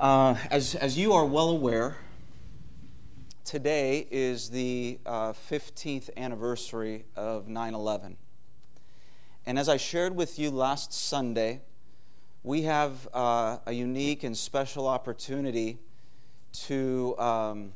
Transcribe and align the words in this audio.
Uh, 0.00 0.34
as, 0.50 0.74
as 0.76 0.96
you 0.96 1.12
are 1.12 1.26
well 1.26 1.50
aware, 1.50 1.98
today 3.44 4.06
is 4.10 4.48
the 4.48 4.98
uh, 5.04 5.34
15th 5.34 6.08
anniversary 6.16 7.04
of 7.16 7.48
9 7.48 7.74
11. 7.74 8.16
And 9.44 9.58
as 9.58 9.68
I 9.68 9.76
shared 9.76 10.16
with 10.16 10.38
you 10.38 10.50
last 10.50 10.94
Sunday, 10.94 11.60
we 12.42 12.62
have 12.62 13.08
uh, 13.12 13.58
a 13.66 13.72
unique 13.72 14.24
and 14.24 14.34
special 14.34 14.88
opportunity 14.88 15.78
to, 16.64 17.14
um, 17.18 17.74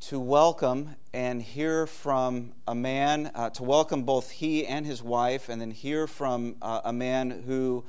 to 0.00 0.18
welcome 0.18 0.96
and 1.12 1.40
hear 1.40 1.86
from 1.86 2.54
a 2.66 2.74
man, 2.74 3.30
uh, 3.36 3.50
to 3.50 3.62
welcome 3.62 4.02
both 4.02 4.32
he 4.32 4.66
and 4.66 4.84
his 4.84 5.00
wife, 5.00 5.48
and 5.48 5.60
then 5.60 5.70
hear 5.70 6.08
from 6.08 6.56
uh, 6.60 6.80
a 6.82 6.92
man 6.92 7.44
who 7.46 7.84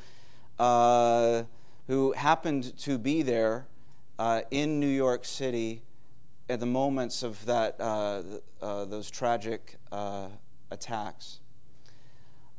uh, 0.59 1.41
who 1.91 2.13
happened 2.13 2.77
to 2.77 2.97
be 2.97 3.21
there 3.21 3.67
uh, 4.17 4.39
in 4.49 4.79
New 4.79 4.87
York 4.87 5.25
City 5.25 5.81
at 6.47 6.61
the 6.61 6.65
moments 6.65 7.21
of 7.21 7.45
that, 7.45 7.75
uh, 7.81 8.21
uh, 8.61 8.85
those 8.85 9.11
tragic 9.11 9.75
uh, 9.91 10.29
attacks. 10.71 11.41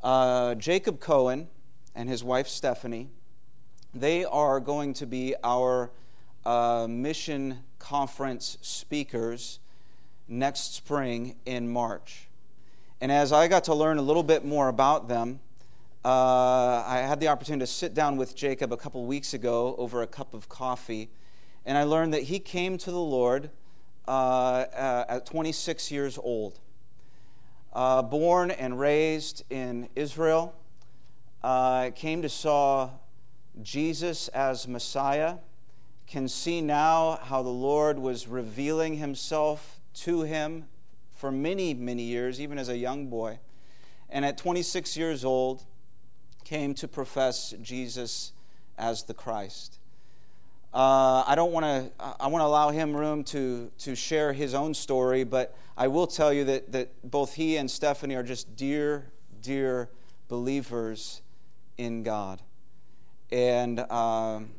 Uh, 0.03 0.55
Jacob 0.57 1.01
Cohen 1.01 1.49
and 1.95 2.11
his 2.11 2.23
wife 2.23 2.47
Stephanie, 2.47 3.09
they 3.95 4.23
are 4.23 4.61
going 4.61 4.93
to 4.93 5.07
be 5.07 5.35
our 5.43 5.91
uh, 6.45 6.87
mission 6.87 7.61
conference 7.79 8.59
speakers 8.61 9.61
next 10.29 10.75
spring 10.75 11.37
in 11.47 11.73
March. 11.73 12.29
And 13.01 13.11
as 13.11 13.33
I 13.33 13.49
got 13.49 13.65
to 13.65 13.75
learn 13.75 13.97
a 13.97 14.03
little 14.03 14.23
bit 14.23 14.45
more 14.45 14.69
about 14.69 15.09
them, 15.09 15.41
uh, 16.05 16.83
I 16.84 16.98
had 17.06 17.20
the 17.20 17.29
opportunity 17.29 17.61
to 17.61 17.73
sit 17.73 17.95
down 17.95 18.16
with 18.16 18.34
Jacob 18.34 18.73
a 18.73 18.77
couple 18.77 19.05
weeks 19.06 19.34
ago 19.34 19.77
over 19.79 20.02
a 20.02 20.06
cup 20.06 20.34
of 20.34 20.48
coffee, 20.48 21.11
and 21.65 21.78
I 21.78 21.84
learned 21.84 22.12
that 22.12 22.25
he 22.25 22.41
came 22.41 22.77
to 22.78 22.91
the 22.91 22.98
Lord 22.98 23.51
uh, 24.09 24.11
uh, 24.11 25.05
at 25.09 25.27
26 25.27 25.92
years 25.92 26.19
old. 26.19 26.59
Uh, 27.72 28.03
born 28.03 28.50
and 28.50 28.81
raised 28.81 29.44
in 29.48 29.89
Israel, 29.94 30.56
uh, 31.44 31.91
came 31.94 32.20
to 32.22 32.28
saw 32.28 32.91
Jesus 33.62 34.27
as 34.28 34.66
Messiah, 34.66 35.37
can 36.09 36.27
see 36.27 36.61
now 36.61 37.20
how 37.22 37.42
the 37.42 37.48
Lord 37.48 38.00
was 38.00 38.27
revealing 38.27 38.97
himself 38.97 39.81
to 39.94 40.22
him 40.22 40.66
for 41.14 41.31
many, 41.31 41.75
many 41.75 42.03
years, 42.03 42.41
even 42.41 42.59
as 42.59 42.69
a 42.69 42.77
young 42.77 43.06
boy. 43.06 43.39
And 44.11 44.25
at 44.25 44.37
26 44.37 44.97
years 44.97 45.25
old, 45.25 45.62
came 46.53 46.75
to 46.75 46.86
profess 46.86 47.55
Jesus 47.62 48.34
as 48.77 49.05
the 49.05 49.14
Christ. 49.14 49.78
Uh, 50.75 51.25
I 51.27 51.33
don't 51.34 51.50
want 51.50 51.64
to. 51.64 51.91
I 52.20 52.27
want 52.27 52.42
to 52.42 52.47
allow 52.47 52.69
him 52.69 52.94
room 52.94 53.25
to 53.25 53.70
to 53.78 53.94
share 53.94 54.34
his 54.34 54.53
own 54.53 54.75
story, 54.75 55.25
but 55.25 55.56
I 55.78 55.89
will 55.89 56.06
tell 56.06 56.31
you 56.31 56.44
that 56.44 56.70
that 56.72 57.11
both 57.11 57.36
he 57.36 57.56
and 57.56 57.70
Stephanie 57.70 58.14
are 58.17 58.22
just 58.22 58.55
dear, 58.55 59.06
dear 59.41 59.89
believers 60.28 61.22
in 61.78 62.03
God, 62.03 62.42
and 63.31 63.81
um, 63.91 64.50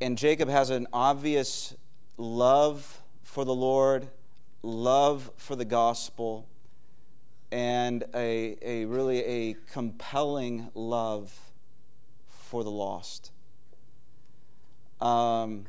and 0.00 0.18
Jacob 0.18 0.48
has 0.48 0.70
an 0.70 0.88
obvious 0.92 1.76
love 2.16 3.02
for 3.22 3.44
the 3.44 3.54
Lord, 3.54 4.08
love 4.64 5.30
for 5.36 5.54
the 5.54 5.64
gospel, 5.64 6.48
and 7.54 8.02
a, 8.16 8.56
a 8.62 8.84
really 8.86 9.24
a 9.24 9.56
compelling 9.70 10.72
love 10.74 11.52
for 12.26 12.64
the 12.64 12.70
lost. 12.70 13.30
Um, 15.00 15.66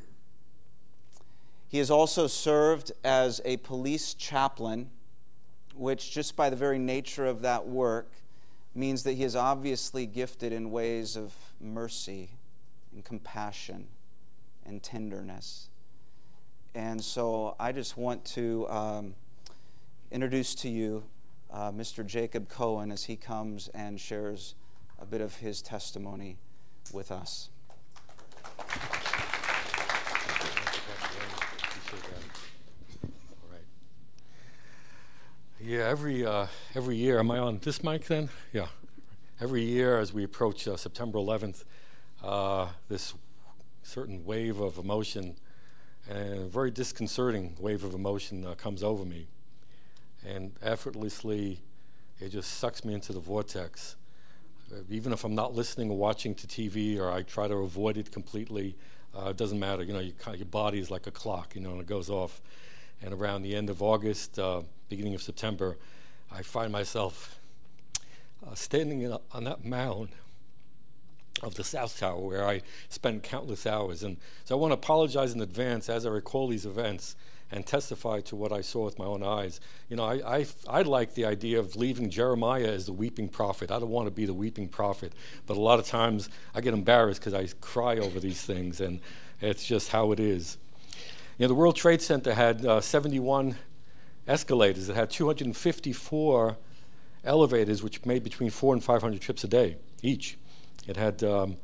he 1.67 1.77
has 1.77 1.91
also 1.91 2.25
served 2.25 2.91
as 3.03 3.39
a 3.45 3.57
police 3.57 4.15
chaplain, 4.15 4.89
which, 5.75 6.09
just 6.09 6.35
by 6.35 6.49
the 6.49 6.55
very 6.55 6.79
nature 6.79 7.27
of 7.27 7.41
that 7.41 7.67
work, 7.67 8.09
means 8.73 9.03
that 9.03 9.13
he 9.13 9.23
is 9.23 9.35
obviously 9.35 10.07
gifted 10.07 10.51
in 10.51 10.71
ways 10.71 11.15
of 11.15 11.35
mercy 11.61 12.31
and 12.91 13.05
compassion 13.05 13.89
and 14.65 14.81
tenderness. 14.81 15.69
And 16.73 17.03
so 17.03 17.55
I 17.59 17.71
just 17.71 17.95
want 17.95 18.25
to 18.25 18.67
um, 18.69 19.15
introduce 20.09 20.55
to 20.55 20.69
you 20.69 21.03
uh, 21.55 21.71
Mr. 21.71 22.05
Jacob 22.05 22.49
Cohen 22.49 22.91
as 22.91 23.05
he 23.05 23.15
comes 23.15 23.69
and 23.69 23.99
shares 23.99 24.55
a 24.99 25.05
bit 25.05 25.21
of 25.21 25.35
his 25.35 25.61
testimony 25.61 26.37
with 26.91 27.11
us. 27.11 27.49
Yeah, 35.61 35.87
every 35.87 36.23
uh, 36.23 36.45
every 36.75 36.95
year. 36.95 37.17
Am 37.17 37.31
I 37.31 37.39
on 37.39 37.59
this 37.59 37.83
mic 37.83 38.05
then? 38.05 38.29
Yeah. 38.53 38.67
Every 39.41 39.63
year, 39.63 39.97
as 39.97 40.13
we 40.13 40.23
approach 40.23 40.67
uh, 40.67 40.77
September 40.77 41.17
11th, 41.17 41.63
uh, 42.23 42.67
this 42.87 43.15
certain 43.81 44.25
wave 44.25 44.59
of 44.59 44.77
emotion 44.77 45.37
and 46.07 46.43
a 46.43 46.45
very 46.45 46.69
disconcerting 46.69 47.55
wave 47.59 47.83
of 47.83 47.95
emotion 47.95 48.45
uh, 48.45 48.53
comes 48.53 48.83
over 48.83 49.03
me 49.05 49.27
and 50.25 50.51
effortlessly 50.61 51.59
it 52.19 52.29
just 52.29 52.57
sucks 52.57 52.85
me 52.85 52.93
into 52.93 53.13
the 53.13 53.19
vortex. 53.19 53.95
Uh, 54.71 54.77
even 54.89 55.11
if 55.11 55.23
I'm 55.23 55.35
not 55.35 55.53
listening 55.53 55.91
or 55.91 55.97
watching 55.97 56.33
to 56.35 56.47
TV 56.47 56.97
or 56.97 57.11
I 57.11 57.23
try 57.23 57.47
to 57.47 57.55
avoid 57.55 57.97
it 57.97 58.11
completely, 58.11 58.75
uh, 59.15 59.29
it 59.29 59.37
doesn't 59.37 59.59
matter. 59.59 59.83
You 59.83 59.93
know, 59.93 59.99
you, 59.99 60.13
your 60.35 60.45
body 60.45 60.79
is 60.79 60.89
like 60.89 61.07
a 61.07 61.11
clock, 61.11 61.55
you 61.55 61.61
know, 61.61 61.71
and 61.71 61.81
it 61.81 61.87
goes 61.87 62.09
off. 62.09 62.41
And 63.01 63.13
around 63.13 63.41
the 63.41 63.55
end 63.55 63.69
of 63.69 63.81
August, 63.81 64.39
uh, 64.39 64.61
beginning 64.89 65.13
of 65.13 65.21
September, 65.21 65.77
I 66.31 66.41
find 66.41 66.71
myself 66.71 67.39
uh, 68.45 68.55
standing 68.55 69.05
a, 69.05 69.19
on 69.33 69.43
that 69.43 69.65
mound 69.65 70.09
of 71.43 71.55
the 71.55 71.63
South 71.63 71.99
Tower 71.99 72.19
where 72.19 72.47
I 72.47 72.61
spent 72.87 73.23
countless 73.23 73.67
hours. 73.67 74.03
And 74.03 74.17
so 74.45 74.57
I 74.57 74.59
want 74.59 74.71
to 74.71 74.75
apologize 74.75 75.33
in 75.33 75.41
advance 75.41 75.89
as 75.89 76.05
I 76.05 76.09
recall 76.09 76.47
these 76.47 76.65
events 76.65 77.15
and 77.55 77.65
testify 77.65 78.19
to 78.19 78.35
what 78.35 78.51
I 78.51 78.59
saw 78.59 78.83
with 78.83 78.99
my 78.99 79.05
own 79.05 79.23
eyes. 79.23 79.61
You 79.89 79.95
know, 79.95 80.03
I, 80.03 80.39
I, 80.39 80.45
I 80.67 80.81
like 80.81 81.13
the 81.13 81.23
idea 81.23 81.57
of 81.57 81.77
leaving 81.77 82.09
Jeremiah 82.09 82.67
as 82.67 82.85
the 82.85 82.93
weeping 82.93 83.29
prophet. 83.29 83.71
I 83.71 83.79
don't 83.79 83.89
want 83.89 84.07
to 84.07 84.11
be 84.11 84.25
the 84.25 84.33
weeping 84.33 84.67
prophet, 84.67 85.13
but 85.47 85.55
a 85.55 85.61
lot 85.61 85.79
of 85.79 85.87
times 85.87 86.29
I 86.53 86.59
get 86.59 86.73
embarrassed 86.73 87.21
because 87.21 87.33
I 87.33 87.47
cry 87.61 87.97
over 87.97 88.19
these 88.19 88.41
things, 88.41 88.81
and 88.81 88.99
it's 89.39 89.65
just 89.65 89.89
how 89.89 90.11
it 90.11 90.19
is. 90.19 90.57
You 91.37 91.45
know, 91.45 91.47
the 91.47 91.55
World 91.55 91.77
Trade 91.77 92.01
Center 92.01 92.33
had 92.33 92.65
uh, 92.65 92.81
71 92.81 93.55
escalators. 94.27 94.89
It 94.89 94.95
had 94.95 95.09
254 95.09 96.57
elevators, 97.23 97.81
which 97.81 98.05
made 98.05 98.23
between 98.23 98.49
four 98.49 98.73
and 98.73 98.83
500 98.83 99.21
trips 99.21 99.45
a 99.45 99.47
day 99.47 99.77
each. 100.01 100.37
It 100.87 100.97
had 100.97 101.23
um, 101.23 101.55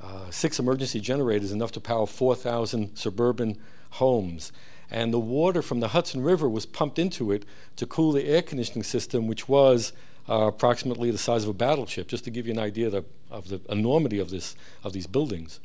uh, 0.00 0.30
six 0.30 0.60
emergency 0.60 1.00
generators, 1.00 1.50
enough 1.50 1.72
to 1.72 1.80
power 1.80 2.06
4,000 2.06 2.96
suburban 2.96 3.58
homes 3.90 4.52
and 4.90 5.12
the 5.12 5.18
water 5.18 5.62
from 5.62 5.80
the 5.80 5.88
Hudson 5.88 6.22
River 6.22 6.48
was 6.48 6.66
pumped 6.66 6.98
into 6.98 7.32
it 7.32 7.44
to 7.76 7.86
cool 7.86 8.12
the 8.12 8.24
air 8.24 8.42
conditioning 8.42 8.84
system, 8.84 9.26
which 9.26 9.48
was 9.48 9.92
uh, 10.28 10.46
approximately 10.46 11.10
the 11.10 11.18
size 11.18 11.44
of 11.44 11.50
a 11.50 11.54
battleship, 11.54 12.08
just 12.08 12.24
to 12.24 12.30
give 12.30 12.46
you 12.46 12.52
an 12.52 12.58
idea 12.58 12.86
of 12.86 12.92
the, 12.92 13.04
of 13.30 13.48
the 13.48 13.60
enormity 13.68 14.18
of, 14.18 14.30
this, 14.30 14.54
of 14.84 14.92
these 14.92 15.06
buildings. 15.06 15.60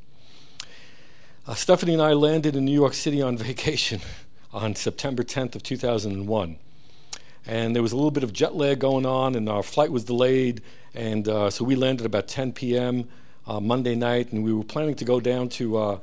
Uh, 1.47 1.55
Stephanie 1.55 1.93
and 1.93 2.01
I 2.01 2.13
landed 2.13 2.55
in 2.55 2.65
New 2.65 2.73
York 2.73 2.93
City 2.93 3.21
on 3.21 3.37
vacation 3.37 4.01
on 4.53 4.75
September 4.75 5.23
10th 5.23 5.55
of 5.55 5.63
2001. 5.63 6.57
And 7.47 7.75
there 7.75 7.81
was 7.81 7.91
a 7.91 7.95
little 7.95 8.11
bit 8.11 8.23
of 8.23 8.33
jet 8.33 8.55
lag 8.55 8.79
going 8.79 9.05
on, 9.05 9.33
and 9.33 9.49
our 9.49 9.63
flight 9.63 9.91
was 9.91 10.03
delayed. 10.03 10.61
And 10.93 11.27
uh, 11.27 11.49
so 11.49 11.65
we 11.65 11.75
landed 11.75 12.05
about 12.05 12.27
10 12.27 12.53
p.m. 12.53 13.07
Uh, 13.47 13.59
Monday 13.59 13.95
night, 13.95 14.31
and 14.31 14.43
we 14.43 14.53
were 14.53 14.63
planning 14.63 14.93
to 14.95 15.05
go 15.05 15.19
down 15.19 15.49
to 15.49 15.99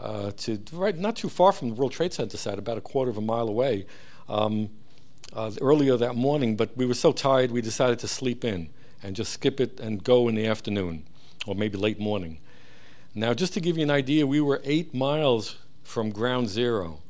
uh, 0.00 0.32
to 0.38 0.60
right 0.72 0.96
not 0.96 1.16
too 1.16 1.28
far 1.28 1.52
from 1.52 1.68
the 1.68 1.74
World 1.74 1.92
Trade 1.92 2.12
Center 2.12 2.36
site, 2.36 2.58
about 2.58 2.78
a 2.78 2.80
quarter 2.80 3.10
of 3.10 3.18
a 3.18 3.22
mile 3.22 3.48
away, 3.48 3.86
um, 4.28 4.70
uh, 5.32 5.50
earlier 5.60 5.96
that 5.96 6.14
morning. 6.14 6.56
But 6.56 6.76
we 6.76 6.86
were 6.86 6.94
so 6.94 7.12
tired, 7.12 7.50
we 7.50 7.60
decided 7.60 7.98
to 8.00 8.08
sleep 8.08 8.44
in 8.44 8.70
and 9.02 9.16
just 9.16 9.32
skip 9.32 9.60
it 9.60 9.80
and 9.80 10.02
go 10.02 10.28
in 10.28 10.34
the 10.34 10.46
afternoon 10.46 11.06
or 11.46 11.54
maybe 11.54 11.78
late 11.78 11.98
morning. 11.98 12.40
Now, 13.14 13.34
just 13.34 13.54
to 13.54 13.60
give 13.60 13.76
you 13.76 13.82
an 13.82 13.90
idea, 13.90 14.26
we 14.26 14.40
were 14.40 14.60
eight 14.64 14.94
miles 14.94 15.56
from 15.82 16.10
ground 16.10 16.48
zero, 16.48 17.02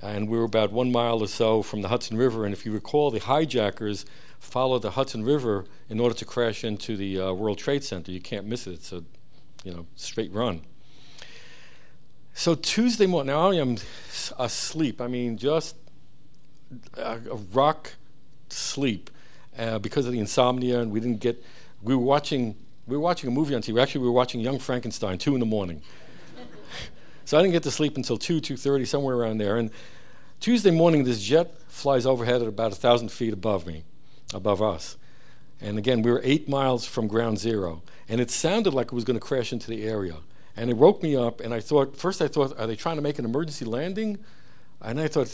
and 0.00 0.28
we 0.28 0.38
were 0.38 0.44
about 0.44 0.72
one 0.72 0.92
mile 0.92 1.20
or 1.20 1.26
so 1.28 1.62
from 1.62 1.82
the 1.82 1.88
Hudson 1.88 2.16
River. 2.16 2.44
And 2.44 2.54
if 2.54 2.64
you 2.64 2.72
recall, 2.72 3.10
the 3.10 3.18
hijackers 3.18 4.06
followed 4.38 4.82
the 4.82 4.92
Hudson 4.92 5.24
River 5.24 5.66
in 5.88 6.00
order 6.00 6.14
to 6.14 6.24
crash 6.24 6.64
into 6.64 6.96
the 6.96 7.20
uh, 7.20 7.32
World 7.32 7.58
Trade 7.58 7.84
Center. 7.84 8.12
You 8.12 8.20
can't 8.20 8.46
miss 8.46 8.66
it; 8.66 8.72
it's 8.72 8.92
a 8.92 9.02
you 9.64 9.72
know 9.72 9.86
straight 9.96 10.32
run. 10.32 10.62
So 12.34 12.54
Tuesday 12.54 13.06
morning, 13.06 13.34
now 13.34 13.50
I 13.50 13.56
am 13.56 13.76
asleep. 14.38 15.00
I 15.00 15.06
mean, 15.08 15.36
just 15.36 15.76
a, 16.96 17.20
a 17.30 17.36
rock 17.52 17.94
sleep 18.48 19.10
uh, 19.58 19.78
because 19.78 20.06
of 20.06 20.12
the 20.12 20.18
insomnia, 20.18 20.80
and 20.80 20.90
we 20.90 21.00
didn't 21.00 21.20
get. 21.20 21.42
We 21.82 21.94
were 21.94 22.02
watching. 22.02 22.56
We 22.86 22.96
were 22.96 23.02
watching 23.02 23.28
a 23.28 23.32
movie 23.32 23.54
on 23.54 23.62
TV. 23.62 23.80
Actually, 23.80 24.02
we 24.02 24.06
were 24.08 24.14
watching 24.14 24.40
Young 24.40 24.58
Frankenstein, 24.58 25.18
two 25.18 25.34
in 25.34 25.40
the 25.40 25.46
morning. 25.46 25.82
So 27.26 27.38
I 27.38 27.42
didn't 27.42 27.52
get 27.52 27.62
to 27.62 27.70
sleep 27.70 27.96
until 27.96 28.16
2, 28.16 28.40
2.30, 28.40 28.88
somewhere 28.88 29.14
around 29.14 29.38
there. 29.38 29.56
And 29.56 29.70
Tuesday 30.40 30.72
morning, 30.72 31.04
this 31.04 31.22
jet 31.22 31.56
flies 31.68 32.04
overhead 32.04 32.42
at 32.42 32.48
about 32.48 32.72
1,000 32.72 33.08
feet 33.08 33.32
above 33.32 33.68
me, 33.68 33.84
above 34.34 34.60
us. 34.60 34.96
And 35.60 35.78
again, 35.78 36.02
we 36.02 36.10
were 36.10 36.20
eight 36.24 36.48
miles 36.48 36.86
from 36.86 37.06
ground 37.06 37.38
zero. 37.38 37.82
And 38.08 38.20
it 38.20 38.32
sounded 38.32 38.74
like 38.74 38.88
it 38.88 38.94
was 38.94 39.04
going 39.04 39.18
to 39.18 39.24
crash 39.24 39.52
into 39.52 39.68
the 39.68 39.84
area. 39.84 40.16
And 40.60 40.68
it 40.68 40.76
woke 40.76 41.02
me 41.02 41.16
up, 41.16 41.40
and 41.40 41.54
I 41.54 41.60
thought, 41.60 41.96
first 41.96 42.20
I 42.20 42.28
thought, 42.28 42.54
are 42.60 42.66
they 42.66 42.76
trying 42.76 42.96
to 42.96 43.02
make 43.02 43.18
an 43.18 43.24
emergency 43.24 43.64
landing? 43.64 44.18
And 44.82 45.00
I 45.00 45.08
thought, 45.08 45.26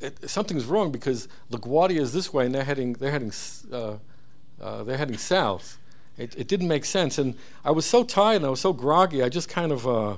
it, 0.00 0.30
something's 0.30 0.66
wrong 0.66 0.92
because 0.92 1.26
LaGuardia 1.50 1.98
is 1.98 2.12
this 2.12 2.32
way, 2.32 2.46
and 2.46 2.54
they're 2.54 2.62
heading, 2.62 2.92
they're 2.92 3.10
heading, 3.10 3.32
uh, 3.72 3.96
uh, 4.62 4.84
they're 4.84 4.96
heading 4.96 5.18
south. 5.18 5.78
It, 6.16 6.36
it, 6.38 6.46
didn't 6.46 6.68
make 6.68 6.84
sense. 6.84 7.18
And 7.18 7.34
I 7.64 7.72
was 7.72 7.86
so 7.86 8.04
tired 8.04 8.36
and 8.36 8.46
I 8.46 8.50
was 8.50 8.60
so 8.60 8.72
groggy, 8.72 9.20
I 9.20 9.28
just 9.28 9.48
kind 9.48 9.72
of, 9.72 9.84
uh, 9.84 10.16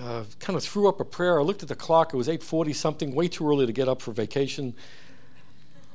uh 0.00 0.24
kind 0.40 0.56
of 0.56 0.64
threw 0.64 0.88
up 0.88 0.98
a 0.98 1.04
prayer. 1.04 1.38
I 1.38 1.44
looked 1.44 1.62
at 1.62 1.68
the 1.68 1.76
clock. 1.76 2.12
It 2.12 2.16
was 2.16 2.26
8.40 2.26 2.74
something, 2.74 3.14
way 3.14 3.28
too 3.28 3.48
early 3.48 3.66
to 3.66 3.72
get 3.72 3.88
up 3.88 4.02
for 4.02 4.10
vacation. 4.10 4.74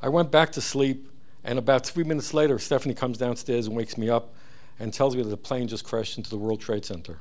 I 0.02 0.08
went 0.08 0.32
back 0.32 0.54
to 0.54 0.62
sleep, 0.62 1.12
and 1.44 1.60
about 1.60 1.86
three 1.86 2.06
minutes 2.06 2.34
later, 2.34 2.58
Stephanie 2.58 2.94
comes 2.94 3.18
downstairs 3.18 3.68
and 3.68 3.76
wakes 3.76 3.98
me 3.98 4.10
up 4.10 4.34
and 4.80 4.94
tells 4.94 5.16
me 5.16 5.24
that 5.24 5.30
the 5.30 5.38
plane 5.38 5.68
just 5.68 5.84
crashed 5.84 6.18
into 6.18 6.30
the 6.30 6.38
World 6.38 6.62
Trade 6.62 6.86
Center. 6.86 7.20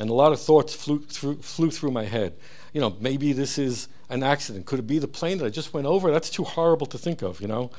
And 0.00 0.08
a 0.08 0.14
lot 0.14 0.32
of 0.32 0.40
thoughts 0.40 0.74
flew 0.74 1.00
through, 1.00 1.42
flew 1.42 1.70
through 1.70 1.90
my 1.90 2.04
head. 2.04 2.34
You 2.72 2.80
know, 2.80 2.96
maybe 3.00 3.32
this 3.32 3.58
is 3.58 3.88
an 4.08 4.22
accident. 4.22 4.66
Could 4.66 4.78
it 4.78 4.86
be 4.86 4.98
the 4.98 5.08
plane 5.08 5.38
that 5.38 5.44
I 5.46 5.50
just 5.50 5.74
went 5.74 5.86
over? 5.86 6.10
That's 6.10 6.30
too 6.30 6.44
horrible 6.44 6.86
to 6.86 6.98
think 6.98 7.22
of, 7.22 7.40
you 7.40 7.48
know? 7.48 7.70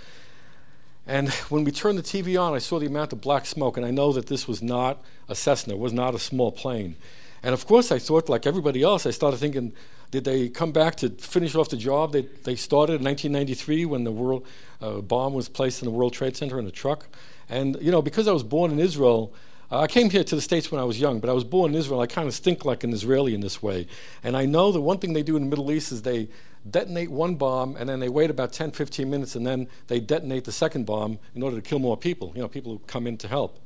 And 1.05 1.29
when 1.49 1.63
we 1.63 1.71
turned 1.71 1.97
the 1.97 2.03
TV 2.03 2.39
on, 2.39 2.53
I 2.53 2.59
saw 2.59 2.79
the 2.79 2.85
amount 2.85 3.13
of 3.13 3.21
black 3.21 3.45
smoke, 3.45 3.77
and 3.77 3.85
I 3.85 3.91
know 3.91 4.13
that 4.13 4.27
this 4.27 4.47
was 4.47 4.61
not 4.61 5.03
a 5.27 5.35
Cessna, 5.35 5.73
it 5.73 5.79
was 5.79 5.93
not 5.93 6.15
a 6.15 6.19
small 6.19 6.51
plane. 6.51 6.95
And 7.41 7.53
of 7.53 7.65
course, 7.67 7.91
I 7.91 7.99
thought, 7.99 8.29
like 8.29 8.45
everybody 8.45 8.83
else, 8.83 9.05
I 9.05 9.11
started 9.11 9.37
thinking, 9.37 9.73
did 10.13 10.25
they 10.25 10.47
come 10.47 10.71
back 10.71 10.93
to 10.93 11.09
finish 11.09 11.55
off 11.55 11.69
the 11.69 11.75
job 11.75 12.11
they, 12.11 12.21
they 12.43 12.55
started 12.55 13.01
in 13.01 13.03
1993 13.03 13.85
when 13.85 14.03
the 14.03 14.11
world 14.11 14.45
uh, 14.79 15.01
bomb 15.01 15.33
was 15.33 15.49
placed 15.49 15.81
in 15.81 15.87
the 15.87 15.91
World 15.91 16.13
Trade 16.13 16.37
Center 16.37 16.59
in 16.59 16.67
a 16.67 16.71
truck? 16.71 17.07
And, 17.49 17.81
you 17.81 17.91
know, 17.91 17.99
because 17.99 18.27
I 18.27 18.31
was 18.31 18.43
born 18.43 18.69
in 18.69 18.79
Israel, 18.79 19.33
uh, 19.71 19.79
I 19.79 19.87
came 19.87 20.11
here 20.11 20.23
to 20.23 20.35
the 20.35 20.41
States 20.41 20.71
when 20.71 20.79
I 20.79 20.83
was 20.83 21.01
young, 21.01 21.19
but 21.19 21.31
I 21.31 21.33
was 21.33 21.43
born 21.43 21.71
in 21.71 21.75
Israel. 21.79 21.99
I 21.99 22.05
kind 22.05 22.27
of 22.27 22.35
think 22.35 22.63
like 22.63 22.83
an 22.83 22.93
Israeli 22.93 23.33
in 23.33 23.41
this 23.41 23.63
way. 23.63 23.87
And 24.23 24.37
I 24.37 24.45
know 24.45 24.71
that 24.71 24.81
one 24.81 24.99
thing 24.99 25.13
they 25.13 25.23
do 25.23 25.35
in 25.35 25.45
the 25.45 25.49
Middle 25.49 25.71
East 25.71 25.91
is 25.91 26.03
they 26.03 26.29
detonate 26.69 27.09
one 27.09 27.33
bomb 27.33 27.75
and 27.75 27.89
then 27.89 27.99
they 27.99 28.09
wait 28.09 28.29
about 28.29 28.53
10, 28.53 28.69
15 28.69 29.09
minutes 29.09 29.35
and 29.35 29.47
then 29.47 29.67
they 29.87 29.99
detonate 29.99 30.43
the 30.43 30.51
second 30.51 30.85
bomb 30.85 31.17
in 31.33 31.41
order 31.41 31.55
to 31.55 31.61
kill 31.63 31.79
more 31.79 31.97
people, 31.97 32.31
you 32.35 32.41
know, 32.43 32.47
people 32.47 32.73
who 32.73 32.79
come 32.85 33.07
in 33.07 33.17
to 33.17 33.27
help, 33.27 33.57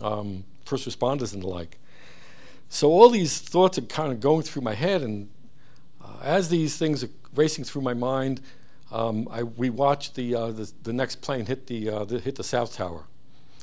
um, 0.00 0.44
first 0.64 0.88
responders 0.88 1.34
and 1.34 1.42
the 1.42 1.46
like. 1.46 1.76
So 2.70 2.88
all 2.88 3.10
these 3.10 3.38
thoughts 3.38 3.76
are 3.76 3.82
kind 3.82 4.10
of 4.10 4.20
going 4.20 4.44
through 4.44 4.62
my 4.62 4.74
head, 4.74 5.02
and 5.02 5.28
as 6.22 6.48
these 6.48 6.76
things 6.76 7.04
are 7.04 7.10
racing 7.34 7.64
through 7.64 7.82
my 7.82 7.94
mind, 7.94 8.40
um, 8.92 9.28
I, 9.30 9.42
we 9.44 9.70
watched 9.70 10.14
the, 10.14 10.34
uh, 10.34 10.50
the, 10.50 10.72
the, 10.82 10.92
next 10.92 11.20
plane 11.20 11.46
hit 11.46 11.66
the, 11.66 11.88
uh, 11.88 12.04
the, 12.04 12.18
hit 12.18 12.36
the 12.36 12.44
South 12.44 12.74
Tower. 12.74 13.04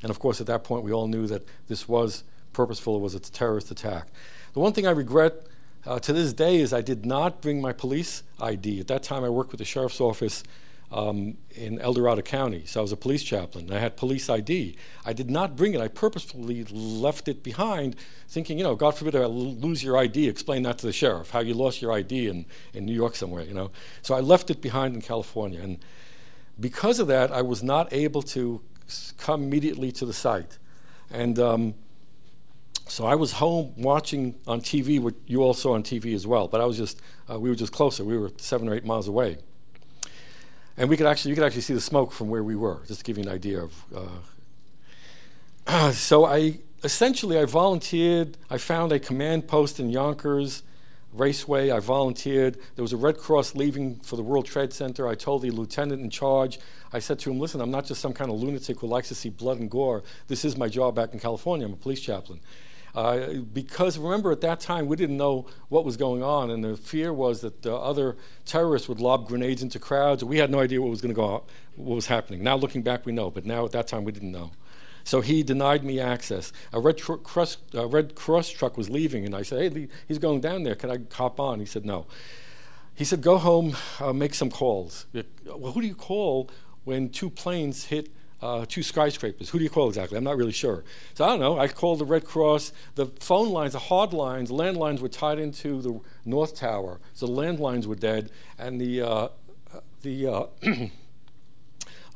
And 0.01 0.09
of 0.09 0.19
course, 0.19 0.39
at 0.39 0.47
that 0.47 0.63
point, 0.63 0.83
we 0.83 0.91
all 0.91 1.07
knew 1.07 1.27
that 1.27 1.43
this 1.67 1.87
was 1.87 2.23
purposeful, 2.53 2.95
it 2.95 3.01
was 3.01 3.15
a 3.15 3.19
terrorist 3.19 3.69
attack. 3.71 4.07
The 4.53 4.59
one 4.59 4.73
thing 4.73 4.87
I 4.87 4.91
regret 4.91 5.45
uh, 5.85 5.99
to 5.99 6.13
this 6.13 6.33
day 6.33 6.57
is 6.57 6.73
I 6.73 6.81
did 6.81 7.05
not 7.05 7.41
bring 7.41 7.61
my 7.61 7.73
police 7.73 8.23
ID. 8.39 8.79
At 8.79 8.87
that 8.87 9.03
time, 9.03 9.23
I 9.23 9.29
worked 9.29 9.51
with 9.51 9.59
the 9.59 9.65
sheriff's 9.65 10.01
office 10.01 10.43
um, 10.91 11.37
in 11.53 11.79
El 11.79 11.93
Dorado 11.93 12.21
County, 12.21 12.63
so 12.65 12.79
I 12.79 12.81
was 12.81 12.93
a 12.93 12.97
police 12.97 13.23
chaplain. 13.23 13.71
I 13.71 13.79
had 13.79 13.97
police 13.97 14.29
ID. 14.29 14.77
I 15.05 15.11
did 15.11 15.29
not 15.29 15.55
bring 15.57 15.73
it. 15.73 15.81
I 15.81 15.89
purposefully 15.89 16.63
left 16.63 17.27
it 17.27 17.43
behind, 17.43 17.97
thinking, 18.29 18.57
you 18.57 18.63
know, 18.63 18.75
God 18.75 18.95
forbid 18.95 19.15
I 19.15 19.25
lose 19.25 19.83
your 19.83 19.97
ID. 19.97 20.29
Explain 20.29 20.63
that 20.63 20.77
to 20.79 20.85
the 20.85 20.93
sheriff, 20.93 21.31
how 21.31 21.39
you 21.39 21.53
lost 21.53 21.81
your 21.81 21.91
ID 21.91 22.29
in, 22.29 22.45
in 22.73 22.85
New 22.85 22.93
York 22.93 23.15
somewhere, 23.15 23.43
you 23.43 23.53
know. 23.53 23.69
So 24.01 24.15
I 24.15 24.21
left 24.21 24.49
it 24.49 24.61
behind 24.61 24.95
in 24.95 25.01
California. 25.01 25.59
And 25.61 25.79
because 26.57 26.99
of 26.99 27.07
that, 27.07 27.31
I 27.31 27.41
was 27.41 27.61
not 27.61 27.91
able 27.91 28.21
to 28.23 28.61
come 29.17 29.43
immediately 29.43 29.91
to 29.91 30.05
the 30.05 30.13
site. 30.13 30.57
And 31.11 31.37
um, 31.37 31.73
so 32.87 33.05
I 33.05 33.15
was 33.15 33.33
home 33.33 33.73
watching 33.75 34.35
on 34.47 34.61
TV, 34.61 35.01
what 35.01 35.15
you 35.25 35.43
all 35.43 35.53
saw 35.53 35.73
on 35.73 35.83
TV 35.83 36.15
as 36.15 36.25
well, 36.25 36.47
but 36.47 36.61
I 36.61 36.65
was 36.65 36.77
just, 36.77 37.01
uh, 37.29 37.37
we 37.37 37.49
were 37.49 37.55
just 37.55 37.73
closer. 37.73 38.05
We 38.05 38.17
were 38.17 38.31
seven 38.37 38.69
or 38.69 38.73
eight 38.73 38.85
miles 38.85 39.09
away. 39.09 39.39
And 40.77 40.89
we 40.89 40.97
could 40.97 41.07
actually, 41.07 41.29
you 41.29 41.35
could 41.35 41.43
actually 41.43 41.61
see 41.61 41.73
the 41.73 41.81
smoke 41.81 42.11
from 42.11 42.29
where 42.29 42.43
we 42.43 42.55
were, 42.55 42.81
just 42.87 42.99
to 42.99 43.03
give 43.03 43.17
you 43.17 43.23
an 43.23 43.29
idea 43.29 43.63
of. 43.63 43.73
Uh, 45.65 45.91
so 45.91 46.25
I, 46.25 46.59
essentially, 46.83 47.39
I 47.39 47.45
volunteered. 47.45 48.37
I 48.49 48.57
found 48.59 48.91
a 48.91 48.99
command 48.99 49.47
post 49.47 49.79
in 49.79 49.89
Yonkers 49.89 50.61
Raceway. 51.13 51.71
I 51.71 51.79
volunteered. 51.79 52.57
There 52.75 52.83
was 52.83 52.93
a 52.93 52.97
Red 52.97 53.17
Cross 53.17 53.55
leaving 53.55 53.95
for 53.97 54.17
the 54.17 54.23
World 54.23 54.45
Trade 54.45 54.71
Center. 54.71 55.07
I 55.07 55.15
told 55.15 55.41
the 55.41 55.49
lieutenant 55.49 56.01
in 56.01 56.11
charge, 56.11 56.59
I 56.93 56.99
said 56.99 57.17
to 57.19 57.31
him, 57.31 57.39
listen, 57.39 57.59
I'm 57.59 57.71
not 57.71 57.85
just 57.85 57.99
some 57.99 58.13
kind 58.13 58.29
of 58.29 58.37
lunatic 58.37 58.79
who 58.79 58.87
likes 58.87 59.07
to 59.07 59.15
see 59.15 59.29
blood 59.29 59.59
and 59.59 59.71
gore. 59.71 60.03
This 60.27 60.45
is 60.45 60.57
my 60.57 60.67
job 60.67 60.95
back 60.95 61.11
in 61.11 61.19
California. 61.19 61.65
I'm 61.65 61.73
a 61.73 61.77
police 61.77 62.01
chaplain. 62.01 62.39
Uh, 62.97 63.41
because 63.53 63.99
remember, 63.99 64.31
at 64.31 64.41
that 64.41 64.59
time, 64.59 64.87
we 64.87 64.95
didn't 64.95 65.17
know 65.17 65.45
what 65.69 65.85
was 65.85 65.95
going 65.95 66.23
on, 66.23 66.49
and 66.49 66.63
the 66.63 66.75
fear 66.75 67.13
was 67.13 67.41
that 67.41 67.63
uh, 67.63 67.79
other 67.79 68.17
terrorists 68.43 68.89
would 68.89 68.99
lob 68.99 69.27
grenades 69.27 69.61
into 69.61 69.77
crowds. 69.77 70.23
We 70.23 70.39
had 70.39 70.49
no 70.49 70.59
idea 70.59 70.81
what 70.81 70.89
was 70.89 70.99
going 70.99 71.13
to 71.13 71.15
go, 71.15 71.25
on, 71.25 71.41
what 71.75 71.93
was 71.93 72.07
happening. 72.07 72.41
Now, 72.41 72.55
looking 72.55 72.81
back, 72.81 73.05
we 73.05 73.11
know, 73.11 73.29
but 73.29 73.45
now 73.45 73.63
at 73.65 73.71
that 73.73 73.85
time, 73.87 74.03
we 74.03 74.11
didn't 74.11 74.31
know. 74.31 74.49
So 75.03 75.21
he 75.21 75.43
denied 75.43 75.83
me 75.83 75.99
access. 75.99 76.51
A 76.73 76.79
Red, 76.79 76.97
tr- 76.97 77.13
Cross, 77.17 77.57
uh, 77.75 77.85
Red 77.85 78.15
Cross 78.15 78.49
truck 78.49 78.77
was 78.77 78.89
leaving, 78.89 79.27
and 79.27 79.35
I 79.35 79.43
said, 79.43 79.73
"Hey, 79.73 79.87
he's 80.07 80.17
going 80.17 80.41
down 80.41 80.63
there. 80.63 80.73
Can 80.73 80.89
I 80.89 80.97
hop 81.13 81.39
on?" 81.39 81.59
He 81.59 81.67
said, 81.67 81.85
"No." 81.85 82.07
He 82.95 83.05
said, 83.05 83.21
"Go 83.21 83.37
home, 83.37 83.77
uh, 83.99 84.11
make 84.11 84.33
some 84.33 84.49
calls." 84.49 85.05
Well, 85.45 85.73
who 85.73 85.81
do 85.81 85.87
you 85.87 85.93
call 85.93 86.49
when 86.83 87.09
two 87.09 87.29
planes 87.29 87.85
hit 87.85 88.09
uh, 88.41 88.65
two 88.67 88.83
skyscrapers. 88.83 89.49
Who 89.49 89.57
do 89.57 89.63
you 89.63 89.69
call 89.69 89.87
exactly? 89.87 90.17
I'm 90.17 90.23
not 90.23 90.37
really 90.37 90.51
sure. 90.51 90.83
So 91.13 91.25
I 91.25 91.29
don't 91.29 91.39
know. 91.39 91.57
I 91.57 91.67
called 91.67 91.99
the 91.99 92.05
Red 92.05 92.25
Cross. 92.25 92.71
The 92.95 93.07
phone 93.07 93.49
lines, 93.49 93.73
the 93.73 93.79
hard 93.79 94.13
lines, 94.13 94.51
landlines 94.51 94.99
were 94.99 95.09
tied 95.09 95.39
into 95.39 95.81
the 95.81 95.99
North 96.25 96.55
Tower, 96.55 96.99
so 97.13 97.25
the 97.25 97.33
landlines 97.33 97.85
were 97.85 97.95
dead, 97.95 98.31
and 98.57 98.79
the 98.79 99.01
uh, 99.01 99.27
the 100.01 100.49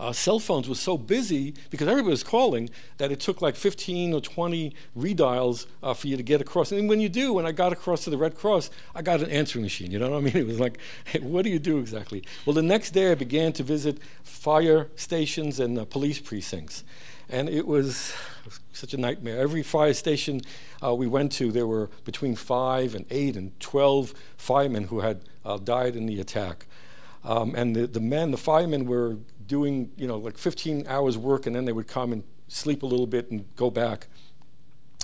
uh, 0.02 0.12
cell 0.12 0.40
phones 0.40 0.68
were 0.68 0.74
so 0.74 0.98
busy 0.98 1.54
because 1.70 1.88
everybody 1.88 2.10
was 2.10 2.24
calling 2.24 2.72
that 2.98 3.12
it 3.12 3.20
took 3.20 3.40
like 3.40 3.56
15 3.56 4.16
or 4.16 4.20
20 4.20 4.74
redials 4.98 5.68
uh, 5.84 5.94
for 5.94 6.08
you 6.08 6.18
to 6.18 6.24
get 6.24 6.42
across. 6.42 6.72
And 6.72 6.90
when 6.90 7.00
you 7.00 7.08
do, 7.08 7.34
when 7.34 7.46
I 7.46 7.52
got 7.52 7.72
across 7.72 8.04
to 8.06 8.10
the 8.10 8.18
Red 8.18 8.36
Cross, 8.36 8.72
I 8.96 9.04
got 9.04 9.22
an 9.22 9.30
answering 9.30 9.62
machine. 9.62 9.92
You 9.92 10.00
know 10.00 10.10
what 10.10 10.18
I 10.18 10.22
mean? 10.22 10.36
It 10.42 10.48
was 10.48 10.60
like, 10.60 10.80
hey, 11.06 11.20
what 11.22 11.44
do 11.44 11.52
you 11.52 11.60
do 11.60 11.78
exactly? 11.78 12.24
Well, 12.48 12.56
the 12.56 12.64
next 12.64 12.92
day 12.92 13.12
I 13.12 13.16
began 13.16 13.54
to 13.54 13.64
visit 13.64 14.00
fire 14.24 14.90
stations 14.96 15.60
and 15.60 15.78
uh, 15.78 15.86
police 15.86 16.20
precincts. 16.20 16.84
And 17.30 17.48
it 17.48 17.68
was 17.68 18.12
such 18.74 18.96
a 18.96 18.98
nightmare. 18.98 19.38
Every 19.38 19.62
fire 19.62 19.94
station 19.94 20.42
uh, 20.84 20.96
we 20.96 21.06
went 21.06 21.32
to, 21.34 21.52
there 21.52 21.68
were 21.68 21.92
between 22.06 22.36
five 22.36 22.96
and 22.96 23.06
eight 23.12 23.36
and 23.36 23.58
12 23.60 24.16
firemen 24.36 24.86
who 24.86 25.02
had 25.02 25.22
uh, 25.46 25.58
died 25.58 25.96
in 25.96 26.08
the 26.08 26.20
attack. 26.20 26.66
Um, 27.24 27.54
and 27.56 27.76
the, 27.76 27.86
the 27.86 28.00
men, 28.00 28.32
the 28.32 28.38
firemen, 28.38 28.88
were 28.88 29.18
doing, 29.52 29.92
you 29.98 30.08
know, 30.08 30.18
like 30.18 30.38
15 30.38 30.88
hours 30.88 31.18
work, 31.18 31.46
and 31.46 31.54
then 31.54 31.66
they 31.66 31.74
would 31.74 31.88
come 31.88 32.14
and 32.14 32.24
sleep 32.48 32.84
a 32.84 32.86
little 32.86 33.06
bit 33.06 33.30
and 33.32 33.54
go 33.58 33.70
back. 33.70 34.08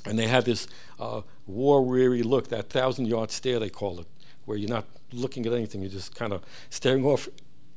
And 0.06 0.18
they 0.18 0.28
had 0.28 0.46
this 0.46 0.70
uh, 0.98 1.24
war 1.46 1.82
weary 1.82 2.24
look, 2.24 2.48
that 2.48 2.70
thousand 2.70 3.08
yard 3.08 3.30
stare, 3.30 3.60
they 3.60 3.70
call 3.70 4.00
it, 4.00 4.08
where 4.46 4.58
you're 4.58 4.70
not 4.70 4.86
looking 5.12 5.46
at 5.46 5.52
anything, 5.52 5.82
you're 5.82 5.92
just 5.92 6.16
kind 6.16 6.32
of 6.32 6.44
staring 6.70 7.04
off 7.04 7.28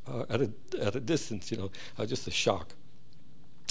uh, 0.06 0.26
at, 0.30 0.42
a, 0.42 0.50
at 0.80 0.94
a 0.94 1.00
distance, 1.00 1.50
you 1.50 1.56
know, 1.56 1.72
uh, 1.98 2.06
just 2.06 2.28
a 2.28 2.30
shock. 2.30 2.74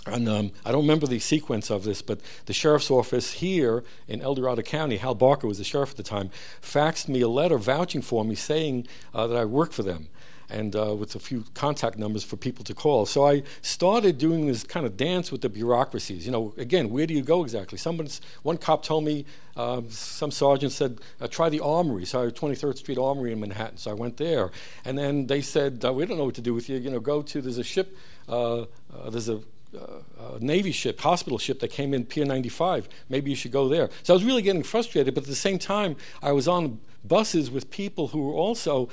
And 0.05 0.27
um, 0.27 0.51
I 0.65 0.73
don't 0.73 0.81
remember 0.81 1.07
the 1.07 1.19
sequence 1.19 1.69
of 1.69 1.85
this, 1.85 2.01
but 2.01 2.19
the 2.47 2.53
sheriff's 2.53 2.91
office 2.91 3.33
here 3.33 3.85
in 4.09 4.21
El 4.21 4.35
Dorado 4.35 4.61
County, 4.61 4.97
Hal 4.97 5.15
Barker 5.15 5.47
was 5.47 5.57
the 5.57 5.63
sheriff 5.63 5.91
at 5.91 5.97
the 5.97 6.03
time, 6.03 6.31
faxed 6.61 7.07
me 7.07 7.21
a 7.21 7.29
letter 7.29 7.57
vouching 7.57 8.01
for 8.01 8.25
me 8.25 8.35
saying 8.35 8.87
uh, 9.13 9.25
that 9.27 9.37
I 9.37 9.45
worked 9.45 9.73
for 9.73 9.83
them 9.83 10.09
and 10.49 10.75
uh, 10.75 10.95
with 10.95 11.15
a 11.15 11.19
few 11.19 11.43
contact 11.53 11.97
numbers 11.97 12.23
for 12.23 12.35
people 12.35 12.63
to 12.65 12.73
call. 12.73 13.05
So 13.05 13.25
I 13.25 13.43
started 13.61 14.17
doing 14.17 14.47
this 14.47 14.63
kind 14.63 14.85
of 14.85 14.97
dance 14.97 15.31
with 15.31 15.41
the 15.41 15.49
bureaucracies. 15.49 16.25
You 16.25 16.31
know, 16.31 16.53
again, 16.57 16.89
where 16.89 17.05
do 17.05 17.13
you 17.13 17.21
go 17.21 17.43
exactly? 17.43 17.77
Someone's, 17.77 18.21
one 18.43 18.57
cop 18.57 18.83
told 18.83 19.03
me, 19.03 19.25
uh, 19.55 19.81
some 19.89 20.31
sergeant 20.31 20.71
said, 20.71 20.99
uh, 21.21 21.27
try 21.27 21.49
the 21.49 21.59
armory. 21.59 22.05
So 22.05 22.23
I 22.23 22.27
23rd 22.27 22.77
Street 22.77 22.97
Armory 22.97 23.31
in 23.31 23.39
Manhattan. 23.39 23.77
So 23.77 23.91
I 23.91 23.93
went 23.93 24.17
there. 24.17 24.51
And 24.85 24.97
then 24.97 25.27
they 25.27 25.41
said, 25.41 25.83
uh, 25.85 25.93
we 25.93 26.05
don't 26.05 26.17
know 26.17 26.25
what 26.25 26.35
to 26.35 26.41
do 26.41 26.53
with 26.53 26.69
you. 26.69 26.77
You 26.77 26.89
know, 26.89 26.99
go 26.99 27.21
to, 27.21 27.41
there's 27.41 27.57
a 27.57 27.63
ship, 27.63 27.95
uh, 28.27 28.61
uh, 28.61 28.65
there's 29.09 29.29
a 29.29 29.41
uh, 29.77 30.37
Navy 30.39 30.71
ship, 30.71 30.99
hospital 30.99 31.37
ship 31.37 31.59
that 31.59 31.69
came 31.69 31.93
in 31.93 32.05
Pier 32.05 32.25
95. 32.25 32.89
Maybe 33.07 33.29
you 33.29 33.35
should 33.35 33.51
go 33.51 33.67
there. 33.67 33.89
So 34.03 34.13
I 34.13 34.15
was 34.15 34.23
really 34.23 34.41
getting 34.41 34.63
frustrated, 34.63 35.13
but 35.13 35.23
at 35.23 35.29
the 35.29 35.35
same 35.35 35.59
time, 35.59 35.95
I 36.23 36.31
was 36.31 36.47
on 36.47 36.79
buses 37.03 37.51
with 37.51 37.69
people 37.69 38.07
who 38.09 38.21
were 38.23 38.33
also 38.33 38.89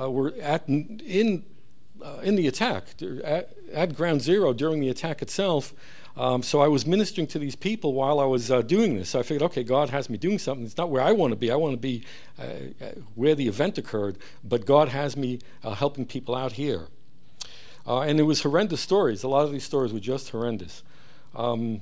uh, 0.00 0.10
were 0.10 0.34
at 0.40 0.68
in 0.68 1.44
uh, 2.02 2.18
in 2.22 2.36
the 2.36 2.46
attack 2.46 2.84
at, 3.24 3.50
at, 3.72 3.96
ground 3.96 4.22
zero 4.22 4.52
during 4.52 4.80
the 4.80 4.88
attack 4.88 5.20
itself. 5.20 5.74
Um, 6.16 6.42
so 6.42 6.60
I 6.60 6.68
was 6.68 6.86
ministering 6.86 7.26
to 7.28 7.38
these 7.38 7.54
people 7.54 7.92
while 7.92 8.18
I 8.18 8.24
was 8.24 8.50
uh, 8.50 8.62
doing 8.62 8.96
this. 8.96 9.10
So 9.10 9.20
I 9.20 9.22
figured, 9.22 9.42
okay, 9.50 9.62
God 9.62 9.90
has 9.90 10.10
me 10.10 10.18
doing 10.18 10.38
something. 10.38 10.64
It's 10.66 10.76
not 10.76 10.90
where 10.90 11.02
I 11.02 11.12
want 11.12 11.32
to 11.32 11.36
be. 11.36 11.50
I 11.50 11.56
want 11.56 11.74
to 11.74 11.80
be 11.80 12.04
uh, 12.38 12.42
uh, 12.80 12.86
where 13.14 13.34
the 13.36 13.46
event 13.46 13.78
occurred, 13.78 14.18
but 14.42 14.66
God 14.66 14.88
has 14.88 15.16
me 15.16 15.38
uh, 15.62 15.74
helping 15.74 16.06
people 16.06 16.34
out 16.34 16.52
here. 16.52 16.88
And 17.86 18.20
it 18.20 18.24
was 18.24 18.42
horrendous 18.42 18.82
stories. 18.82 19.22
A 19.22 19.28
lot 19.28 19.46
of 19.46 19.52
these 19.52 19.64
stories 19.64 19.94
were 19.94 20.00
just 20.00 20.28
horrendous. 20.28 20.82
Um, 21.34 21.80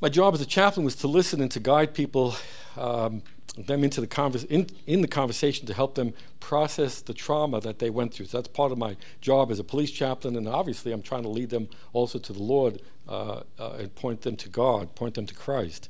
my 0.00 0.08
job 0.08 0.32
as 0.32 0.40
a 0.40 0.46
chaplain 0.46 0.84
was 0.84 0.96
to 0.96 1.06
listen 1.06 1.42
and 1.42 1.50
to 1.50 1.60
guide 1.60 1.92
people 1.92 2.34
um, 2.78 3.22
them 3.66 3.84
into 3.84 4.00
the 4.00 4.06
convers- 4.06 4.44
in, 4.44 4.68
in 4.86 5.00
the 5.00 5.08
conversation 5.08 5.66
to 5.66 5.74
help 5.74 5.94
them 5.94 6.14
process 6.40 7.00
the 7.00 7.14
trauma 7.14 7.60
that 7.60 7.78
they 7.78 7.90
went 7.90 8.14
through. 8.14 8.26
So 8.26 8.38
that's 8.38 8.48
part 8.48 8.72
of 8.72 8.78
my 8.78 8.96
job 9.20 9.50
as 9.50 9.58
a 9.58 9.64
police 9.64 9.90
chaplain, 9.90 10.36
and 10.36 10.48
obviously 10.48 10.92
I'm 10.92 11.02
trying 11.02 11.22
to 11.22 11.28
lead 11.28 11.50
them 11.50 11.68
also 11.92 12.18
to 12.18 12.32
the 12.32 12.42
Lord 12.42 12.80
uh, 13.08 13.42
uh, 13.58 13.72
and 13.78 13.94
point 13.94 14.22
them 14.22 14.36
to 14.36 14.48
God, 14.48 14.94
point 14.94 15.14
them 15.14 15.26
to 15.26 15.34
Christ. 15.34 15.88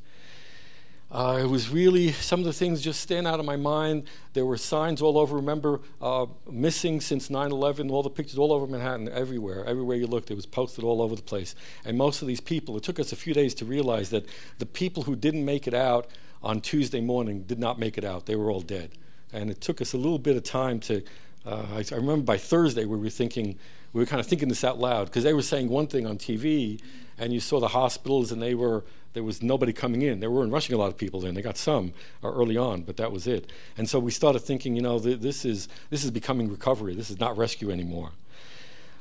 Uh, 1.12 1.41
it 1.43 1.47
was 1.47 1.71
really 1.71 2.12
some 2.12 2.39
of 2.39 2.47
the 2.47 2.53
things 2.53 2.81
just 2.81 3.00
stand 3.00 3.27
out 3.27 3.41
of 3.41 3.47
my 3.47 3.57
mind. 3.57 4.05
There 4.33 4.47
were 4.47 4.57
signs 4.57 5.03
all 5.03 5.19
over. 5.19 5.35
Remember, 5.35 5.81
uh, 6.00 6.27
missing 6.49 7.00
since 7.00 7.29
9 7.29 7.50
11, 7.50 7.91
all 7.91 8.05
the 8.05 8.11
pictures 8.11 8.39
all 8.39 8.53
over 8.53 8.65
Manhattan, 8.67 9.09
everywhere. 9.09 9.65
Everywhere 9.65 9.97
you 9.97 10.07
looked, 10.07 10.31
it 10.31 10.37
was 10.37 10.47
posted 10.47 10.85
all 10.85 11.03
over 11.03 11.17
the 11.17 11.23
place. 11.23 11.57
And 11.85 11.99
most 11.99 12.23
of 12.23 12.29
these 12.29 12.41
people, 12.41 12.77
it 12.77 12.85
took 12.85 13.00
us 13.00 13.11
a 13.11 13.17
few 13.17 13.35
days 13.35 13.55
to 13.55 13.65
realize 13.65 14.11
that 14.11 14.25
the 14.59 14.67
people 14.67 15.03
who 15.03 15.17
didn't 15.17 15.45
make 15.45 15.67
it 15.67 15.75
out 15.75 16.07
on 16.43 16.61
Tuesday 16.61 17.01
morning 17.01 17.43
did 17.43 17.59
not 17.59 17.79
make 17.79 17.99
it 17.99 18.05
out. 18.05 18.27
They 18.27 18.37
were 18.37 18.51
all 18.51 18.61
dead. 18.61 18.91
And 19.33 19.51
it 19.51 19.61
took 19.61 19.81
us 19.81 19.93
a 19.93 19.97
little 19.97 20.19
bit 20.19 20.37
of 20.37 20.43
time 20.43 20.81
to. 20.81 21.03
Uh, 21.47 21.67
I, 21.73 21.85
I, 21.91 21.97
remember 21.97 22.23
by 22.23 22.37
Thursday 22.37 22.85
we 22.85 22.99
were 22.99 23.09
thinking, 23.09 23.59
we 23.93 24.01
were 24.01 24.07
kind 24.07 24.21
of 24.21 24.27
thinking 24.27 24.49
this 24.49 24.63
out 24.63 24.79
loud 24.79 25.07
because 25.07 25.25
they 25.25 25.33
were 25.33 25.43
saying 25.43 25.69
one 25.69 25.87
thing 25.87 26.07
on 26.07 26.19
TV, 26.19 26.83
and 27.17 27.33
you 27.33 27.41
saw 27.41 27.61
the 27.61 27.69
hospitals, 27.69 28.31
and 28.31 28.43
they 28.43 28.55
were 28.55 28.85
there 29.13 29.25
was 29.25 29.43
nobody 29.43 29.73
coming 29.73 30.03
in. 30.03 30.21
They 30.21 30.29
weren't 30.29 30.53
rushing 30.53 30.75
a 30.75 30.79
lot 30.79 30.89
of 30.89 30.97
people 30.97 31.25
in. 31.25 31.35
They 31.35 31.43
got 31.43 31.57
some 31.57 31.93
uh, 32.23 32.31
early 32.31 32.57
on, 32.57 32.83
but 32.83 32.97
that 32.99 33.11
was 33.11 33.27
it. 33.27 33.51
And 33.77 33.89
so 33.89 33.99
we 33.99 34.11
started 34.11 34.41
thinking, 34.41 34.77
you 34.77 34.83
know, 34.83 34.99
th- 35.01 35.21
this 35.21 35.45
is 35.45 35.69
this 35.91 36.05
is 36.05 36.11
becoming 36.11 36.49
recovery. 36.49 36.95
This 36.95 37.11
is 37.11 37.19
not 37.19 37.37
rescue 37.37 37.71
anymore. 37.71 38.11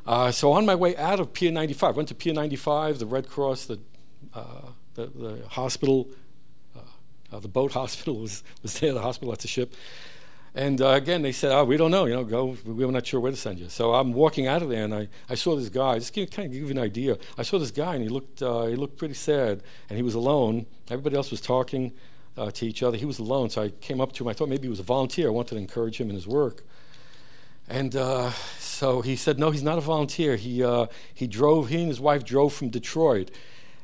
Uh, 0.08 0.32
so 0.32 0.52
on 0.54 0.66
my 0.66 0.76
way 0.76 0.96
out 0.98 1.20
of 1.20 1.34
Pier 1.34 1.52
95, 1.52 1.96
went 1.96 2.08
to 2.08 2.16
Pier 2.16 2.34
95, 2.34 3.00
the 3.00 3.06
Red 3.06 3.28
Cross, 3.28 3.66
the 3.66 3.80
uh, 4.34 4.70
the, 4.96 5.08
the 5.08 5.44
hospital 5.50 6.10
uh, 7.32 7.40
the 7.40 7.48
boat 7.48 7.72
hospital 7.82 8.18
was, 8.20 8.44
was 8.62 8.80
there, 8.80 8.94
the 8.94 9.02
hospital 9.02 9.32
at 9.34 9.40
the 9.40 9.48
ship. 9.48 9.74
And 10.56 10.82
uh, 10.82 10.90
again, 10.90 11.22
they 11.22 11.32
said, 11.32 11.52
oh, 11.52 11.64
we 11.64 11.78
don't 11.78 11.92
know, 11.92 12.06
you 12.06 12.14
know, 12.14 12.24
go, 12.24 12.58
we're 12.66 12.90
not 12.90 13.06
sure 13.06 13.20
where 13.20 13.32
to 13.32 13.38
send 13.38 13.60
you. 13.60 13.70
So 13.70 13.94
I'm 13.94 14.14
walking 14.14 14.48
out 14.48 14.64
of 14.64 14.70
there, 14.70 14.84
and 14.84 14.94
I, 14.94 15.08
I 15.30 15.36
saw 15.36 15.56
this 15.56 15.70
guy, 15.70 16.00
just 16.00 16.12
give, 16.12 16.32
kind 16.32 16.48
of 16.48 16.54
give 16.54 16.64
you 16.64 16.70
an 16.70 16.80
idea. 16.80 17.18
I 17.38 17.44
saw 17.44 17.60
this 17.60 17.72
guy, 17.72 17.94
and 17.94 18.04
he 18.04 18.10
looked, 18.10 18.42
uh, 18.42 18.64
he 18.66 18.76
looked 18.76 18.98
pretty 18.98 19.14
sad, 19.14 19.62
and 19.90 19.98
he 19.98 20.02
was 20.02 20.16
alone. 20.16 20.66
Everybody 20.90 21.16
else 21.16 21.30
was 21.30 21.40
talking 21.40 21.94
uh, 22.36 22.50
to 22.52 22.66
each 22.66 22.82
other. 22.82 22.98
He 22.98 23.06
was 23.06 23.20
alone, 23.20 23.52
so 23.52 23.64
I 23.64 23.70
came 23.70 24.02
up 24.02 24.12
to 24.14 24.24
him. 24.24 24.28
I 24.30 24.34
thought 24.34 24.50
maybe 24.50 24.64
he 24.64 24.70
was 24.70 24.80
a 24.80 24.84
volunteer. 24.84 25.28
I 25.28 25.32
wanted 25.32 25.56
to 25.56 25.58
encourage 25.58 26.02
him 26.02 26.10
in 26.10 26.16
his 26.16 26.28
work. 26.28 26.64
And 27.68 27.96
uh, 27.96 28.32
so 28.58 29.02
he 29.02 29.16
said, 29.16 29.38
no, 29.38 29.52
he's 29.52 29.62
not 29.62 29.78
a 29.78 29.82
volunteer. 29.82 30.36
He, 30.36 30.64
uh, 30.64 30.88
he 31.14 31.28
drove, 31.28 31.70
he 31.70 31.78
and 31.78 31.88
his 31.88 32.00
wife 32.00 32.26
drove 32.26 32.54
from 32.54 32.70
Detroit 32.70 33.30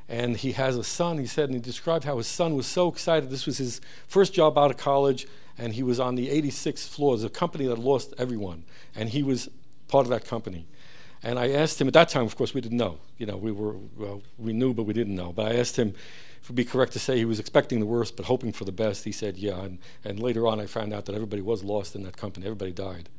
and 0.07 0.37
he 0.37 0.51
has 0.51 0.77
a 0.77 0.83
son, 0.83 1.17
he 1.17 1.25
said, 1.25 1.45
and 1.45 1.55
he 1.55 1.61
described 1.61 2.05
how 2.05 2.17
his 2.17 2.27
son 2.27 2.55
was 2.55 2.67
so 2.67 2.87
excited. 2.87 3.29
This 3.29 3.45
was 3.45 3.57
his 3.57 3.81
first 4.07 4.33
job 4.33 4.57
out 4.57 4.71
of 4.71 4.77
college, 4.77 5.27
and 5.57 5.73
he 5.73 5.83
was 5.83 5.99
on 5.99 6.15
the 6.15 6.29
86th 6.29 6.87
floor. 6.87 7.15
There's 7.15 7.23
a 7.23 7.29
company 7.29 7.65
that 7.67 7.79
lost 7.79 8.13
everyone, 8.17 8.65
and 8.95 9.09
he 9.09 9.23
was 9.23 9.49
part 9.87 10.05
of 10.05 10.09
that 10.11 10.25
company. 10.25 10.67
And 11.23 11.39
I 11.39 11.49
asked 11.51 11.81
him, 11.81 11.87
at 11.87 11.93
that 11.95 12.09
time, 12.09 12.23
of 12.25 12.35
course, 12.35 12.53
we 12.53 12.61
didn't 12.61 12.77
know. 12.77 12.99
You 13.17 13.25
know, 13.25 13.35
we, 13.35 13.51
were, 13.51 13.75
well, 13.97 14.21
we 14.37 14.53
knew, 14.53 14.75
but 14.75 14.83
we 14.83 14.93
didn't 14.93 15.15
know. 15.15 15.31
But 15.31 15.51
I 15.51 15.55
asked 15.55 15.77
him 15.77 15.89
if 15.89 16.43
it 16.43 16.49
would 16.49 16.55
be 16.55 16.65
correct 16.65 16.93
to 16.93 16.99
say 16.99 17.17
he 17.17 17.25
was 17.25 17.39
expecting 17.39 17.79
the 17.79 17.87
worst, 17.87 18.15
but 18.15 18.27
hoping 18.27 18.51
for 18.51 18.63
the 18.63 18.71
best. 18.71 19.05
He 19.05 19.11
said, 19.11 19.37
yeah. 19.37 19.59
And, 19.59 19.79
and 20.03 20.19
later 20.19 20.45
on, 20.45 20.59
I 20.59 20.67
found 20.67 20.93
out 20.93 21.05
that 21.05 21.15
everybody 21.15 21.41
was 21.41 21.63
lost 21.63 21.95
in 21.95 22.03
that 22.03 22.15
company, 22.15 22.45
everybody 22.45 22.71
died. 22.71 23.09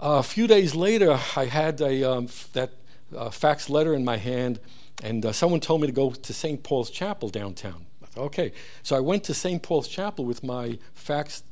Uh, 0.00 0.16
a 0.18 0.22
few 0.22 0.46
days 0.46 0.74
later, 0.74 1.20
I 1.36 1.44
had 1.44 1.82
a, 1.82 2.02
um, 2.02 2.28
that 2.54 2.72
uh, 3.14 3.28
fax 3.28 3.68
letter 3.68 3.92
in 3.94 4.04
my 4.04 4.16
hand 4.16 4.58
and 5.02 5.26
uh, 5.26 5.32
someone 5.32 5.60
told 5.60 5.80
me 5.80 5.86
to 5.86 5.92
go 5.92 6.10
to 6.10 6.32
St. 6.32 6.62
Paul's 6.62 6.90
Chapel 6.90 7.28
downtown. 7.28 7.86
I 8.02 8.06
thought, 8.06 8.22
okay. 8.26 8.52
So 8.82 8.96
I 8.96 9.00
went 9.00 9.24
to 9.24 9.34
St. 9.34 9.62
Paul's 9.62 9.88
Chapel 9.88 10.24
with 10.24 10.42
my 10.42 10.78
fax 10.94 11.42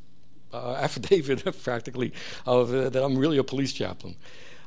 uh, 0.53 0.75
affidavit, 0.81 1.63
practically, 1.63 2.13
of, 2.47 2.73
uh, 2.73 2.91
that 2.91 3.03
I'm 3.03 3.19
really 3.19 3.39
a 3.39 3.45
police 3.45 3.73
chaplain. 3.73 4.17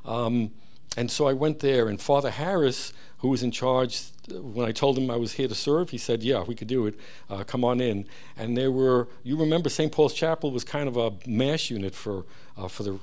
Um, 0.05 0.51
and 0.95 1.09
so 1.09 1.27
I 1.27 1.33
went 1.33 1.59
there, 1.59 1.87
and 1.87 1.99
Father 1.99 2.29
Harris, 2.29 2.93
who 3.19 3.29
was 3.29 3.41
in 3.41 3.51
charge, 3.51 4.03
when 4.29 4.67
I 4.67 4.71
told 4.71 4.97
him 4.97 5.09
I 5.09 5.15
was 5.15 5.33
here 5.33 5.47
to 5.47 5.55
serve, 5.55 5.89
he 5.89 5.97
said, 5.97 6.21
Yeah, 6.21 6.43
we 6.43 6.55
could 6.55 6.67
do 6.67 6.85
it. 6.85 6.99
Uh, 7.29 7.43
come 7.43 7.63
on 7.63 7.81
in. 7.81 8.05
And 8.37 8.55
there 8.55 8.71
were, 8.71 9.07
you 9.23 9.37
remember, 9.37 9.69
St. 9.69 9.91
Paul's 9.91 10.13
Chapel 10.13 10.51
was 10.51 10.63
kind 10.63 10.87
of 10.87 10.97
a 10.97 11.13
mass 11.25 11.69
unit 11.69 11.95
for, 11.95 12.25
uh, 12.57 12.67
for 12.67 12.83
the 12.83 12.99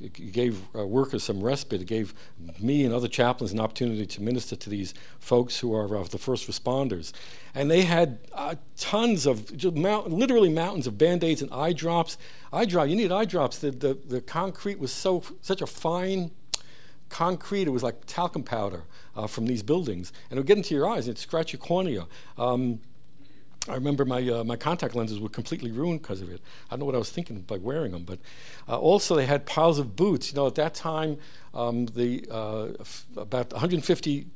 it 0.00 0.32
gave 0.32 0.60
uh, 0.74 0.86
workers 0.86 1.24
some 1.24 1.42
respite. 1.42 1.80
It 1.80 1.86
gave 1.86 2.14
me 2.60 2.84
and 2.84 2.94
other 2.94 3.08
chaplains 3.08 3.52
an 3.52 3.60
opportunity 3.60 4.06
to 4.06 4.22
minister 4.22 4.56
to 4.56 4.70
these 4.70 4.94
folks 5.18 5.58
who 5.58 5.74
are 5.74 5.96
uh, 5.96 6.04
the 6.04 6.18
first 6.18 6.48
responders. 6.48 7.12
And 7.54 7.70
they 7.70 7.82
had 7.82 8.18
uh, 8.32 8.56
tons 8.76 9.26
of, 9.26 9.74
mount, 9.74 10.10
literally 10.10 10.48
mountains 10.48 10.86
of 10.86 10.98
band 10.98 11.24
aids 11.24 11.42
and 11.42 11.52
eye 11.52 11.72
drops. 11.72 12.16
Eye 12.52 12.64
drop, 12.64 12.88
you 12.88 12.96
need 12.96 13.12
eye 13.12 13.24
drops. 13.24 13.58
The, 13.58 13.70
the, 13.70 13.94
the 13.94 14.20
concrete 14.20 14.78
was 14.78 14.92
so 14.92 15.22
such 15.40 15.60
a 15.62 15.66
fine 15.66 16.30
concrete, 17.12 17.68
it 17.68 17.70
was 17.70 17.82
like 17.82 18.06
talcum 18.06 18.42
powder 18.42 18.84
uh, 19.14 19.26
from 19.26 19.46
these 19.46 19.62
buildings. 19.62 20.12
And 20.30 20.38
it 20.38 20.40
would 20.40 20.46
get 20.46 20.56
into 20.56 20.74
your 20.74 20.88
eyes 20.88 21.06
and 21.06 21.14
it'd 21.14 21.18
scratch 21.18 21.52
your 21.52 21.60
cornea. 21.60 22.06
Um, 22.38 22.80
I 23.68 23.74
remember 23.74 24.04
my, 24.04 24.28
uh, 24.28 24.44
my 24.44 24.56
contact 24.56 24.94
lenses 24.94 25.20
were 25.20 25.28
completely 25.28 25.70
ruined 25.70 26.02
because 26.02 26.20
of 26.20 26.30
it. 26.30 26.40
I 26.68 26.74
don't 26.74 26.80
know 26.80 26.86
what 26.86 26.94
I 26.94 26.98
was 26.98 27.10
thinking 27.10 27.42
by 27.42 27.58
wearing 27.58 27.92
them, 27.92 28.04
but 28.04 28.18
uh, 28.68 28.78
also 28.78 29.14
they 29.14 29.26
had 29.26 29.46
piles 29.46 29.78
of 29.78 29.94
boots. 29.94 30.32
You 30.32 30.36
know, 30.36 30.46
at 30.46 30.56
that 30.56 30.74
time, 30.74 31.18
um, 31.54 31.86
the 31.86 32.26
uh, 32.30 32.68
f- 32.80 33.06
about 33.16 33.52
150 33.52 34.26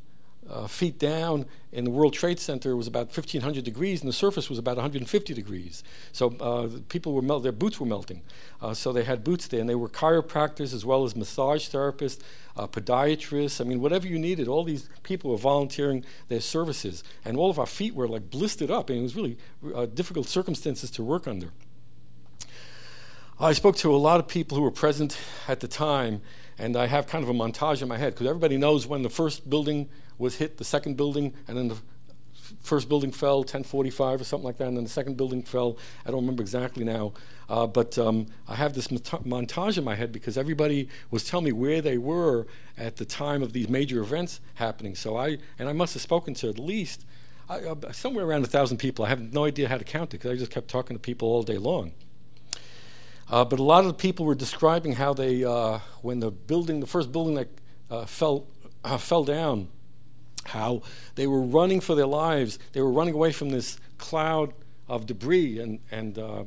uh, 0.51 0.67
feet 0.67 0.99
down 0.99 1.47
in 1.73 1.85
the 1.85 1.91
World 1.91 2.15
Trade 2.15 2.39
Center 2.39 2.75
was 2.77 2.87
about 2.87 3.07
1,500 3.07 3.65
degrees, 3.65 4.01
and 4.01 4.09
the 4.09 4.13
surface 4.13 4.49
was 4.49 4.59
about 4.59 4.77
150 4.77 5.35
degrees. 5.35 5.83
So 6.13 6.31
uh, 6.41 6.69
people 6.89 7.13
were 7.13 7.41
their 7.41 7.53
boots 7.53 7.79
were 7.79 7.87
melting. 7.87 8.23
Uh, 8.63 8.73
so 8.73 8.93
they 8.93 9.05
had 9.05 9.25
boots 9.25 9.47
there, 9.49 9.61
and 9.61 9.69
they 9.69 9.75
were 9.75 9.89
chiropractors 9.89 10.73
as 10.73 10.85
well 10.85 11.05
as 11.05 11.15
massage 11.15 11.69
therapists, 11.69 12.21
uh, 12.57 12.67
podiatrists. 12.67 13.61
I 13.61 13.65
mean, 13.65 13.81
whatever 13.81 14.07
you 14.07 14.19
needed. 14.19 14.49
All 14.49 14.65
these 14.65 14.89
people 15.03 15.31
were 15.31 15.37
volunteering 15.37 16.05
their 16.29 16.41
services, 16.41 17.05
and 17.25 17.37
all 17.37 17.51
of 17.51 17.59
our 17.59 17.67
feet 17.67 17.95
were 17.95 18.09
like 18.09 18.31
blistered 18.31 18.71
up, 18.71 18.89
and 18.89 19.01
it 19.01 19.03
was 19.03 19.17
really 19.17 19.37
uh, 19.75 19.87
difficult 19.87 20.29
circumstances 20.29 20.91
to 20.93 21.03
work 21.03 21.27
under. 21.27 21.51
I 23.39 23.53
spoke 23.53 23.77
to 23.77 23.95
a 23.95 23.99
lot 23.99 24.19
of 24.19 24.29
people 24.29 24.57
who 24.57 24.63
were 24.63 24.71
present 24.71 25.19
at 25.47 25.61
the 25.61 25.69
time, 25.69 26.23
and 26.59 26.77
I 26.77 26.87
have 26.87 27.07
kind 27.07 27.23
of 27.23 27.31
a 27.31 27.35
montage 27.35 27.83
in 27.83 27.89
my 27.89 27.99
head 27.99 28.15
because 28.15 28.27
everybody 28.27 28.57
knows 28.57 28.87
when 28.87 29.03
the 29.03 29.11
first 29.11 29.49
building 29.49 29.89
was 30.19 30.37
hit, 30.37 30.57
the 30.59 30.65
second 30.65 30.97
building, 30.97 31.35
and 31.47 31.57
then 31.57 31.69
the 31.69 31.77
first 32.63 32.89
building 32.89 33.11
fell 33.11 33.39
1045 33.39 34.21
or 34.21 34.25
something 34.25 34.45
like 34.45 34.57
that, 34.59 34.69
and 34.69 34.77
then 34.77 34.85
the 34.85 34.91
second 34.91 35.17
building 35.17 35.43
fell. 35.43 35.77
I 36.05 36.11
don't 36.11 36.21
remember 36.21 36.43
exactly 36.43 36.85
now, 36.85 37.13
uh, 37.49 37.67
but 37.67 37.99
um, 37.99 38.27
I 38.49 38.55
have 38.55 38.75
this 38.75 38.89
montage 38.89 39.79
in 39.79 39.85
my 39.85 39.95
head 39.95 40.13
because 40.13 40.39
everybody 40.39 40.89
was 41.11 41.25
telling 41.25 41.45
me 41.45 41.53
where 41.53 41.81
they 41.81 41.99
were 41.99 42.47
at 42.77 42.97
the 42.97 43.05
time 43.05 43.43
of 43.43 43.53
these 43.53 43.69
major 43.69 44.01
events 44.01 44.41
happening. 44.55 44.95
So 44.95 45.17
I 45.17 45.39
and 45.59 45.69
I 45.69 45.73
must 45.73 45.95
have 45.95 46.03
spoken 46.03 46.35
to 46.35 46.49
at 46.49 46.59
least 46.59 47.05
uh, 47.49 47.75
somewhere 47.93 48.25
around 48.25 48.45
a 48.45 48.49
thousand 48.49 48.79
people. 48.79 49.05
I 49.05 49.09
have 49.09 49.33
no 49.33 49.45
idea 49.45 49.69
how 49.69 49.79
to 49.79 49.85
count 49.85 50.15
it 50.15 50.19
because 50.19 50.33
I 50.33 50.37
just 50.37 50.51
kept 50.51 50.69
talking 50.69 50.97
to 50.97 51.01
people 51.01 51.29
all 51.29 51.43
day 51.43 51.59
long. 51.59 51.93
Uh, 53.29 53.45
but 53.45 53.59
a 53.59 53.63
lot 53.63 53.81
of 53.81 53.89
the 53.89 53.95
people 53.95 54.25
were 54.25 54.35
describing 54.35 54.93
how 54.93 55.13
they, 55.13 55.43
uh, 55.43 55.81
when 56.03 56.21
the 56.21 56.31
building, 56.31 56.81
the 56.81 56.87
first 56.87 57.11
building 57.11 57.35
that 57.35 57.49
uh, 57.91 58.05
fell 58.05 58.47
uh, 58.85 58.97
fell 58.97 59.25
down, 59.25 59.69
how 60.47 60.81
they 61.17 61.27
were 61.27 61.43
running 61.43 61.81
for 61.81 61.97
their 61.97 62.07
lives. 62.07 62.59
They 62.73 62.81
were 62.81 62.93
running 62.93 63.15
away 63.15 63.33
from 63.33 63.51
this 63.51 63.81
cloud 63.99 64.53
of 64.89 65.07
debris 65.07 65.59
and 65.59 65.81
and 65.91 66.17
uh, 66.19 66.45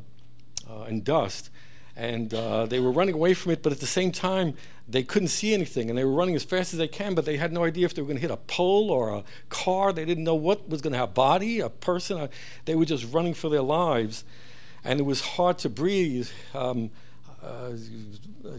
uh, 0.70 0.84
and 0.84 1.04
dust, 1.04 1.50
and 1.98 2.30
they 2.30 2.80
were 2.80 2.92
running 2.92 3.16
away 3.16 3.34
from 3.34 3.52
it. 3.52 3.62
But 3.62 3.74
at 3.74 3.82
the 3.82 3.88
same 3.88 4.14
time, 4.14 4.54
they 4.88 5.04
couldn't 5.04 5.28
see 5.28 5.54
anything, 5.54 5.90
and 5.90 5.98
they 5.98 6.06
were 6.06 6.14
running 6.14 6.36
as 6.36 6.46
fast 6.46 6.74
as 6.74 6.80
they 6.80 6.88
can. 6.88 7.14
But 7.14 7.26
they 7.26 7.36
had 7.36 7.52
no 7.52 7.66
idea 7.66 7.84
if 7.86 7.94
they 7.94 8.02
were 8.02 8.08
going 8.08 8.18
to 8.18 8.22
hit 8.22 8.32
a 8.32 8.38
pole 8.38 8.90
or 8.90 9.10
a 9.10 9.24
car. 9.50 9.92
They 9.92 10.06
didn't 10.06 10.24
know 10.24 10.36
what 10.36 10.70
was 10.70 10.82
going 10.82 10.94
to 10.94 11.00
have 11.00 11.10
a 11.10 11.12
body, 11.12 11.60
a 11.60 11.70
person. 11.70 12.30
They 12.64 12.76
were 12.76 12.86
just 12.86 13.12
running 13.12 13.34
for 13.34 13.50
their 13.50 13.64
lives 13.64 14.24
and 14.84 15.00
it 15.00 15.04
was 15.04 15.22
hard 15.22 15.58
to 15.60 15.70
breathe, 15.70 16.30
um, 16.54 16.92
uh, 17.44 17.72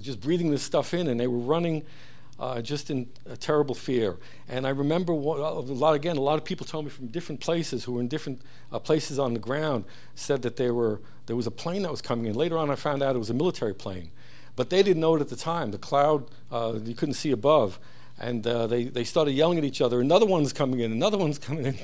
just 0.01 0.21
breathing 0.21 0.51
this 0.51 0.63
stuff 0.63 0.95
in, 0.95 1.09
and 1.09 1.19
they 1.19 1.27
were 1.27 1.39
running 1.39 1.85
uh, 2.39 2.63
just 2.63 2.91
in 2.91 3.09
a 3.27 3.37
terrible 3.37 3.75
fear. 3.75 4.17
And 4.49 4.67
I 4.67 4.71
remember 4.71 5.13
a 5.13 5.17
lot 5.17 5.95
again. 5.95 6.17
A 6.17 6.23
lot 6.23 6.39
of 6.39 6.45
people 6.45 6.65
told 6.65 6.87
me 6.87 6.91
from 6.91 7.09
different 7.09 7.41
places 7.41 7.85
who 7.85 7.93
were 7.93 8.01
in 8.01 8.09
different 8.09 8.41
uh, 8.73 8.79
places 8.79 9.19
on 9.19 9.35
the 9.35 9.41
ground 9.41 9.85
said 10.15 10.43
that 10.43 10.57
there 10.57 10.73
were 10.73 11.01
there 11.27 11.37
was 11.37 11.47
a 11.47 11.51
plane 11.51 11.83
that 11.83 11.91
was 11.91 12.03
coming 12.03 12.27
in. 12.27 12.35
Later 12.35 12.59
on, 12.59 12.71
I 12.71 12.75
found 12.75 13.03
out 13.03 13.15
it 13.15 13.19
was 13.19 13.31
a 13.31 13.35
military 13.35 13.75
plane, 13.75 14.11
but 14.57 14.71
they 14.71 14.83
didn't 14.83 15.01
know 15.01 15.15
it 15.15 15.21
at 15.21 15.29
the 15.29 15.37
time. 15.37 15.71
The 15.71 15.79
cloud 15.79 16.29
uh, 16.51 16.79
you 16.83 16.95
couldn't 16.95 17.15
see 17.15 17.31
above, 17.31 17.79
and 18.19 18.47
uh, 18.47 18.67
they, 18.67 18.85
they 18.85 19.05
started 19.05 19.33
yelling 19.33 19.59
at 19.59 19.65
each 19.65 19.81
other. 19.81 20.01
Another 20.01 20.27
one's 20.27 20.53
coming 20.53 20.81
in, 20.81 20.93
another 20.93 21.19
one's 21.19 21.39
coming 21.39 21.67
in, 21.67 21.79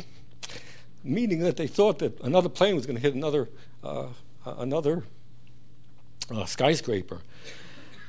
meaning 1.05 1.41
that 1.41 1.57
they 1.57 1.67
thought 1.67 1.99
that 2.01 2.21
another 2.21 2.49
plane 2.49 2.75
was 2.75 2.87
going 2.87 2.97
to 2.97 3.03
hit 3.03 3.15
another, 3.15 3.49
uh, 3.85 4.07
another 4.47 5.05
uh, 6.31 6.45
skyscraper. 6.45 7.21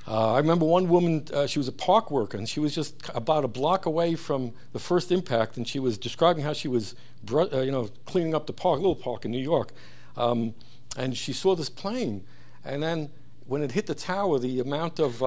Uh, 0.07 0.33
I 0.33 0.37
remember 0.37 0.65
one 0.65 0.87
woman, 0.87 1.27
uh, 1.33 1.47
she 1.47 1.59
was 1.59 1.67
a 1.67 1.73
park 1.73 2.09
worker, 2.09 2.37
and 2.37 2.47
she 2.47 2.61
was 2.61 2.73
just 2.73 2.95
about 3.13 3.43
a 3.43 3.47
block 3.47 3.85
away 3.85 4.15
from 4.15 4.53
the 4.71 4.79
first 4.79 5.11
impact, 5.11 5.57
and 5.57 5.67
she 5.67 5.79
was 5.79 5.97
describing 5.97 6.43
how 6.43 6.53
she 6.53 6.69
was, 6.69 6.95
br- 7.23 7.53
uh, 7.53 7.61
you 7.61 7.71
know, 7.71 7.89
cleaning 8.05 8.33
up 8.33 8.47
the 8.47 8.53
park, 8.53 8.77
little 8.77 8.95
park 8.95 9.25
in 9.25 9.31
New 9.31 9.41
York, 9.43 9.73
um, 10.15 10.53
and 10.95 11.17
she 11.17 11.33
saw 11.33 11.55
this 11.55 11.69
plane, 11.69 12.23
and 12.63 12.81
then 12.81 13.09
when 13.47 13.61
it 13.61 13.73
hit 13.73 13.85
the 13.87 13.95
tower, 13.95 14.39
the 14.39 14.59
amount 14.59 14.99
of 14.99 15.21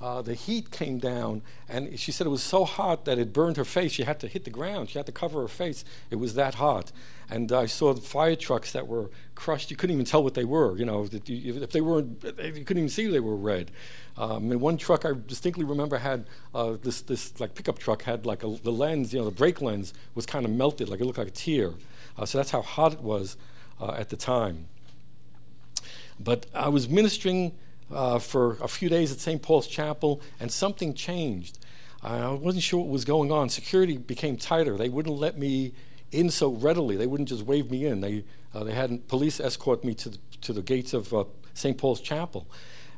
uh, 0.00 0.22
the 0.22 0.34
heat 0.34 0.70
came 0.70 0.98
down, 0.98 1.42
and 1.68 1.98
she 1.98 2.12
said 2.12 2.26
it 2.26 2.30
was 2.30 2.42
so 2.42 2.64
hot 2.64 3.04
that 3.04 3.18
it 3.18 3.32
burned 3.32 3.56
her 3.56 3.64
face. 3.64 3.92
She 3.92 4.04
had 4.04 4.20
to 4.20 4.28
hit 4.28 4.44
the 4.44 4.50
ground. 4.50 4.90
She 4.90 4.98
had 4.98 5.06
to 5.06 5.12
cover 5.12 5.40
her 5.40 5.48
face. 5.48 5.84
It 6.10 6.16
was 6.16 6.34
that 6.34 6.54
hot. 6.54 6.92
And 7.28 7.50
I 7.50 7.66
saw 7.66 7.92
the 7.92 8.00
fire 8.00 8.36
trucks 8.36 8.72
that 8.72 8.86
were 8.86 9.10
crushed. 9.34 9.70
You 9.70 9.76
couldn't 9.76 9.94
even 9.94 10.06
tell 10.06 10.22
what 10.22 10.34
they 10.34 10.44
were. 10.44 10.78
You 10.78 10.84
know, 10.84 11.08
if 11.12 11.70
they 11.70 11.80
weren't, 11.80 12.22
you 12.22 12.64
couldn't 12.64 12.78
even 12.78 12.88
see 12.88 13.08
they 13.08 13.18
were 13.18 13.36
red. 13.36 13.72
Um, 14.16 14.50
and 14.50 14.60
one 14.60 14.76
truck 14.76 15.04
I 15.04 15.12
distinctly 15.26 15.64
remember 15.64 15.98
had 15.98 16.26
uh, 16.54 16.76
this 16.80 17.02
this 17.02 17.38
like 17.40 17.54
pickup 17.54 17.78
truck 17.78 18.02
had 18.02 18.24
like 18.24 18.44
a, 18.44 18.48
the 18.62 18.72
lens, 18.72 19.12
you 19.12 19.18
know, 19.18 19.24
the 19.24 19.30
brake 19.30 19.60
lens 19.60 19.92
was 20.14 20.26
kind 20.26 20.44
of 20.44 20.52
melted, 20.52 20.88
like 20.88 21.00
it 21.00 21.04
looked 21.04 21.18
like 21.18 21.28
a 21.28 21.32
tear. 21.32 21.74
Uh, 22.16 22.24
so 22.24 22.38
that's 22.38 22.50
how 22.50 22.62
hot 22.62 22.92
it 22.92 23.00
was 23.00 23.36
uh, 23.80 23.92
at 23.92 24.08
the 24.08 24.16
time. 24.16 24.66
But 26.18 26.46
I 26.54 26.68
was 26.68 26.88
ministering 26.88 27.52
uh, 27.92 28.18
for 28.18 28.56
a 28.60 28.68
few 28.68 28.88
days 28.88 29.12
at 29.12 29.20
St. 29.20 29.40
Paul's 29.40 29.66
Chapel, 29.66 30.20
and 30.40 30.50
something 30.50 30.94
changed. 30.94 31.58
I 32.02 32.28
wasn't 32.28 32.62
sure 32.62 32.80
what 32.80 32.88
was 32.88 33.04
going 33.04 33.32
on. 33.32 33.48
Security 33.48 33.96
became 33.96 34.36
tighter. 34.36 34.76
They 34.76 34.88
wouldn't 34.88 35.16
let 35.16 35.36
me 35.36 35.72
in 36.12 36.30
so 36.30 36.50
readily. 36.52 36.96
They 36.96 37.06
wouldn't 37.06 37.28
just 37.28 37.42
wave 37.42 37.70
me 37.70 37.86
in. 37.86 38.00
They, 38.00 38.24
uh, 38.54 38.64
they 38.64 38.72
had 38.72 39.08
police 39.08 39.40
escort 39.40 39.84
me 39.84 39.94
to 39.94 40.10
the, 40.10 40.18
to 40.42 40.52
the 40.52 40.62
gates 40.62 40.94
of 40.94 41.12
uh, 41.12 41.24
St. 41.54 41.76
Paul's 41.76 42.00
Chapel. 42.00 42.46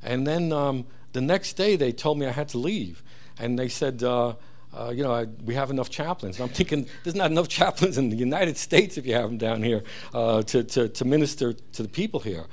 And 0.02 0.26
then 0.26 0.52
um, 0.52 0.86
the 1.12 1.20
next 1.20 1.54
day, 1.54 1.76
they 1.76 1.92
told 1.92 2.18
me 2.18 2.26
I 2.26 2.32
had 2.32 2.48
to 2.50 2.58
leave. 2.58 3.02
And 3.38 3.58
they 3.58 3.68
said, 3.68 4.02
uh, 4.02 4.34
uh, 4.72 4.92
you 4.94 5.02
know, 5.02 5.12
I, 5.12 5.24
we 5.44 5.54
have 5.54 5.70
enough 5.70 5.90
chaplains. 5.90 6.38
And 6.38 6.48
I'm 6.48 6.54
thinking, 6.54 6.86
there's 7.04 7.16
not 7.16 7.30
enough 7.30 7.48
chaplains 7.48 7.98
in 7.98 8.10
the 8.10 8.16
United 8.16 8.56
States 8.56 8.98
if 8.98 9.06
you 9.06 9.14
have 9.14 9.24
them 9.30 9.38
down 9.38 9.62
here 9.62 9.82
uh, 10.14 10.42
to, 10.42 10.62
to, 10.62 10.88
to 10.88 11.04
minister 11.04 11.52
to 11.52 11.82
the 11.82 11.88
people 11.88 12.20
here. 12.20 12.44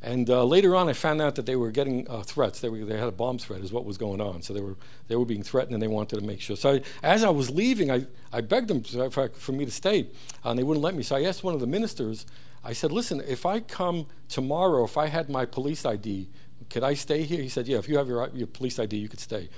And 0.00 0.30
uh, 0.30 0.44
later 0.44 0.76
on, 0.76 0.88
I 0.88 0.92
found 0.92 1.20
out 1.20 1.34
that 1.34 1.46
they 1.46 1.56
were 1.56 1.72
getting 1.72 2.08
uh, 2.08 2.22
threats. 2.22 2.60
They, 2.60 2.68
were, 2.68 2.84
they 2.84 2.96
had 2.96 3.08
a 3.08 3.12
bomb 3.12 3.38
threat, 3.38 3.60
is 3.62 3.72
what 3.72 3.84
was 3.84 3.98
going 3.98 4.20
on. 4.20 4.42
So 4.42 4.54
they 4.54 4.60
were, 4.60 4.76
they 5.08 5.16
were 5.16 5.24
being 5.24 5.42
threatened, 5.42 5.74
and 5.74 5.82
they 5.82 5.88
wanted 5.88 6.20
to 6.20 6.24
make 6.24 6.40
sure. 6.40 6.54
So 6.54 6.74
I, 6.74 6.82
as 7.02 7.24
I 7.24 7.30
was 7.30 7.50
leaving, 7.50 7.90
I, 7.90 8.06
I 8.32 8.40
begged 8.40 8.68
them 8.68 8.82
for, 8.82 9.28
for 9.28 9.52
me 9.52 9.64
to 9.64 9.72
stay, 9.72 10.06
and 10.44 10.58
they 10.58 10.62
wouldn't 10.62 10.84
let 10.84 10.94
me. 10.94 11.02
So 11.02 11.16
I 11.16 11.22
asked 11.24 11.42
one 11.42 11.54
of 11.54 11.60
the 11.60 11.66
ministers, 11.66 12.26
I 12.64 12.74
said, 12.74 12.92
Listen, 12.92 13.20
if 13.26 13.44
I 13.44 13.58
come 13.58 14.06
tomorrow, 14.28 14.84
if 14.84 14.96
I 14.96 15.06
had 15.06 15.28
my 15.28 15.44
police 15.44 15.84
ID, 15.84 16.28
could 16.70 16.84
I 16.84 16.94
stay 16.94 17.22
here? 17.22 17.42
He 17.42 17.48
said, 17.48 17.66
Yeah, 17.66 17.78
if 17.78 17.88
you 17.88 17.98
have 17.98 18.06
your, 18.06 18.28
your 18.34 18.46
police 18.46 18.78
ID, 18.78 18.96
you 18.96 19.08
could 19.08 19.20
stay. 19.20 19.48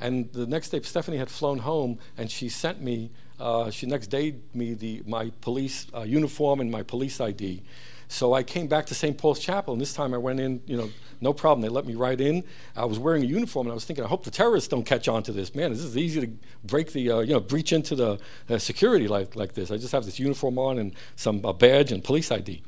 And 0.00 0.32
the 0.32 0.46
next 0.46 0.70
day, 0.70 0.80
Stephanie 0.82 1.16
had 1.16 1.28
flown 1.28 1.58
home, 1.58 1.98
and 2.16 2.30
she 2.30 2.48
sent 2.48 2.80
me, 2.80 3.10
uh, 3.40 3.70
she 3.70 3.86
next 3.86 4.08
day 4.08 4.36
me 4.54 4.74
the, 4.74 5.02
my 5.06 5.32
police 5.40 5.86
uh, 5.92 6.02
uniform 6.02 6.60
and 6.60 6.70
my 6.70 6.84
police 6.84 7.20
ID. 7.20 7.62
So 8.08 8.32
I 8.32 8.42
came 8.42 8.68
back 8.68 8.86
to 8.86 8.94
St. 8.94 9.18
Paul's 9.18 9.38
Chapel, 9.38 9.74
and 9.74 9.80
this 9.80 9.92
time 9.92 10.14
I 10.14 10.18
went 10.18 10.40
in, 10.40 10.62
you 10.66 10.76
know, 10.76 10.90
no 11.20 11.34
problem. 11.34 11.60
They 11.60 11.68
let 11.68 11.84
me 11.84 11.94
right 11.94 12.18
in. 12.18 12.42
I 12.74 12.86
was 12.86 12.98
wearing 12.98 13.22
a 13.22 13.26
uniform, 13.26 13.66
and 13.66 13.72
I 13.72 13.74
was 13.74 13.84
thinking, 13.84 14.04
I 14.04 14.08
hope 14.08 14.24
the 14.24 14.30
terrorists 14.30 14.68
don't 14.68 14.84
catch 14.84 15.08
on 15.08 15.22
to 15.24 15.32
this. 15.32 15.54
Man, 15.54 15.72
this 15.72 15.82
is 15.82 15.96
easy 15.96 16.22
to 16.22 16.32
break 16.64 16.92
the, 16.92 17.10
uh, 17.10 17.18
you 17.20 17.34
know, 17.34 17.40
breach 17.40 17.72
into 17.72 17.94
the 17.94 18.18
uh, 18.48 18.58
security 18.58 19.08
like, 19.08 19.36
like 19.36 19.52
this. 19.52 19.70
I 19.70 19.76
just 19.76 19.92
have 19.92 20.06
this 20.06 20.18
uniform 20.18 20.58
on 20.58 20.78
and 20.78 20.94
some 21.16 21.44
uh, 21.44 21.52
badge 21.52 21.92
and 21.92 22.02
police 22.02 22.32
ID. 22.32 22.62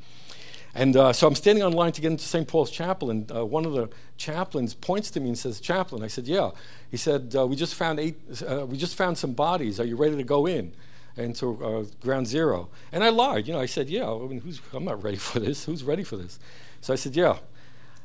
And 0.73 0.95
uh, 0.95 1.11
so 1.11 1.27
I'm 1.27 1.35
standing 1.35 1.63
on 1.63 1.73
line 1.73 1.91
to 1.93 2.01
get 2.01 2.11
into 2.11 2.23
St. 2.23 2.47
Paul's 2.47 2.71
Chapel, 2.71 3.09
and 3.09 3.29
uh, 3.31 3.45
one 3.45 3.65
of 3.65 3.73
the 3.73 3.89
chaplains 4.17 4.73
points 4.73 5.11
to 5.11 5.19
me 5.19 5.27
and 5.27 5.37
says, 5.37 5.59
"Chaplain." 5.59 6.01
I 6.01 6.07
said, 6.07 6.27
"Yeah." 6.27 6.51
He 6.89 6.95
said, 6.95 7.35
uh, 7.37 7.45
"We 7.45 7.57
just 7.57 7.75
found 7.75 7.99
eight. 7.99 8.15
Uh, 8.47 8.65
we 8.65 8.77
just 8.77 8.95
found 8.95 9.17
some 9.17 9.33
bodies. 9.33 9.81
Are 9.81 9.85
you 9.85 9.97
ready 9.97 10.15
to 10.15 10.23
go 10.23 10.45
in?" 10.45 10.73
Into 11.17 11.63
uh, 11.63 11.85
ground 12.01 12.27
zero. 12.27 12.69
And 12.91 13.03
I 13.03 13.09
lied. 13.09 13.47
You 13.47 13.53
know, 13.53 13.59
I 13.59 13.65
said, 13.65 13.89
yeah, 13.89 14.09
I 14.09 14.17
mean, 14.19 14.41
who's, 14.41 14.61
I'm 14.73 14.85
not 14.85 15.03
ready 15.03 15.17
for 15.29 15.39
this. 15.39 15.65
Who's 15.65 15.83
ready 15.83 16.03
for 16.03 16.17
this? 16.17 16.39
So 16.81 16.93
I 16.93 16.95
said, 16.95 17.15
yeah. 17.15 17.37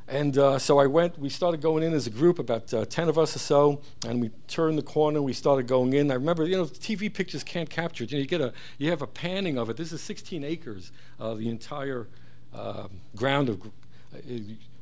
And 0.08 0.38
uh, 0.38 0.58
so 0.60 0.78
I 0.78 0.86
went, 0.86 1.18
we 1.18 1.28
started 1.28 1.60
going 1.60 1.82
in 1.82 1.92
as 1.92 2.06
a 2.06 2.10
group, 2.10 2.38
about 2.38 2.72
uh, 2.72 2.84
10 2.84 3.08
of 3.08 3.18
us 3.18 3.34
or 3.34 3.40
so, 3.40 3.80
and 4.06 4.20
we 4.20 4.30
turned 4.46 4.78
the 4.78 4.82
corner, 4.82 5.20
we 5.20 5.32
started 5.32 5.66
going 5.66 5.94
in. 5.94 6.12
I 6.12 6.14
remember, 6.14 6.44
you 6.44 6.56
know, 6.56 6.64
TV 6.64 7.12
pictures 7.12 7.42
can't 7.42 7.68
capture 7.68 8.04
it. 8.04 8.12
You 8.12 8.18
know, 8.18 8.22
you 8.22 8.28
get 8.28 8.40
a, 8.40 8.52
you 8.78 8.90
have 8.90 9.02
a 9.02 9.06
panning 9.08 9.58
of 9.58 9.68
it. 9.68 9.76
This 9.76 9.90
is 9.90 10.00
16 10.02 10.44
acres, 10.44 10.92
uh, 11.18 11.34
the 11.34 11.48
entire 11.48 12.06
um, 12.54 13.00
ground 13.16 13.48
of, 13.48 13.62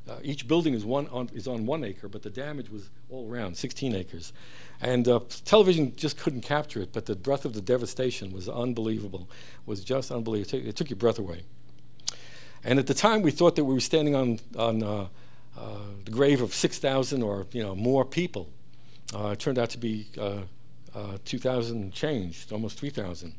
uh, 0.08 0.16
each 0.22 0.46
building 0.46 0.74
is, 0.74 0.84
one 0.84 1.08
on, 1.08 1.30
is 1.32 1.48
on 1.48 1.64
one 1.64 1.82
acre, 1.82 2.08
but 2.08 2.22
the 2.22 2.30
damage 2.30 2.68
was 2.68 2.90
all 3.08 3.30
around, 3.30 3.56
16 3.56 3.94
acres. 3.94 4.32
And 4.80 5.08
uh, 5.08 5.20
television 5.44 5.96
just 5.96 6.18
couldn't 6.18 6.42
capture 6.42 6.80
it, 6.80 6.92
but 6.92 7.06
the 7.06 7.16
breadth 7.16 7.44
of 7.46 7.54
the 7.54 7.62
devastation 7.62 8.32
was 8.32 8.48
unbelievable, 8.48 9.30
was 9.64 9.82
just 9.82 10.10
unbelievable. 10.10 10.58
It 10.58 10.62
took, 10.62 10.68
it 10.68 10.76
took 10.76 10.90
your 10.90 10.98
breath 10.98 11.18
away. 11.18 11.44
And 12.62 12.78
at 12.78 12.86
the 12.86 12.94
time, 12.94 13.22
we 13.22 13.30
thought 13.30 13.56
that 13.56 13.64
we 13.64 13.72
were 13.72 13.80
standing 13.80 14.14
on, 14.14 14.40
on 14.58 14.82
uh, 14.82 15.06
uh, 15.56 15.78
the 16.04 16.10
grave 16.10 16.42
of 16.42 16.52
6,000 16.52 17.22
or 17.22 17.46
you 17.52 17.62
know, 17.62 17.74
more 17.74 18.04
people. 18.04 18.50
Uh, 19.14 19.28
it 19.28 19.38
turned 19.38 19.58
out 19.58 19.70
to 19.70 19.78
be 19.78 20.08
uh, 20.20 20.42
2,000 21.24 21.92
changed, 21.92 22.52
almost 22.52 22.78
3,000. 22.78 23.34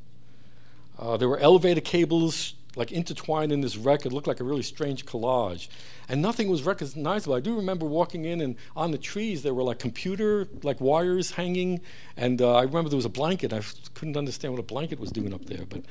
there 1.19 1.29
were 1.29 1.39
elevator 1.39 1.81
cables 1.81 2.55
like 2.75 2.91
intertwined 2.91 3.51
in 3.51 3.61
this 3.61 3.77
wreck. 3.77 4.05
It 4.05 4.11
looked 4.11 4.27
like 4.27 4.39
a 4.39 4.43
really 4.43 4.61
strange 4.63 5.05
collage. 5.05 5.67
And 6.07 6.21
nothing 6.21 6.49
was 6.49 6.63
recognizable. 6.63 7.35
I 7.35 7.39
do 7.39 7.55
remember 7.55 7.85
walking 7.85 8.25
in, 8.25 8.41
and 8.41 8.55
on 8.75 8.91
the 8.91 8.97
trees 8.97 9.43
there 9.43 9.53
were 9.53 9.63
like 9.63 9.79
computer 9.79 10.47
like 10.63 10.79
wires 10.81 11.31
hanging. 11.31 11.81
And 12.15 12.41
uh, 12.41 12.55
I 12.55 12.63
remember 12.63 12.89
there 12.89 12.97
was 12.97 13.05
a 13.05 13.09
blanket. 13.09 13.53
I 13.53 13.61
couldn't 13.93 14.17
understand 14.17 14.53
what 14.53 14.59
a 14.59 14.63
blanket 14.63 14.99
was 14.99 15.11
doing 15.11 15.33
up 15.33 15.45
there. 15.45 15.65
But 15.67 15.83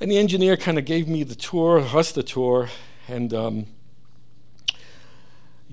and 0.00 0.10
the 0.10 0.18
engineer 0.18 0.56
kind 0.56 0.78
of 0.78 0.84
gave 0.84 1.08
me 1.08 1.22
the 1.22 1.36
tour, 1.36 1.80
us 1.80 2.12
the 2.12 2.22
tour, 2.22 2.68
and. 3.08 3.32
Um, 3.32 3.66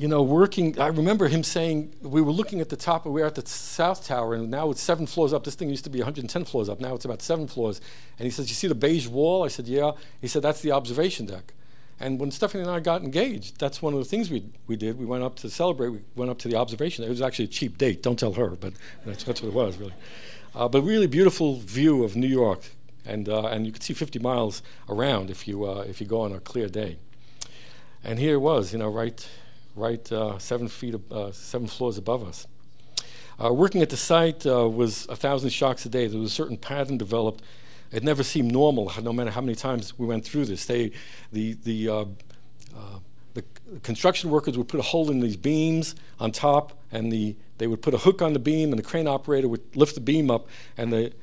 you 0.01 0.07
know, 0.07 0.23
working, 0.23 0.79
I 0.79 0.87
remember 0.87 1.27
him 1.27 1.43
saying, 1.43 1.93
we 2.01 2.23
were 2.23 2.31
looking 2.31 2.59
at 2.59 2.69
the 2.69 2.75
top, 2.75 3.05
we 3.05 3.21
were 3.21 3.27
at 3.27 3.35
the 3.35 3.45
South 3.45 4.03
Tower, 4.03 4.33
and 4.33 4.49
now 4.49 4.71
it's 4.71 4.81
seven 4.81 5.05
floors 5.05 5.31
up. 5.31 5.43
This 5.43 5.53
thing 5.53 5.69
used 5.69 5.83
to 5.83 5.91
be 5.91 5.99
110 5.99 6.43
floors 6.45 6.69
up. 6.69 6.79
Now 6.79 6.95
it's 6.95 7.05
about 7.05 7.21
seven 7.21 7.47
floors. 7.47 7.79
And 8.17 8.25
he 8.25 8.31
says, 8.31 8.49
You 8.49 8.55
see 8.55 8.67
the 8.67 8.73
beige 8.73 9.05
wall? 9.05 9.43
I 9.43 9.47
said, 9.47 9.67
Yeah. 9.67 9.91
He 10.19 10.27
said, 10.27 10.41
That's 10.41 10.61
the 10.61 10.71
observation 10.71 11.27
deck. 11.27 11.53
And 11.99 12.19
when 12.19 12.31
Stephanie 12.31 12.63
and 12.63 12.71
I 12.71 12.79
got 12.79 13.03
engaged, 13.03 13.59
that's 13.59 13.79
one 13.83 13.93
of 13.93 13.99
the 13.99 14.05
things 14.05 14.31
we, 14.31 14.43
we 14.65 14.75
did. 14.75 14.97
We 14.97 15.05
went 15.05 15.23
up 15.23 15.35
to 15.35 15.51
celebrate, 15.51 15.89
we 15.89 15.99
went 16.15 16.31
up 16.31 16.39
to 16.39 16.47
the 16.47 16.55
observation. 16.55 17.05
It 17.05 17.09
was 17.09 17.21
actually 17.21 17.45
a 17.45 17.49
cheap 17.49 17.77
date. 17.77 18.01
Don't 18.01 18.17
tell 18.17 18.33
her, 18.33 18.49
but 18.49 18.73
that's, 19.05 19.23
that's 19.23 19.43
what 19.43 19.49
it 19.49 19.53
was, 19.53 19.77
really. 19.77 19.93
Uh, 20.55 20.67
but 20.67 20.81
really 20.81 21.05
beautiful 21.05 21.59
view 21.59 22.03
of 22.03 22.15
New 22.15 22.25
York. 22.25 22.71
And, 23.05 23.29
uh, 23.29 23.45
and 23.45 23.67
you 23.67 23.71
could 23.71 23.83
see 23.83 23.93
50 23.93 24.17
miles 24.17 24.63
around 24.89 25.29
if 25.29 25.47
you, 25.47 25.63
uh, 25.63 25.85
if 25.87 26.01
you 26.01 26.07
go 26.07 26.21
on 26.21 26.31
a 26.31 26.39
clear 26.39 26.67
day. 26.67 26.97
And 28.03 28.17
here 28.17 28.33
it 28.33 28.39
was, 28.39 28.73
you 28.73 28.79
know, 28.79 28.89
right 28.89 29.27
right 29.75 30.11
uh, 30.11 30.37
seven 30.39 30.67
feet, 30.67 30.95
uh, 31.11 31.31
seven 31.31 31.67
floors 31.67 31.97
above 31.97 32.27
us. 32.27 32.47
Uh, 33.43 33.51
working 33.51 33.81
at 33.81 33.89
the 33.89 33.97
site 33.97 34.45
uh, 34.45 34.67
was 34.69 35.07
a 35.07 35.15
thousand 35.15 35.49
shocks 35.49 35.85
a 35.85 35.89
day. 35.89 36.07
There 36.07 36.19
was 36.19 36.31
a 36.31 36.35
certain 36.35 36.57
pattern 36.57 36.97
developed. 36.97 37.43
It 37.91 38.03
never 38.03 38.23
seemed 38.23 38.51
normal, 38.51 38.91
no 39.01 39.11
matter 39.11 39.31
how 39.31 39.41
many 39.41 39.55
times 39.55 39.97
we 39.97 40.05
went 40.05 40.23
through 40.23 40.45
this. 40.45 40.65
They, 40.65 40.91
the, 41.31 41.53
the, 41.63 41.89
uh, 41.89 42.05
uh, 42.75 42.99
the 43.33 43.43
construction 43.83 44.29
workers 44.29 44.57
would 44.57 44.67
put 44.67 44.79
a 44.79 44.83
hole 44.83 45.09
in 45.09 45.19
these 45.19 45.37
beams 45.37 45.95
on 46.19 46.31
top, 46.31 46.79
and 46.91 47.11
the, 47.11 47.35
they 47.57 47.67
would 47.67 47.81
put 47.81 47.93
a 47.93 47.97
hook 47.97 48.21
on 48.21 48.33
the 48.33 48.39
beam, 48.39 48.69
and 48.69 48.79
the 48.79 48.83
crane 48.83 49.07
operator 49.07 49.47
would 49.47 49.75
lift 49.75 49.95
the 49.95 50.01
beam 50.01 50.29
up, 50.29 50.47
and 50.77 50.93
the 50.93 51.13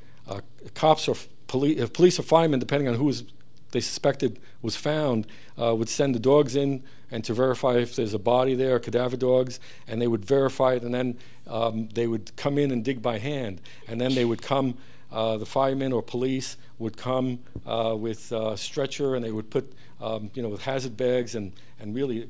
cops 0.75 1.07
or 1.07 1.15
police, 1.47 1.89
police 1.89 2.19
or 2.19 2.23
firemen, 2.23 2.59
depending 2.59 2.87
on 2.87 2.95
who 2.95 3.05
was 3.05 3.23
they 3.71 3.79
suspected 3.79 4.39
was 4.61 4.75
found 4.75 5.27
uh, 5.61 5.75
would 5.75 5.89
send 5.89 6.15
the 6.15 6.19
dogs 6.19 6.55
in 6.55 6.83
and 7.11 7.23
to 7.23 7.33
verify 7.33 7.77
if 7.77 7.95
there's 7.95 8.13
a 8.13 8.19
body 8.19 8.55
there, 8.55 8.79
cadaver 8.79 9.17
dogs, 9.17 9.59
and 9.87 10.01
they 10.01 10.07
would 10.07 10.23
verify 10.23 10.73
it, 10.73 10.83
and 10.83 10.93
then 10.93 11.17
um, 11.47 11.89
they 11.93 12.07
would 12.07 12.35
come 12.35 12.57
in 12.57 12.71
and 12.71 12.85
dig 12.85 13.01
by 13.01 13.17
hand, 13.17 13.61
and 13.87 13.99
then 13.99 14.13
they 14.15 14.25
would 14.25 14.41
come. 14.41 14.77
Uh, 15.11 15.37
the 15.37 15.45
firemen 15.45 15.91
or 15.91 16.03
police 16.03 16.55
would 16.77 16.95
come 16.95 17.39
uh, 17.65 17.95
with 17.97 18.31
a 18.31 18.55
stretcher, 18.55 19.15
and 19.15 19.25
they 19.25 19.31
would 19.31 19.49
put, 19.49 19.73
um, 19.99 20.29
you 20.35 20.43
know, 20.43 20.49
with 20.49 20.61
hazard 20.61 20.95
bags 20.95 21.33
and 21.33 21.51
and 21.79 21.95
really 21.95 22.29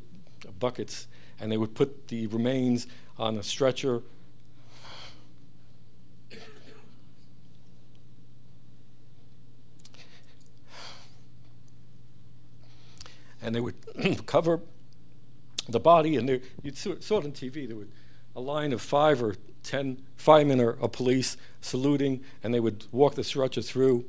buckets, 0.60 1.08
and 1.41 1.52
they 1.52 1.58
would 1.58 1.75
put 1.75 2.08
the 2.08 2.28
remains 2.28 2.88
on 3.17 3.38
a 3.38 3.43
stretcher 3.43 4.02
and 13.41 13.56
they 13.56 13.62
would 13.62 13.75
cover 14.25 14.62
the 15.67 15.80
body, 15.80 16.15
and 16.15 16.28
they, 16.28 16.41
you'd 16.63 16.78
saw 16.78 16.91
it 16.91 17.12
on 17.12 17.32
TV. 17.32 17.67
There 17.67 17.78
would 17.78 17.91
a 18.36 18.41
line 18.41 18.73
of 18.73 18.82
five 18.82 19.21
or 19.21 19.36
ten 19.63 20.02
firemen 20.15 20.60
or, 20.62 20.73
or 20.73 20.89
police 20.89 21.38
saluting, 21.62 22.23
and 22.43 22.54
they 22.54 22.60
would 22.60 22.86
walk 22.91 23.15
the 23.15 23.23
stretcher 23.23 23.62
through 23.62 24.06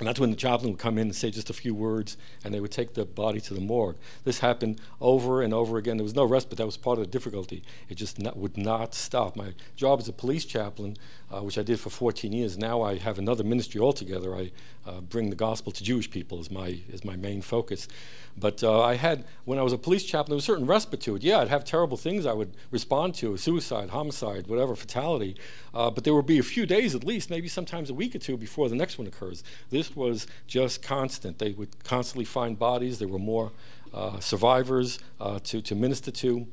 and 0.00 0.08
that's 0.08 0.18
when 0.18 0.30
the 0.30 0.36
chaplain 0.36 0.72
would 0.72 0.80
come 0.80 0.98
in 0.98 1.06
and 1.06 1.14
say 1.14 1.30
just 1.30 1.50
a 1.50 1.52
few 1.52 1.72
words, 1.72 2.16
and 2.42 2.52
they 2.52 2.58
would 2.58 2.72
take 2.72 2.94
the 2.94 3.04
body 3.04 3.40
to 3.42 3.54
the 3.54 3.60
morgue. 3.60 3.94
This 4.24 4.40
happened 4.40 4.80
over 5.00 5.40
and 5.40 5.54
over 5.54 5.78
again. 5.78 5.98
There 5.98 6.04
was 6.04 6.16
no 6.16 6.24
respite. 6.24 6.58
That 6.58 6.66
was 6.66 6.76
part 6.76 6.98
of 6.98 7.04
the 7.04 7.10
difficulty. 7.10 7.62
It 7.88 7.94
just 7.94 8.18
not, 8.18 8.36
would 8.36 8.56
not 8.56 8.92
stop. 8.92 9.36
My 9.36 9.54
job 9.76 10.00
as 10.00 10.08
a 10.08 10.12
police 10.12 10.44
chaplain, 10.44 10.96
uh, 11.30 11.42
which 11.42 11.56
I 11.58 11.62
did 11.62 11.78
for 11.78 11.90
14 11.90 12.32
years, 12.32 12.58
now 12.58 12.82
I 12.82 12.96
have 12.96 13.20
another 13.20 13.44
ministry 13.44 13.80
altogether. 13.80 14.34
I 14.34 14.50
uh, 14.84 15.00
bring 15.00 15.30
the 15.30 15.36
gospel 15.36 15.70
to 15.70 15.84
Jewish 15.84 16.10
people 16.10 16.40
as 16.40 16.50
my, 16.50 16.80
as 16.92 17.04
my 17.04 17.14
main 17.14 17.40
focus. 17.40 17.86
But 18.36 18.64
uh, 18.64 18.82
I 18.82 18.96
had, 18.96 19.24
when 19.44 19.60
I 19.60 19.62
was 19.62 19.72
a 19.72 19.78
police 19.78 20.02
chaplain, 20.02 20.30
there 20.30 20.36
was 20.36 20.44
a 20.44 20.46
certain 20.46 20.66
respite 20.66 21.00
to 21.02 21.14
it. 21.14 21.22
Yeah, 21.22 21.38
I'd 21.38 21.48
have 21.48 21.64
terrible 21.64 21.96
things 21.96 22.26
I 22.26 22.32
would 22.32 22.52
respond 22.72 23.14
to 23.16 23.36
suicide, 23.36 23.90
homicide, 23.90 24.48
whatever, 24.48 24.74
fatality. 24.74 25.36
Uh, 25.72 25.90
but 25.90 26.02
there 26.02 26.14
would 26.14 26.26
be 26.26 26.38
a 26.38 26.42
few 26.42 26.66
days 26.66 26.96
at 26.96 27.04
least, 27.04 27.30
maybe 27.30 27.46
sometimes 27.46 27.90
a 27.90 27.94
week 27.94 28.14
or 28.14 28.18
two 28.18 28.36
before 28.36 28.68
the 28.68 28.74
next 28.74 28.98
one 28.98 29.06
occurs. 29.06 29.44
This 29.70 29.83
was 29.94 30.26
just 30.46 30.82
constant. 30.82 31.38
They 31.38 31.52
would 31.52 31.84
constantly 31.84 32.24
find 32.24 32.58
bodies. 32.58 32.98
There 32.98 33.08
were 33.08 33.18
more 33.18 33.52
uh, 33.92 34.18
survivors 34.20 34.98
uh, 35.20 35.38
to, 35.44 35.62
to 35.62 35.74
minister 35.74 36.10
to. 36.10 36.46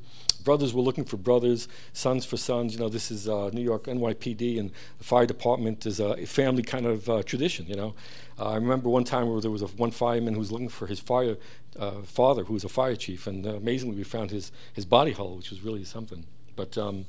Brothers 0.44 0.74
were 0.74 0.82
looking 0.82 1.04
for 1.04 1.16
brothers, 1.16 1.68
sons 1.92 2.24
for 2.24 2.36
sons. 2.36 2.74
You 2.74 2.80
know, 2.80 2.88
this 2.88 3.10
is 3.10 3.28
uh, 3.28 3.50
New 3.52 3.62
York 3.62 3.84
NYPD, 3.84 4.58
and 4.58 4.72
the 4.98 5.04
fire 5.04 5.26
department 5.26 5.86
is 5.86 6.00
a 6.00 6.26
family 6.26 6.62
kind 6.62 6.86
of 6.86 7.08
uh, 7.08 7.22
tradition. 7.22 7.66
You 7.66 7.76
know, 7.76 7.94
uh, 8.38 8.50
I 8.50 8.54
remember 8.56 8.88
one 8.88 9.04
time 9.04 9.28
where 9.28 9.40
there 9.40 9.50
was 9.50 9.62
a, 9.62 9.66
one 9.66 9.92
fireman 9.92 10.34
who 10.34 10.40
was 10.40 10.50
looking 10.50 10.68
for 10.68 10.86
his 10.86 10.98
fire 10.98 11.36
uh, 11.78 12.02
father, 12.02 12.44
who 12.44 12.54
was 12.54 12.64
a 12.64 12.68
fire 12.68 12.96
chief, 12.96 13.26
and 13.26 13.46
amazingly 13.46 13.96
we 13.96 14.04
found 14.04 14.30
his 14.30 14.50
his 14.72 14.84
body 14.84 15.12
hole, 15.12 15.36
which 15.36 15.50
was 15.50 15.62
really 15.62 15.84
something. 15.84 16.26
But 16.56 16.76
um, 16.76 17.06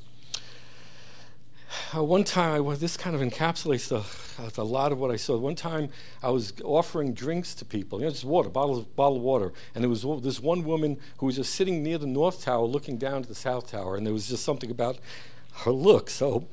uh, 1.96 2.04
one 2.04 2.24
time, 2.24 2.66
well, 2.66 2.76
this 2.76 2.98
kind 2.98 3.16
of 3.16 3.22
encapsulates 3.22 3.88
the, 3.88 4.62
a 4.62 4.64
lot 4.64 4.92
of 4.92 5.00
what 5.00 5.12
I 5.12 5.16
saw. 5.16 5.38
One 5.38 5.56
time, 5.56 5.90
I 6.22 6.30
was 6.30 6.54
offering 6.64 7.14
drinks 7.14 7.54
to 7.56 7.66
people, 7.66 8.00
you 8.00 8.06
know, 8.06 8.12
just 8.12 8.26
water, 8.26 8.50
bottle 8.50 8.86
of 8.98 9.22
water, 9.22 9.54
and 9.74 9.84
there 9.84 9.90
was 9.90 10.04
this 10.22 10.40
one 10.40 10.64
woman 10.64 11.00
who 11.18 11.26
was 11.28 11.36
just 11.36 11.54
sitting 11.56 11.84
near 11.84 11.98
the 11.98 12.08
north 12.08 12.44
tower, 12.44 12.66
looking 12.66 12.98
down 12.98 13.24
to 13.24 13.30
the 13.30 13.36
south 13.36 13.72
tower, 13.72 13.96
and 13.96 14.06
there 14.06 14.14
was 14.14 14.28
just 14.28 14.44
something 14.44 14.72
about 14.72 14.98
her 15.64 15.72
look. 15.72 16.10
So, 16.10 16.48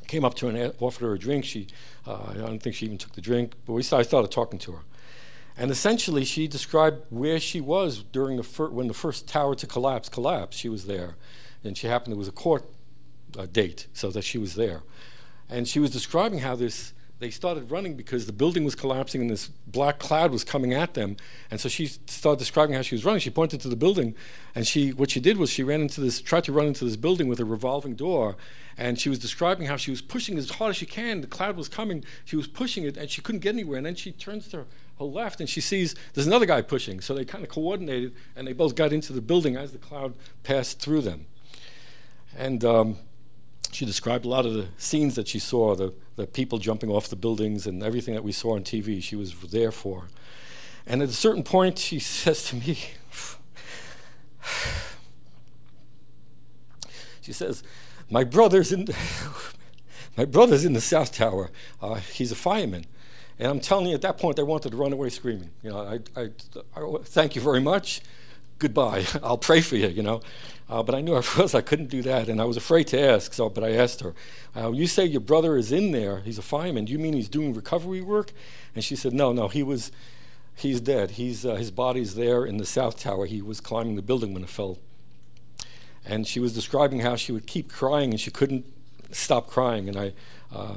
I 0.00 0.04
came 0.06 0.24
up 0.24 0.34
to 0.34 0.46
her 0.46 0.56
and 0.56 0.74
offered 0.80 1.06
her 1.06 1.14
a 1.14 1.18
drink. 1.18 1.44
She, 1.44 1.68
uh, 2.06 2.30
I 2.30 2.34
don't 2.34 2.62
think 2.62 2.76
she 2.76 2.86
even 2.86 2.98
took 2.98 3.12
the 3.12 3.20
drink, 3.20 3.54
but 3.66 3.72
we 3.72 3.82
started, 3.82 4.06
I 4.06 4.08
started 4.08 4.30
talking 4.30 4.58
to 4.60 4.72
her. 4.72 4.80
And 5.56 5.70
essentially, 5.72 6.24
she 6.24 6.46
described 6.46 7.04
where 7.10 7.40
she 7.40 7.60
was 7.60 8.04
during 8.12 8.36
the 8.36 8.44
fir- 8.44 8.70
when 8.70 8.86
the 8.86 8.94
first 8.94 9.26
tower 9.26 9.56
to 9.56 9.66
collapse 9.66 10.08
collapsed. 10.08 10.58
She 10.58 10.68
was 10.68 10.86
there, 10.86 11.16
and 11.64 11.76
she 11.76 11.88
happened 11.88 12.12
there 12.12 12.18
was 12.18 12.28
a 12.28 12.32
court 12.32 12.64
uh, 13.36 13.46
date 13.46 13.86
so 13.92 14.10
that 14.10 14.22
she 14.22 14.38
was 14.38 14.54
there. 14.54 14.82
And 15.48 15.66
she 15.66 15.80
was 15.80 15.90
describing 15.90 16.40
how 16.40 16.54
this, 16.56 16.92
they 17.20 17.30
started 17.30 17.70
running 17.70 17.96
because 17.96 18.26
the 18.26 18.32
building 18.32 18.64
was 18.64 18.74
collapsing 18.74 19.22
and 19.22 19.30
this 19.30 19.48
black 19.66 19.98
cloud 19.98 20.30
was 20.30 20.44
coming 20.44 20.74
at 20.74 20.94
them. 20.94 21.16
And 21.50 21.60
so 21.60 21.68
she 21.68 21.86
started 21.86 22.38
describing 22.38 22.74
how 22.74 22.82
she 22.82 22.94
was 22.94 23.04
running. 23.04 23.20
She 23.20 23.30
pointed 23.30 23.60
to 23.62 23.68
the 23.68 23.76
building, 23.76 24.14
and 24.54 24.66
she, 24.66 24.92
what 24.92 25.10
she 25.10 25.20
did 25.20 25.38
was 25.38 25.50
she 25.50 25.62
ran 25.62 25.80
into 25.80 26.00
this, 26.00 26.20
tried 26.20 26.44
to 26.44 26.52
run 26.52 26.66
into 26.66 26.84
this 26.84 26.96
building 26.96 27.28
with 27.28 27.40
a 27.40 27.44
revolving 27.44 27.94
door. 27.94 28.36
And 28.76 29.00
she 29.00 29.08
was 29.08 29.18
describing 29.18 29.66
how 29.66 29.76
she 29.76 29.90
was 29.90 30.00
pushing 30.00 30.38
as 30.38 30.48
hard 30.50 30.70
as 30.70 30.76
she 30.76 30.86
can. 30.86 31.20
The 31.20 31.26
cloud 31.26 31.56
was 31.56 31.68
coming. 31.68 32.04
She 32.24 32.36
was 32.36 32.46
pushing 32.46 32.84
it, 32.84 32.96
and 32.96 33.10
she 33.10 33.20
couldn't 33.20 33.40
get 33.40 33.54
anywhere. 33.54 33.78
And 33.78 33.86
then 33.86 33.96
she 33.96 34.12
turns 34.12 34.46
to 34.48 34.58
her, 34.58 34.66
her 35.00 35.04
left, 35.04 35.40
and 35.40 35.48
she 35.48 35.60
sees 35.60 35.96
there's 36.14 36.28
another 36.28 36.46
guy 36.46 36.62
pushing. 36.62 37.00
So 37.00 37.12
they 37.12 37.24
kind 37.24 37.42
of 37.42 37.50
coordinated, 37.50 38.14
and 38.36 38.46
they 38.46 38.52
both 38.52 38.76
got 38.76 38.92
into 38.92 39.12
the 39.12 39.20
building 39.20 39.56
as 39.56 39.72
the 39.72 39.78
cloud 39.78 40.14
passed 40.44 40.78
through 40.78 41.00
them. 41.00 41.26
And 42.36 42.64
um, 42.64 42.98
she 43.72 43.84
described 43.84 44.24
a 44.24 44.28
lot 44.28 44.46
of 44.46 44.54
the 44.54 44.68
scenes 44.76 45.14
that 45.16 45.28
she 45.28 45.38
saw, 45.38 45.74
the, 45.74 45.92
the 46.16 46.26
people 46.26 46.58
jumping 46.58 46.90
off 46.90 47.08
the 47.08 47.16
buildings 47.16 47.66
and 47.66 47.82
everything 47.82 48.14
that 48.14 48.24
we 48.24 48.32
saw 48.32 48.54
on 48.54 48.62
TV, 48.62 49.02
she 49.02 49.16
was 49.16 49.34
there 49.34 49.70
for. 49.70 50.08
And 50.86 51.02
at 51.02 51.08
a 51.08 51.12
certain 51.12 51.42
point, 51.42 51.78
she 51.78 51.98
says 51.98 52.44
to 52.48 52.56
me, 52.56 52.78
she 57.20 57.32
says, 57.32 57.62
my 58.10 58.24
brother's 58.24 58.72
in, 58.72 58.88
my 60.16 60.24
brother's 60.24 60.64
in 60.64 60.72
the 60.72 60.80
South 60.80 61.12
Tower. 61.12 61.50
Uh, 61.80 61.96
he's 61.96 62.32
a 62.32 62.36
fireman. 62.36 62.86
And 63.38 63.48
I'm 63.48 63.60
telling 63.60 63.86
you, 63.86 63.94
at 63.94 64.02
that 64.02 64.18
point, 64.18 64.38
I 64.38 64.42
wanted 64.42 64.70
to 64.70 64.76
run 64.76 64.92
away 64.92 65.10
screaming. 65.10 65.50
You 65.62 65.70
know, 65.70 65.78
I, 65.78 66.20
I, 66.20 66.30
I 66.74 66.96
thank 67.04 67.36
you 67.36 67.42
very 67.42 67.60
much. 67.60 68.00
Goodbye. 68.58 69.06
I'll 69.22 69.38
pray 69.38 69.60
for 69.60 69.76
you, 69.76 69.88
you 69.88 70.02
know. 70.02 70.20
Uh, 70.68 70.82
but 70.82 70.94
I 70.94 71.00
knew 71.00 71.14
I 71.14 71.22
was 71.38 71.54
I 71.54 71.60
couldn't 71.60 71.88
do 71.88 72.02
that, 72.02 72.28
and 72.28 72.40
I 72.40 72.44
was 72.44 72.56
afraid 72.56 72.88
to 72.88 73.00
ask. 73.00 73.32
So, 73.32 73.48
but 73.48 73.64
I 73.64 73.72
asked 73.72 74.00
her, 74.00 74.14
uh, 74.56 74.70
"You 74.72 74.86
say 74.86 75.04
your 75.04 75.20
brother 75.20 75.56
is 75.56 75.72
in 75.72 75.92
there? 75.92 76.20
He's 76.20 76.38
a 76.38 76.42
fireman. 76.42 76.84
Do 76.84 76.92
you 76.92 76.98
mean 76.98 77.14
he's 77.14 77.28
doing 77.28 77.54
recovery 77.54 78.02
work?" 78.02 78.32
And 78.74 78.84
she 78.84 78.96
said, 78.96 79.12
"No, 79.12 79.32
no. 79.32 79.48
He 79.48 79.62
was, 79.62 79.90
he's 80.54 80.80
dead. 80.80 81.12
He's 81.12 81.46
uh, 81.46 81.54
his 81.54 81.70
body's 81.70 82.14
there 82.14 82.44
in 82.44 82.58
the 82.58 82.66
south 82.66 83.00
tower. 83.00 83.26
He 83.26 83.40
was 83.40 83.60
climbing 83.60 83.96
the 83.96 84.02
building 84.02 84.34
when 84.34 84.42
it 84.42 84.50
fell." 84.50 84.78
And 86.04 86.26
she 86.26 86.40
was 86.40 86.54
describing 86.54 87.00
how 87.00 87.16
she 87.16 87.32
would 87.32 87.46
keep 87.46 87.70
crying 87.70 88.10
and 88.12 88.20
she 88.20 88.30
couldn't 88.30 88.64
stop 89.10 89.46
crying. 89.46 89.88
And 89.88 89.96
I 89.96 90.12
uh, 90.54 90.76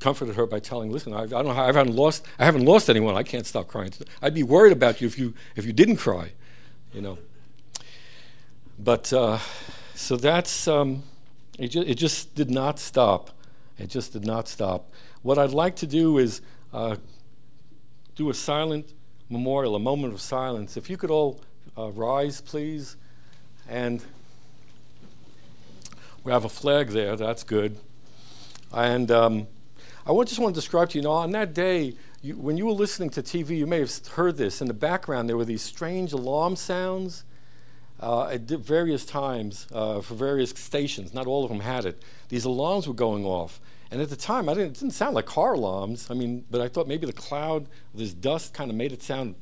comforted 0.00 0.36
her 0.36 0.46
by 0.46 0.60
telling, 0.60 0.90
"Listen, 0.90 1.12
I, 1.12 1.22
I 1.22 1.26
don't, 1.26 1.48
I 1.48 1.66
haven't 1.66 1.94
lost, 1.94 2.24
I 2.38 2.46
haven't 2.46 2.64
lost 2.64 2.88
anyone. 2.88 3.16
I 3.16 3.22
can't 3.22 3.46
stop 3.46 3.68
crying. 3.68 3.92
I'd 4.22 4.34
be 4.34 4.42
worried 4.42 4.72
about 4.72 5.02
you 5.02 5.06
if 5.06 5.18
you 5.18 5.34
if 5.56 5.66
you 5.66 5.74
didn't 5.74 5.96
cry, 5.96 6.32
you 6.92 7.00
know." 7.00 7.18
But 8.78 9.12
uh, 9.12 9.38
so 9.94 10.16
that's, 10.16 10.66
um, 10.66 11.02
it, 11.58 11.68
ju- 11.68 11.84
it, 11.86 11.96
just 11.96 12.34
did 12.34 12.50
not 12.50 12.78
stop. 12.78 13.30
It 13.78 13.88
just 13.88 14.14
did 14.14 14.24
not 14.24 14.48
stop. 14.48 14.90
What 15.22 15.38
I'd 15.38 15.50
like 15.50 15.76
to 15.76 15.86
do 15.86 16.16
is 16.16 16.40
uh, 16.72 16.96
do 18.16 18.30
a 18.30 18.34
silent 18.34 18.94
memorial, 19.28 19.76
a 19.76 19.78
moment 19.78 20.14
of 20.14 20.20
silence. 20.20 20.78
If 20.78 20.88
you 20.88 20.96
could 20.96 21.10
all 21.10 21.40
uh, 21.76 21.90
rise, 21.90 22.40
please. 22.40 22.96
And 23.68 24.02
we 26.24 26.32
have 26.32 26.44
a 26.44 26.48
flag 26.48 26.88
there, 26.88 27.16
that's 27.16 27.42
good. 27.42 27.76
And 28.72 29.10
um, 29.10 29.46
I 30.06 30.12
just 30.24 30.38
want 30.38 30.54
to 30.54 30.60
describe 30.60 30.90
to 30.90 30.98
you, 30.98 31.02
you 31.02 31.04
know, 31.04 31.12
on 31.12 31.32
that 31.32 31.52
day, 31.52 31.94
you, 32.22 32.36
when 32.36 32.56
you 32.56 32.66
were 32.66 32.72
listening 32.72 33.10
to 33.10 33.22
TV, 33.22 33.56
you 33.56 33.66
may 33.66 33.80
have 33.80 34.06
heard 34.08 34.36
this. 34.36 34.60
In 34.60 34.68
the 34.68 34.74
background, 34.74 35.28
there 35.28 35.36
were 35.36 35.44
these 35.44 35.62
strange 35.62 36.12
alarm 36.12 36.56
sounds 36.56 37.24
uh, 38.00 38.28
at 38.28 38.42
various 38.42 39.04
times 39.04 39.66
uh, 39.72 40.00
for 40.00 40.14
various 40.14 40.50
stations. 40.50 41.14
Not 41.14 41.26
all 41.26 41.44
of 41.44 41.50
them 41.50 41.60
had 41.60 41.84
it. 41.84 42.02
These 42.28 42.44
alarms 42.44 42.86
were 42.86 42.94
going 42.94 43.24
off. 43.24 43.60
And 43.90 44.00
at 44.00 44.10
the 44.10 44.16
time, 44.16 44.48
I 44.48 44.54
didn't, 44.54 44.76
it 44.76 44.80
didn't 44.80 44.94
sound 44.94 45.14
like 45.14 45.26
car 45.26 45.54
alarms. 45.54 46.08
I 46.10 46.14
mean, 46.14 46.44
but 46.50 46.60
I 46.60 46.68
thought 46.68 46.86
maybe 46.86 47.06
the 47.06 47.12
cloud, 47.12 47.68
this 47.94 48.12
dust 48.12 48.54
kind 48.54 48.70
of 48.70 48.76
made 48.76 48.92
it 48.92 49.02
sound 49.02 49.34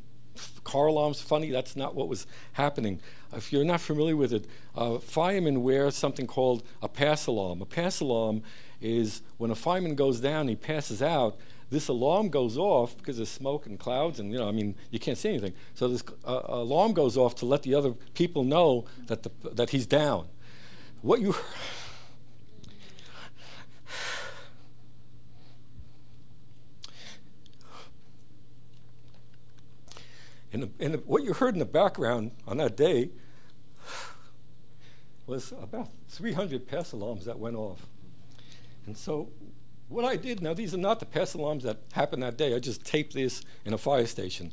car 0.65 0.87
alarms 0.87 1.21
funny. 1.21 1.51
That's 1.51 1.77
not 1.77 1.95
what 1.95 2.09
was 2.09 2.27
happening. 2.53 3.01
If 3.33 3.53
you're 3.53 3.65
not 3.65 3.81
familiar 3.81 4.17
with 4.17 4.33
it, 4.33 4.47
uh, 4.75 4.99
firemen 4.99 5.63
wear 5.63 5.91
something 5.91 6.27
called 6.27 6.63
a 6.81 6.89
pass 6.89 7.27
alarm. 7.27 7.61
A 7.61 7.67
pass 7.67 8.01
alarm 8.01 8.43
is 8.81 9.23
when 9.37 9.51
a 9.51 9.55
fireman 9.55 9.95
goes 9.97 10.21
down, 10.21 10.49
he 10.49 10.57
passes 10.57 11.03
out, 11.03 11.37
this 11.71 11.89
alarm 11.89 12.31
goes 12.31 12.57
off 12.57 12.97
because 12.97 13.17
there's 13.17 13.29
smoke 13.29 13.67
and 13.67 13.79
clouds, 13.79 14.19
and 14.19 14.33
you 14.33 14.39
know, 14.39 14.49
I 14.49 14.53
mean, 14.53 14.75
you 14.91 14.99
can't 14.99 15.19
see 15.19 15.29
anything. 15.29 15.53
So 15.75 15.89
this 15.89 16.03
uh, 16.25 16.41
alarm 16.47 16.95
goes 16.95 17.17
off 17.17 17.35
to 17.37 17.47
let 17.47 17.63
the 17.63 17.75
other 17.75 17.93
people 18.15 18.45
know 18.45 18.87
that 19.07 19.23
the, 19.23 19.31
that 19.53 19.71
he's 19.71 19.87
down. 19.87 20.29
What 21.03 21.21
you 21.21 21.35
in, 30.53 30.61
the, 30.61 30.71
in 30.79 30.93
the, 30.93 30.99
what 30.99 31.23
you 31.23 31.35
heard 31.35 31.55
in 31.55 31.59
the 31.59 31.67
background 31.67 32.31
on 32.47 32.57
that 32.57 32.77
day 32.77 33.11
was 35.27 35.53
about 35.53 35.91
300 36.09 36.67
pass 36.67 36.93
alarms 36.93 37.27
that 37.27 37.39
went 37.39 37.57
off. 37.57 37.87
And 38.87 38.97
so 38.97 39.29
what 39.89 40.05
I 40.05 40.17
did, 40.17 40.43
now 40.43 40.55
these 40.55 40.75
are 40.75 40.79
not 40.79 41.01
the 41.01 41.07
pest 41.07 41.35
alarms 41.35 41.65
that 41.65 41.79
happened 41.93 42.23
that 42.23 42.37
day. 42.37 42.55
I 42.55 42.59
just 42.59 42.85
taped 42.85 43.15
this 43.15 43.43
in 43.65 43.73
a 43.73 43.79
fire 43.79 44.07
station. 44.07 44.53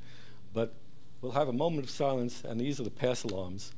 But 0.53 0.73
we'll 1.21 1.33
have 1.33 1.47
a 1.47 1.53
moment 1.53 1.85
of 1.85 1.89
silence, 1.89 2.43
and 2.43 2.59
these 2.59 2.79
are 2.79 2.83
the 2.83 2.89
pest 2.89 3.25
alarms. 3.25 3.73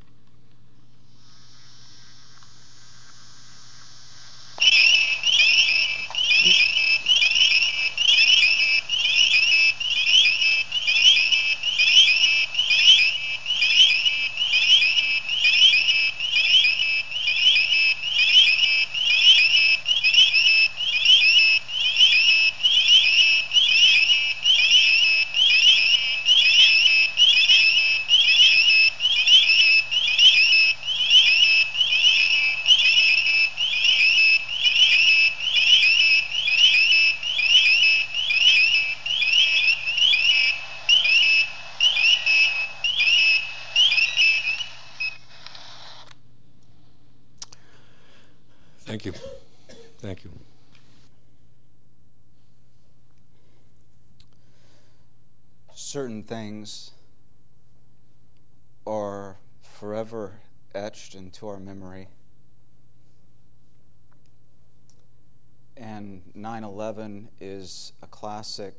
9 66.38 66.63
11 66.63 67.30
is 67.39 67.93
a 68.02 68.08
classic, 68.08 68.76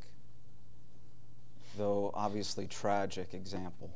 though 1.77 2.13
obviously 2.15 2.67
tragic, 2.67 3.35
example. 3.35 3.91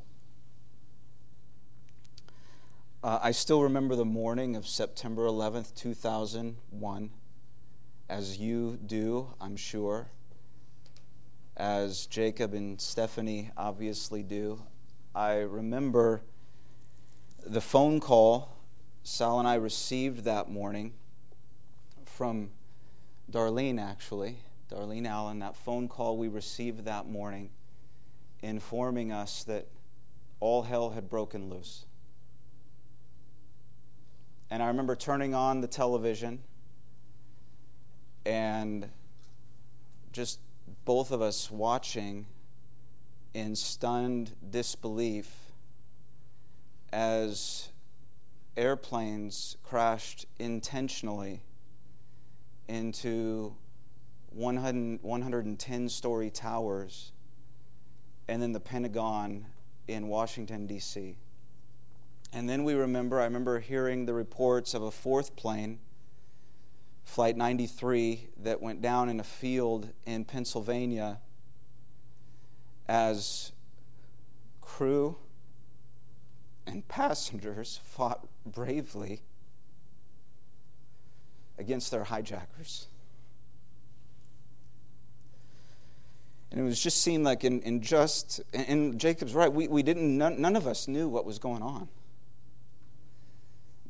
Uh, 3.04 3.18
I 3.22 3.30
still 3.30 3.62
remember 3.62 3.94
the 3.96 4.04
morning 4.04 4.56
of 4.56 4.66
September 4.66 5.26
11th, 5.26 5.74
2001, 5.74 7.10
as 8.08 8.38
you 8.38 8.78
do, 8.84 9.34
I'm 9.40 9.56
sure, 9.56 10.08
as 11.56 12.06
Jacob 12.06 12.54
and 12.54 12.80
Stephanie 12.80 13.50
obviously 13.56 14.22
do. 14.22 14.62
I 15.14 15.36
remember 15.36 16.22
the 17.44 17.60
phone 17.60 18.00
call 18.00 18.56
Sal 19.04 19.38
and 19.38 19.48
I 19.48 19.54
received 19.54 20.24
that 20.24 20.48
morning 20.48 20.94
from 22.04 22.50
Darlene, 23.32 23.80
actually, 23.80 24.36
Darlene 24.70 25.06
Allen, 25.06 25.38
that 25.38 25.56
phone 25.56 25.88
call 25.88 26.18
we 26.18 26.28
received 26.28 26.84
that 26.84 27.08
morning 27.08 27.48
informing 28.42 29.10
us 29.10 29.42
that 29.44 29.68
all 30.38 30.62
hell 30.64 30.90
had 30.90 31.08
broken 31.08 31.48
loose. 31.48 31.86
And 34.50 34.62
I 34.62 34.66
remember 34.66 34.94
turning 34.94 35.34
on 35.34 35.62
the 35.62 35.66
television 35.66 36.40
and 38.26 38.90
just 40.12 40.38
both 40.84 41.10
of 41.10 41.22
us 41.22 41.50
watching 41.50 42.26
in 43.32 43.56
stunned 43.56 44.32
disbelief 44.50 45.34
as 46.92 47.70
airplanes 48.58 49.56
crashed 49.62 50.26
intentionally 50.38 51.40
into 52.72 53.54
100, 54.30 55.02
110 55.02 55.88
story 55.90 56.30
towers 56.30 57.12
and 58.28 58.40
then 58.40 58.52
the 58.52 58.60
Pentagon 58.60 59.44
in 59.86 60.08
Washington, 60.08 60.66
D.C. 60.66 61.18
And 62.32 62.48
then 62.48 62.64
we 62.64 62.72
remember, 62.72 63.20
I 63.20 63.24
remember 63.24 63.60
hearing 63.60 64.06
the 64.06 64.14
reports 64.14 64.72
of 64.72 64.82
a 64.82 64.90
fourth 64.90 65.36
plane, 65.36 65.80
Flight 67.04 67.36
93, 67.36 68.28
that 68.38 68.62
went 68.62 68.80
down 68.80 69.10
in 69.10 69.20
a 69.20 69.24
field 69.24 69.90
in 70.06 70.24
Pennsylvania 70.24 71.18
as 72.88 73.52
crew 74.62 75.16
and 76.66 76.88
passengers 76.88 77.80
fought 77.84 78.26
bravely 78.46 79.22
against 81.62 81.92
their 81.92 82.04
hijackers. 82.04 82.88
And 86.50 86.60
it 86.60 86.64
was 86.64 86.82
just 86.82 87.00
seemed 87.00 87.24
like 87.24 87.44
in, 87.44 87.62
in 87.62 87.80
just, 87.80 88.42
and 88.52 88.98
Jacob's 88.98 89.32
right, 89.32 89.50
we, 89.50 89.68
we 89.68 89.82
didn't, 89.82 90.18
none, 90.18 90.38
none 90.40 90.56
of 90.56 90.66
us 90.66 90.86
knew 90.86 91.08
what 91.08 91.24
was 91.24 91.38
going 91.38 91.62
on. 91.62 91.88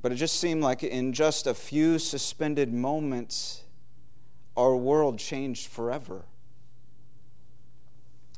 But 0.00 0.12
it 0.12 0.16
just 0.16 0.38
seemed 0.38 0.62
like 0.62 0.84
in 0.84 1.12
just 1.12 1.46
a 1.46 1.54
few 1.54 1.98
suspended 1.98 2.72
moments, 2.72 3.62
our 4.56 4.76
world 4.76 5.18
changed 5.18 5.68
forever. 5.68 6.22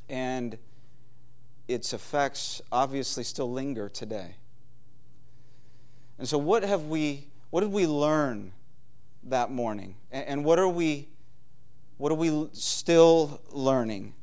And 0.09 0.59
its 1.66 1.92
effects 1.92 2.62
obviously 2.70 3.25
still 3.25 3.51
linger 3.51 3.88
today. 3.88 4.37
And 6.18 6.29
so, 6.29 6.38
what 6.38 6.62
have 6.62 6.85
we, 6.85 7.27
what 7.51 7.62
did 7.62 7.73
we 7.73 7.87
learn 7.87 8.53
that 9.24 9.50
morning? 9.50 9.96
And 10.10 10.44
what 10.44 10.58
are 10.58 10.68
we, 10.68 11.08
what 11.98 12.12
are 12.12 12.16
we 12.16 12.48
still 12.52 13.40
learning? 13.50 14.14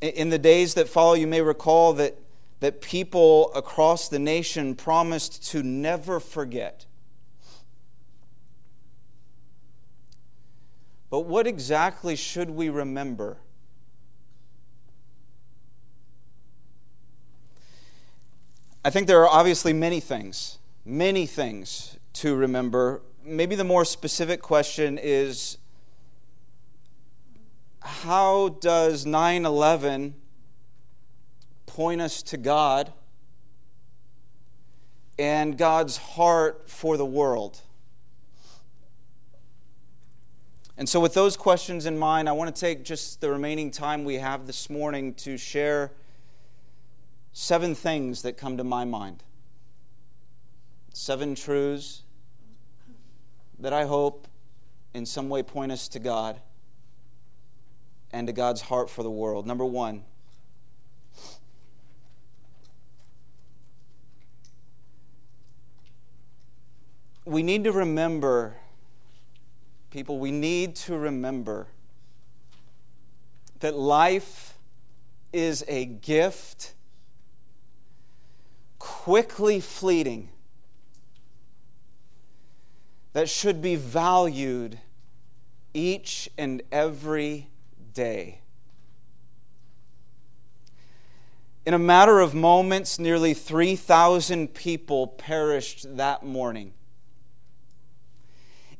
In 0.00 0.30
the 0.30 0.38
days 0.38 0.74
that 0.74 0.88
follow, 0.88 1.14
you 1.14 1.26
may 1.26 1.42
recall 1.42 1.92
that 1.94 2.16
that 2.60 2.82
people 2.82 3.50
across 3.54 4.08
the 4.08 4.18
nation 4.18 4.74
promised 4.74 5.50
to 5.50 5.62
never 5.62 6.20
forget. 6.20 6.84
But 11.08 11.20
what 11.20 11.46
exactly 11.46 12.14
should 12.14 12.50
we 12.50 12.68
remember? 12.68 13.38
I 18.84 18.90
think 18.90 19.06
there 19.06 19.20
are 19.22 19.28
obviously 19.28 19.72
many 19.72 19.98
things, 19.98 20.58
many 20.84 21.26
things 21.26 21.98
to 22.14 22.34
remember. 22.36 23.02
Maybe 23.30 23.54
the 23.54 23.62
more 23.62 23.84
specific 23.84 24.42
question 24.42 24.98
is 25.00 25.56
how 27.80 28.48
does 28.48 29.06
9 29.06 29.46
11 29.46 30.16
point 31.66 32.00
us 32.00 32.22
to 32.24 32.36
God 32.36 32.92
and 35.16 35.56
God's 35.56 35.96
heart 35.96 36.68
for 36.68 36.96
the 36.96 37.06
world. 37.06 37.60
And 40.76 40.88
so, 40.88 40.98
with 40.98 41.14
those 41.14 41.36
questions 41.36 41.86
in 41.86 41.96
mind, 41.96 42.28
I 42.28 42.32
want 42.32 42.52
to 42.52 42.60
take 42.60 42.82
just 42.82 43.20
the 43.20 43.30
remaining 43.30 43.70
time 43.70 44.04
we 44.04 44.16
have 44.16 44.48
this 44.48 44.68
morning 44.68 45.14
to 45.14 45.38
share 45.38 45.92
seven 47.32 47.76
things 47.76 48.22
that 48.22 48.36
come 48.36 48.56
to 48.56 48.64
my 48.64 48.84
mind. 48.84 49.22
Seven 50.92 51.36
truths 51.36 52.02
that 53.60 53.72
I 53.72 53.84
hope 53.84 54.26
in 54.94 55.06
some 55.06 55.28
way 55.28 55.42
point 55.42 55.70
us 55.70 55.86
to 55.88 55.98
God 55.98 56.40
and 58.10 58.26
to 58.26 58.32
God's 58.32 58.62
heart 58.62 58.90
for 58.90 59.02
the 59.02 59.10
world. 59.10 59.46
Number 59.46 59.64
one, 59.64 60.04
we 67.24 67.42
need 67.42 67.64
to 67.64 67.72
remember, 67.72 68.56
people, 69.90 70.18
we 70.18 70.32
need 70.32 70.74
to 70.74 70.96
remember 70.96 71.68
that 73.60 73.76
life 73.76 74.58
is 75.32 75.64
a 75.68 75.84
gift, 75.84 76.74
quickly 78.78 79.60
fleeting, 79.60 80.30
that 83.12 83.28
should 83.28 83.60
be 83.60 83.76
valued 83.76 84.78
each 85.74 86.28
and 86.38 86.62
every 86.70 87.48
day. 87.92 88.40
In 91.66 91.74
a 91.74 91.78
matter 91.78 92.20
of 92.20 92.34
moments, 92.34 92.98
nearly 92.98 93.34
3,000 93.34 94.54
people 94.54 95.06
perished 95.06 95.96
that 95.96 96.22
morning 96.22 96.72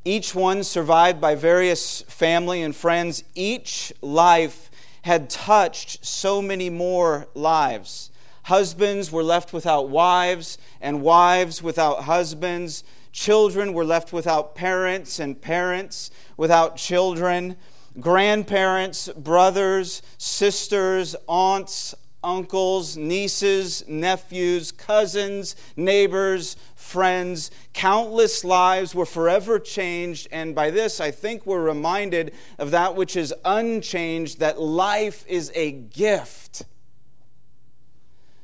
each 0.03 0.33
one 0.33 0.63
survived 0.63 1.21
by 1.21 1.35
various 1.35 2.01
family 2.03 2.61
and 2.63 2.75
friends. 2.75 3.23
Each 3.35 3.93
life 4.01 4.71
had 5.03 5.29
touched 5.29 6.03
so 6.05 6.41
many 6.41 6.69
more 6.69 7.27
lives. 7.35 8.09
Husbands 8.43 9.11
were 9.11 9.23
left 9.23 9.53
without 9.53 9.89
wives, 9.89 10.57
and 10.79 11.03
wives 11.03 11.61
without 11.61 12.05
husbands. 12.05 12.83
Children 13.11 13.73
were 13.73 13.85
left 13.85 14.13
without 14.13 14.55
parents, 14.55 15.19
and 15.19 15.41
parents 15.41 16.11
without 16.37 16.77
children. 16.77 17.57
Grandparents, 17.99 19.09
brothers, 19.09 20.01
sisters, 20.17 21.15
aunts, 21.27 21.93
uncles, 22.23 22.95
nieces, 22.95 23.83
nephews, 23.87 24.71
cousins, 24.71 25.55
neighbors, 25.75 26.55
friends. 26.75 27.51
Countless 27.73 28.43
lives 28.43 28.93
were 28.93 29.05
forever 29.05 29.59
changed, 29.59 30.27
and 30.31 30.53
by 30.53 30.69
this 30.69 30.99
I 31.01 31.11
think 31.11 31.45
we're 31.45 31.63
reminded 31.63 32.33
of 32.57 32.71
that 32.71 32.95
which 32.95 33.15
is 33.15 33.33
unchanged 33.43 34.39
that 34.39 34.61
life 34.61 35.25
is 35.27 35.51
a 35.55 35.71
gift 35.71 36.63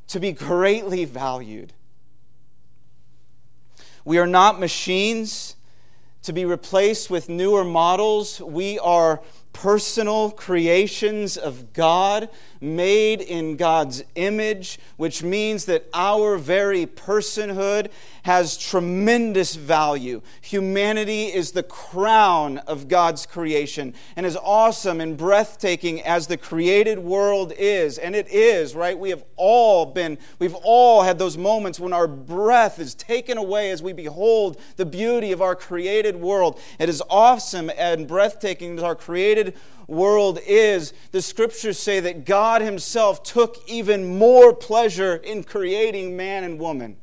to 0.08 0.20
be 0.20 0.32
greatly 0.32 1.06
valued. 1.06 1.74
We 4.08 4.20
are 4.20 4.26
not 4.26 4.58
machines 4.58 5.58
to 6.22 6.32
be 6.32 6.46
replaced 6.46 7.10
with 7.10 7.28
newer 7.28 7.66
models. 7.66 8.40
We 8.40 8.80
are 8.80 9.22
personal 9.58 10.30
creations 10.30 11.36
of 11.36 11.74
God, 11.74 12.30
made 12.62 13.22
in 13.22 13.56
God's 13.56 14.04
image, 14.14 14.80
which 14.98 15.24
means 15.24 15.66
that 15.66 15.88
our 15.96 16.38
very 16.38 16.86
personhood 16.86 17.90
has 18.24 18.58
tremendous 18.58 19.56
value. 19.56 20.22
Humanity 20.42 21.26
is 21.26 21.52
the 21.52 21.64
crown 21.64 22.60
of 22.60 22.88
God's 22.88 23.26
creation. 23.26 23.94
And 24.16 24.26
as 24.26 24.36
awesome 24.38 25.00
and 25.02 25.18
breathtaking 25.18 26.02
as 26.02 26.28
the 26.28 26.38
created 26.38 27.00
world 27.00 27.54
is, 27.58 27.98
and 27.98 28.16
it 28.16 28.28
is, 28.30 28.76
right? 28.76 28.98
We 28.98 29.10
have 29.10 29.24
all 29.38 29.86
been, 29.88 30.18
we've 30.40 30.56
all 30.56 31.04
had 31.04 31.18
those 31.18 31.38
moments 31.38 31.80
when 31.80 31.94
our 31.94 32.08
breath 32.08 32.80
is 32.80 32.94
taken 32.94 33.38
away 33.38 33.72
as 33.72 33.82
we 33.82 33.94
behold 33.94 34.60
the 34.76 34.86
beauty 34.86 35.32
of 35.32 35.42
our 35.42 35.56
created 35.56 36.16
world. 36.16 36.60
It 36.80 36.90
is 36.90 37.02
awesome 37.10 37.72
and 37.78 38.08
breathtaking 38.08 38.78
as 38.78 38.84
our 38.84 38.96
created 38.96 39.47
world 39.88 40.40
is, 40.46 40.94
the 41.12 41.22
scriptures 41.22 41.80
say 41.80 42.00
that 42.00 42.26
God 42.26 42.62
Himself 42.62 43.24
took 43.24 43.58
even 43.68 44.18
more 44.18 44.54
pleasure 44.54 45.16
in 45.16 45.44
creating 45.44 46.16
man 46.18 46.44
and 46.44 46.60
woman. 46.60 46.98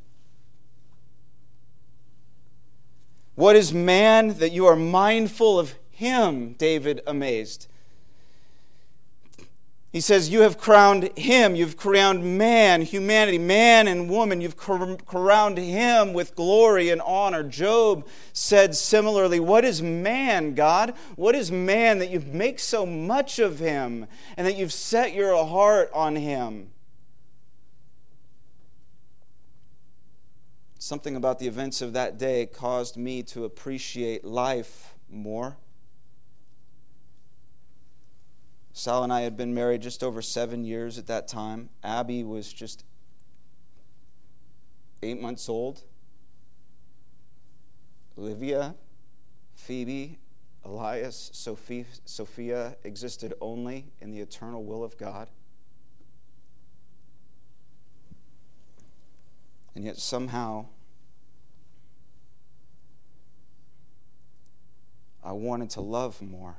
What 3.34 3.56
is 3.56 3.72
man 3.72 4.38
that 4.38 4.52
you 4.52 4.66
are 4.66 4.76
mindful 4.76 5.58
of 5.58 5.74
him? 5.90 6.52
David 6.52 7.00
amazed. 7.06 7.66
He 9.94 10.00
says, 10.00 10.28
You 10.28 10.40
have 10.40 10.58
crowned 10.58 11.16
him, 11.16 11.54
you've 11.54 11.76
crowned 11.76 12.36
man, 12.36 12.82
humanity, 12.82 13.38
man 13.38 13.86
and 13.86 14.10
woman, 14.10 14.40
you've 14.40 14.56
crowned 14.56 15.56
him 15.56 16.12
with 16.12 16.34
glory 16.34 16.90
and 16.90 17.00
honor. 17.00 17.44
Job 17.44 18.04
said 18.32 18.74
similarly, 18.74 19.38
What 19.38 19.64
is 19.64 19.82
man, 19.82 20.54
God? 20.54 20.94
What 21.14 21.36
is 21.36 21.52
man 21.52 22.00
that 22.00 22.10
you 22.10 22.18
make 22.18 22.58
so 22.58 22.84
much 22.84 23.38
of 23.38 23.60
him 23.60 24.08
and 24.36 24.44
that 24.48 24.56
you've 24.56 24.72
set 24.72 25.14
your 25.14 25.46
heart 25.46 25.90
on 25.94 26.16
him? 26.16 26.72
Something 30.76 31.14
about 31.14 31.38
the 31.38 31.46
events 31.46 31.80
of 31.80 31.92
that 31.92 32.18
day 32.18 32.46
caused 32.46 32.96
me 32.96 33.22
to 33.22 33.44
appreciate 33.44 34.24
life 34.24 34.96
more. 35.08 35.56
Sal 38.76 39.04
and 39.04 39.12
I 39.12 39.20
had 39.20 39.36
been 39.36 39.54
married 39.54 39.82
just 39.82 40.02
over 40.02 40.20
seven 40.20 40.64
years 40.64 40.98
at 40.98 41.06
that 41.06 41.28
time. 41.28 41.70
Abby 41.84 42.24
was 42.24 42.52
just 42.52 42.84
eight 45.00 45.22
months 45.22 45.48
old. 45.48 45.84
Olivia, 48.18 48.74
Phoebe, 49.54 50.18
Elias, 50.64 51.30
Sophie, 51.32 51.86
Sophia 52.04 52.76
existed 52.82 53.32
only 53.40 53.92
in 54.00 54.10
the 54.10 54.18
eternal 54.18 54.64
will 54.64 54.82
of 54.82 54.98
God. 54.98 55.30
And 59.76 59.84
yet 59.84 59.98
somehow 59.98 60.66
I 65.22 65.30
wanted 65.30 65.70
to 65.70 65.80
love 65.80 66.20
more. 66.20 66.56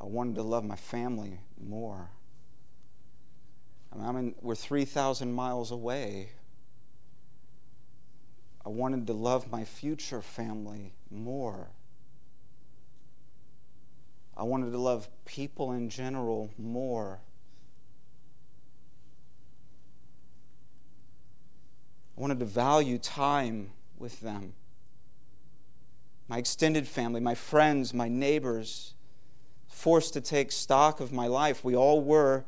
I 0.00 0.04
wanted 0.04 0.36
to 0.36 0.42
love 0.42 0.64
my 0.64 0.76
family 0.76 1.40
more. 1.60 2.10
I 4.00 4.12
mean, 4.12 4.34
we're 4.40 4.54
3,000 4.54 5.32
miles 5.32 5.70
away. 5.70 6.30
I 8.64 8.68
wanted 8.68 9.06
to 9.06 9.12
love 9.12 9.50
my 9.50 9.64
future 9.64 10.20
family 10.20 10.92
more. 11.10 11.68
I 14.36 14.44
wanted 14.44 14.70
to 14.70 14.78
love 14.78 15.08
people 15.24 15.72
in 15.72 15.88
general 15.88 16.50
more. 16.56 17.20
I 22.16 22.20
wanted 22.20 22.38
to 22.38 22.44
value 22.44 22.98
time 22.98 23.70
with 23.96 24.20
them. 24.20 24.52
My 26.28 26.38
extended 26.38 26.86
family, 26.86 27.20
my 27.20 27.34
friends, 27.34 27.94
my 27.94 28.08
neighbors 28.08 28.94
forced 29.78 30.12
to 30.12 30.20
take 30.20 30.50
stock 30.50 30.98
of 30.98 31.12
my 31.12 31.28
life. 31.28 31.64
We 31.64 31.76
all 31.76 32.00
were. 32.00 32.44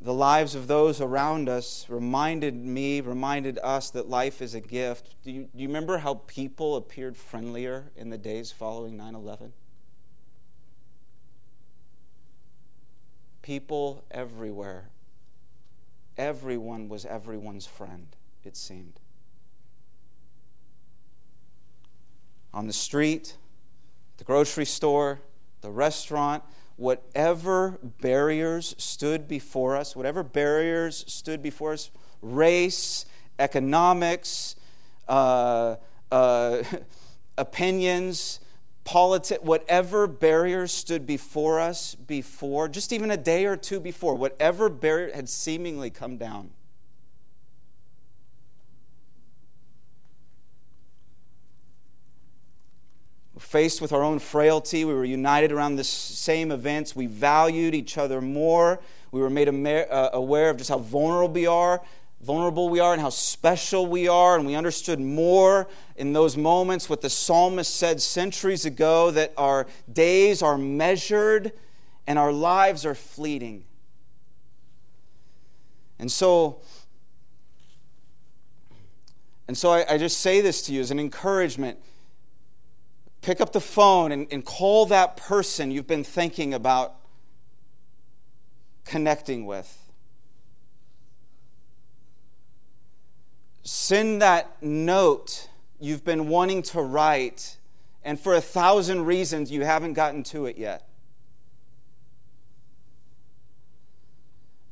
The 0.00 0.14
lives 0.14 0.54
of 0.54 0.68
those 0.68 1.00
around 1.00 1.48
us 1.48 1.86
reminded 1.88 2.54
me, 2.54 3.00
reminded 3.00 3.58
us 3.62 3.90
that 3.90 4.08
life 4.08 4.40
is 4.40 4.54
a 4.54 4.60
gift. 4.60 5.16
Do 5.24 5.32
you, 5.32 5.48
do 5.54 5.62
you 5.62 5.68
remember 5.68 5.98
how 5.98 6.14
people 6.26 6.76
appeared 6.76 7.16
friendlier 7.16 7.90
in 7.96 8.10
the 8.10 8.18
days 8.18 8.52
following 8.52 8.96
9 8.96 9.14
11? 9.14 9.52
People 13.42 14.04
everywhere. 14.10 14.90
Everyone 16.16 16.88
was 16.88 17.04
everyone's 17.04 17.66
friend, 17.66 18.06
it 18.44 18.56
seemed. 18.56 19.00
On 22.54 22.66
the 22.66 22.72
street, 22.72 23.36
the 24.18 24.24
grocery 24.24 24.66
store, 24.66 25.20
the 25.62 25.70
restaurant, 25.70 26.42
whatever 26.76 27.78
barriers 28.00 28.74
stood 28.78 29.26
before 29.26 29.76
us, 29.76 29.96
whatever 29.96 30.22
barriers 30.22 31.04
stood 31.08 31.42
before 31.42 31.72
us, 31.72 31.90
race, 32.20 33.06
economics, 33.38 34.56
uh, 35.08 35.76
uh, 36.10 36.62
opinions, 37.38 38.40
politics, 38.84 39.42
whatever 39.42 40.06
barriers 40.06 40.72
stood 40.72 41.06
before 41.06 41.60
us 41.60 41.94
before, 41.94 42.68
just 42.68 42.92
even 42.92 43.10
a 43.10 43.16
day 43.16 43.46
or 43.46 43.56
two 43.56 43.80
before, 43.80 44.14
whatever 44.14 44.68
barrier 44.68 45.14
had 45.14 45.28
seemingly 45.28 45.90
come 45.90 46.16
down 46.16 46.50
faced 53.42 53.80
with 53.80 53.92
our 53.92 54.02
own 54.02 54.18
frailty. 54.18 54.84
We 54.84 54.94
were 54.94 55.04
united 55.04 55.52
around 55.52 55.76
the 55.76 55.84
same 55.84 56.50
events. 56.50 56.96
We 56.96 57.06
valued 57.06 57.74
each 57.74 57.98
other 57.98 58.20
more. 58.20 58.80
We 59.10 59.20
were 59.20 59.28
made 59.28 59.48
uh, 59.48 60.10
aware 60.12 60.48
of 60.48 60.56
just 60.56 60.70
how 60.70 60.78
vulnerable 60.78 61.34
we 61.34 61.46
are, 61.46 61.82
vulnerable 62.22 62.68
we 62.70 62.80
are, 62.80 62.92
and 62.92 63.02
how 63.02 63.10
special 63.10 63.86
we 63.86 64.08
are. 64.08 64.36
And 64.36 64.46
we 64.46 64.54
understood 64.54 65.00
more 65.00 65.68
in 65.96 66.12
those 66.12 66.36
moments 66.36 66.88
what 66.88 67.02
the 67.02 67.10
psalmist 67.10 67.74
said 67.74 68.00
centuries 68.00 68.64
ago 68.64 69.10
that 69.10 69.34
our 69.36 69.66
days 69.92 70.40
are 70.40 70.56
measured 70.56 71.52
and 72.06 72.18
our 72.18 72.32
lives 72.32 72.86
are 72.86 72.94
fleeting. 72.94 73.64
And 75.98 76.10
so, 76.10 76.60
and 79.46 79.58
so 79.58 79.70
I, 79.70 79.94
I 79.94 79.98
just 79.98 80.20
say 80.20 80.40
this 80.40 80.62
to 80.62 80.72
you 80.72 80.80
as 80.80 80.90
an 80.90 80.98
encouragement 80.98 81.78
Pick 83.22 83.40
up 83.40 83.52
the 83.52 83.60
phone 83.60 84.10
and, 84.10 84.26
and 84.32 84.44
call 84.44 84.84
that 84.86 85.16
person 85.16 85.70
you've 85.70 85.86
been 85.86 86.04
thinking 86.04 86.52
about 86.52 86.96
connecting 88.84 89.46
with. 89.46 89.78
Send 93.62 94.20
that 94.20 94.60
note 94.60 95.48
you've 95.78 96.04
been 96.04 96.26
wanting 96.28 96.62
to 96.62 96.82
write, 96.82 97.58
and 98.02 98.18
for 98.18 98.34
a 98.34 98.40
thousand 98.40 99.04
reasons 99.04 99.52
you 99.52 99.64
haven't 99.64 99.92
gotten 99.92 100.24
to 100.24 100.46
it 100.46 100.58
yet. 100.58 100.88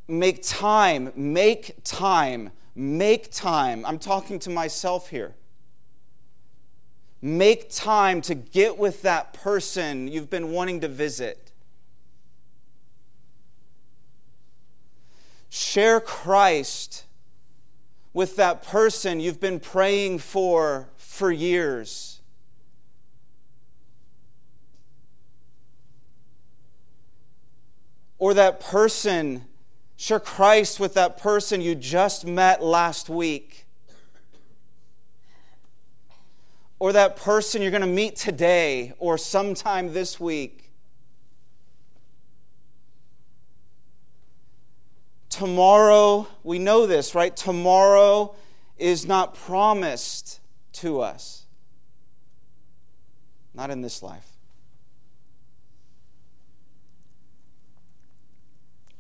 Make 0.09 0.43
time, 0.43 1.13
make 1.15 1.77
time, 1.85 2.51
make 2.75 3.31
time. 3.31 3.87
I'm 3.87 4.01
talking 4.01 4.41
to 4.41 4.51
myself 4.51 5.11
here. 5.11 5.37
Make 7.23 7.69
time 7.71 8.23
to 8.23 8.35
get 8.35 8.79
with 8.79 9.03
that 9.03 9.35
person 9.35 10.09
you've 10.09 10.31
been 10.31 10.53
wanting 10.53 10.81
to 10.81 10.89
visit. 10.89 11.53
Share 15.51 16.01
Christ 16.01 17.05
with 18.13 18.37
that 18.37 18.63
person 18.63 19.21
you've 19.21 19.41
been 19.41 19.61
praying 19.61 20.21
for 20.21 20.89
for 20.97 21.31
years. 21.31 22.21
Or 28.19 28.33
that 28.35 28.61
person, 28.61 29.47
share 29.97 30.21
Christ 30.21 30.81
with 30.81 30.95
that 30.95 31.19
person 31.19 31.61
you 31.61 31.75
just 31.75 32.27
met 32.27 32.63
last 32.63 33.09
week 33.09 33.67
or 36.81 36.95
that 36.95 37.15
person 37.15 37.61
you're 37.61 37.71
going 37.71 37.83
to 37.83 37.87
meet 37.87 38.17
today 38.17 38.95
or 38.99 39.17
sometime 39.17 39.93
this 39.93 40.19
week. 40.19 40.73
Tomorrow, 45.29 46.27
we 46.43 46.59
know 46.59 46.87
this, 46.87 47.15
right? 47.15 47.37
Tomorrow 47.37 48.35
is 48.79 49.07
not 49.07 49.35
promised 49.35 50.41
to 50.73 51.01
us, 51.01 51.45
not 53.55 53.71
in 53.71 53.83
this 53.83 54.03
life. 54.03 54.27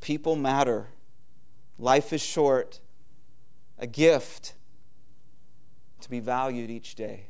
People 0.03 0.37
matter. 0.37 0.89
Life 1.79 2.13
is 2.13 2.21
short, 2.21 2.81
a 3.79 3.87
gift 3.87 4.53
to 6.03 6.11
be 6.11 6.21
valued 6.21 6.71
each 6.71 6.95
day. 6.95 7.30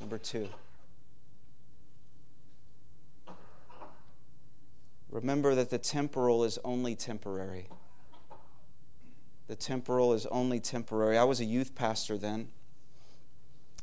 Number 0.00 0.18
two. 0.18 0.48
Remember 5.10 5.54
that 5.54 5.70
the 5.70 5.78
temporal 5.78 6.44
is 6.44 6.58
only 6.64 6.94
temporary. 6.94 7.68
The 9.46 9.56
temporal 9.56 10.12
is 10.12 10.26
only 10.26 10.60
temporary. 10.60 11.16
I 11.16 11.24
was 11.24 11.40
a 11.40 11.44
youth 11.44 11.74
pastor 11.74 12.18
then. 12.18 12.48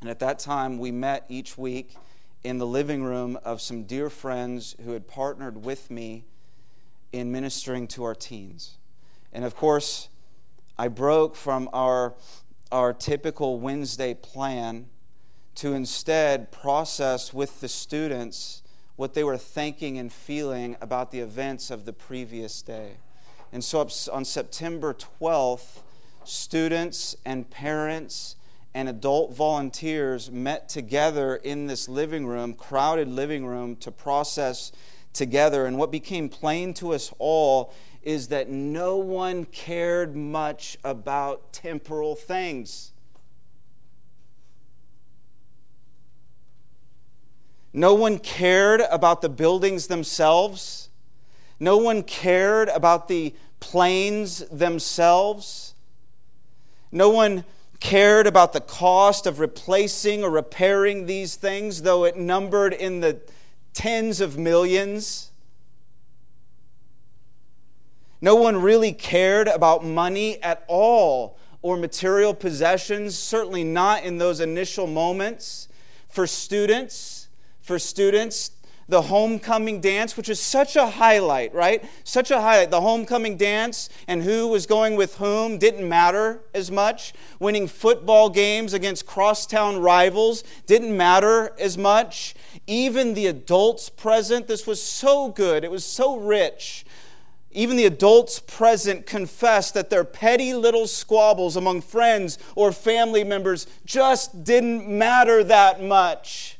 And 0.01 0.09
at 0.09 0.19
that 0.19 0.37
time, 0.37 0.77
we 0.77 0.91
met 0.91 1.25
each 1.29 1.57
week 1.57 1.95
in 2.43 2.57
the 2.57 2.67
living 2.67 3.03
room 3.03 3.39
of 3.43 3.61
some 3.61 3.83
dear 3.83 4.09
friends 4.09 4.75
who 4.83 4.91
had 4.91 5.07
partnered 5.07 5.63
with 5.63 5.89
me 5.89 6.25
in 7.13 7.31
ministering 7.31 7.87
to 7.87 8.03
our 8.03 8.13
teens. 8.13 8.77
And 9.31 9.45
of 9.45 9.55
course, 9.55 10.09
I 10.77 10.89
broke 10.89 11.35
from 11.35 11.69
our, 11.71 12.15
our 12.71 12.91
typical 12.91 13.59
Wednesday 13.59 14.13
plan 14.13 14.87
to 15.55 15.73
instead 15.73 16.51
process 16.51 17.33
with 17.33 17.61
the 17.61 17.67
students 17.67 18.63
what 18.95 19.13
they 19.13 19.23
were 19.23 19.37
thinking 19.37 19.97
and 19.97 20.11
feeling 20.11 20.77
about 20.79 21.11
the 21.11 21.19
events 21.19 21.71
of 21.71 21.85
the 21.85 21.93
previous 21.93 22.61
day. 22.61 22.97
And 23.51 23.63
so 23.63 23.87
on 24.11 24.25
September 24.25 24.93
12th, 24.93 25.81
students 26.23 27.15
and 27.25 27.49
parents 27.49 28.35
and 28.73 28.89
adult 28.89 29.35
volunteers 29.35 30.31
met 30.31 30.67
together 30.67 31.35
in 31.35 31.67
this 31.67 31.87
living 31.87 32.25
room, 32.25 32.53
crowded 32.53 33.07
living 33.07 33.45
room, 33.45 33.75
to 33.77 33.91
process 33.91 34.71
together. 35.11 35.65
And 35.67 35.77
what 35.77 35.91
became 35.91 36.29
plain 36.29 36.73
to 36.75 36.93
us 36.93 37.13
all 37.19 37.73
is 38.01 38.29
that 38.29 38.49
no 38.49 38.97
one 38.97 39.45
cared 39.45 40.15
much 40.15 40.77
about 40.83 41.53
temporal 41.53 42.15
things. 42.15 42.92
No 47.73 47.95
one 47.95 48.19
cared 48.19 48.81
about 48.91 49.21
the 49.21 49.29
buildings 49.29 49.87
themselves. 49.87 50.89
No 51.59 51.77
one 51.77 52.03
cared 52.03 52.69
about 52.69 53.07
the 53.07 53.33
planes 53.59 54.39
themselves. 54.49 55.73
No 56.91 57.09
one 57.09 57.43
cared 57.79 58.27
about 58.27 58.53
the 58.53 58.61
cost 58.61 59.25
of 59.25 59.39
replacing 59.39 60.23
or 60.23 60.29
repairing 60.29 61.07
these 61.07 61.35
things, 61.35 61.81
though 61.81 62.05
it 62.05 62.15
numbered 62.15 62.73
in 62.73 62.99
the 62.99 63.19
tens 63.73 64.21
of 64.21 64.37
millions. 64.37 65.31
No 68.21 68.35
one 68.35 68.61
really 68.61 68.93
cared 68.93 69.47
about 69.47 69.83
money 69.83 70.41
at 70.41 70.63
all 70.67 71.37
or 71.61 71.75
material 71.75 72.33
possessions, 72.33 73.17
certainly 73.17 73.63
not 73.63 74.03
in 74.03 74.17
those 74.17 74.39
initial 74.39 74.85
moments. 74.85 75.67
For 76.07 76.27
students, 76.27 77.12
for 77.63 77.79
students, 77.79 78.51
the 78.89 79.03
homecoming 79.03 79.79
dance, 79.79 80.17
which 80.17 80.27
is 80.27 80.39
such 80.39 80.75
a 80.75 80.85
highlight, 80.85 81.53
right? 81.55 81.83
Such 82.03 82.29
a 82.29 82.41
highlight. 82.41 82.69
The 82.69 82.81
homecoming 82.81 83.37
dance 83.37 83.89
and 84.07 84.21
who 84.23 84.49
was 84.49 84.65
going 84.65 84.97
with 84.97 85.15
whom 85.15 85.57
didn't 85.57 85.87
matter 85.87 86.41
as 86.53 86.69
much. 86.69 87.13
Winning 87.39 87.67
football 87.67 88.29
games 88.29 88.73
against 88.73 89.05
crosstown 89.05 89.77
rivals 89.77 90.43
didn't 90.65 90.95
matter 90.95 91.55
as 91.57 91.77
much. 91.77 92.35
Even 92.67 93.13
the 93.13 93.27
adults 93.27 93.87
present, 93.87 94.47
this 94.47 94.67
was 94.67 94.83
so 94.83 95.29
good, 95.29 95.63
it 95.63 95.71
was 95.71 95.85
so 95.85 96.17
rich. 96.17 96.85
Even 97.51 97.77
the 97.77 97.85
adults 97.85 98.39
present 98.39 99.05
confessed 99.05 99.75
that 99.75 99.89
their 99.89 100.03
petty 100.03 100.53
little 100.53 100.87
squabbles 100.87 101.55
among 101.55 101.81
friends 101.81 102.37
or 102.55 102.71
family 102.71 103.23
members 103.23 103.65
just 103.85 104.43
didn't 104.43 104.89
matter 104.89 105.43
that 105.43 105.81
much. 105.81 106.52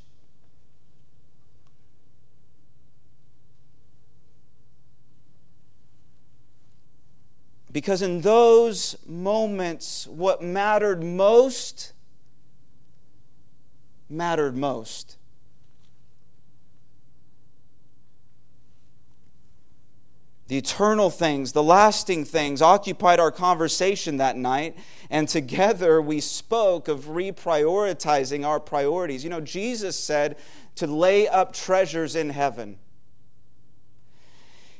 Because 7.74 8.02
in 8.02 8.22
those 8.22 8.96
moments, 9.06 10.08
what 10.08 10.42
mattered 10.42 11.04
most 11.04 11.94
mattered 14.10 14.56
most. 14.56 15.18
The 20.48 20.58
eternal 20.58 21.10
things, 21.10 21.54
the 21.54 21.64
lasting 21.64 22.26
things 22.26 22.62
occupied 22.62 23.20
our 23.20 23.32
conversation 23.32 24.18
that 24.18 24.38
night, 24.38 24.78
and 25.10 25.28
together 25.28 26.02
we 26.02 26.20
spoke 26.20 26.88
of 26.88 27.06
reprioritizing 27.06 28.46
our 28.46 28.60
priorities. 28.60 29.24
You 29.24 29.32
know, 29.32 29.42
Jesus 29.42 29.98
said 29.98 30.38
to 30.76 30.86
lay 30.86 31.28
up 31.28 31.54
treasures 31.54 32.16
in 32.16 32.30
heaven. 32.30 32.78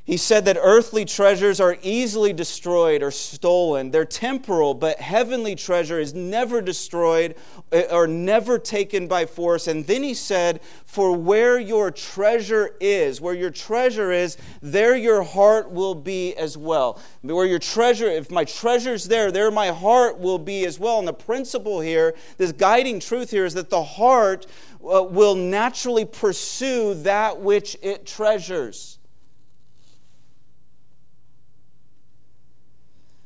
He 0.06 0.18
said 0.18 0.44
that 0.46 0.58
earthly 0.60 1.06
treasures 1.06 1.62
are 1.62 1.78
easily 1.82 2.34
destroyed 2.34 3.02
or 3.02 3.10
stolen. 3.10 3.92
They're 3.92 4.04
temporal, 4.04 4.74
but 4.74 5.00
heavenly 5.00 5.56
treasure 5.56 5.98
is 5.98 6.14
never 6.14 6.62
destroyed 6.62 7.36
eh, 7.72 7.86
or 7.90 8.06
never 8.06 8.60
taken 8.60 9.08
by 9.08 9.26
force. 9.26 9.66
And 9.66 9.88
then 9.88 10.04
he 10.04 10.14
said, 10.14 10.60
For 10.84 11.16
where 11.16 11.58
your 11.58 11.90
treasure 11.90 12.76
is, 12.82 13.22
where 13.22 13.34
your 13.34 13.50
treasure 13.50 14.12
is, 14.12 14.36
there 14.62 14.94
your 14.98 15.24
heart 15.24 15.72
will 15.72 15.96
be 15.96 16.36
as 16.36 16.58
well. 16.58 17.00
Where 17.22 17.46
your 17.46 17.60
treasure, 17.60 18.08
if 18.10 18.30
my 18.30 18.44
treasure's 18.44 19.06
there, 19.06 19.32
there 19.32 19.52
my 19.52 19.68
heart 19.68 20.20
will 20.20 20.40
be 20.40 20.66
as 20.66 20.78
well. 20.78 21.00
And 21.00 21.08
the 21.08 21.14
principle 21.14 21.80
here, 21.80 22.14
this 22.38 22.52
guiding 22.52 23.00
truth 23.00 23.32
here, 23.32 23.46
is 23.46 23.54
that 23.54 23.70
the 23.70 23.84
heart 23.84 24.48
uh, 24.84 25.02
will 25.02 25.36
naturally 25.36 26.04
pursue 26.04 26.94
that 26.96 27.40
which 27.40 27.78
it 27.82 28.06
treasures. 28.06 28.93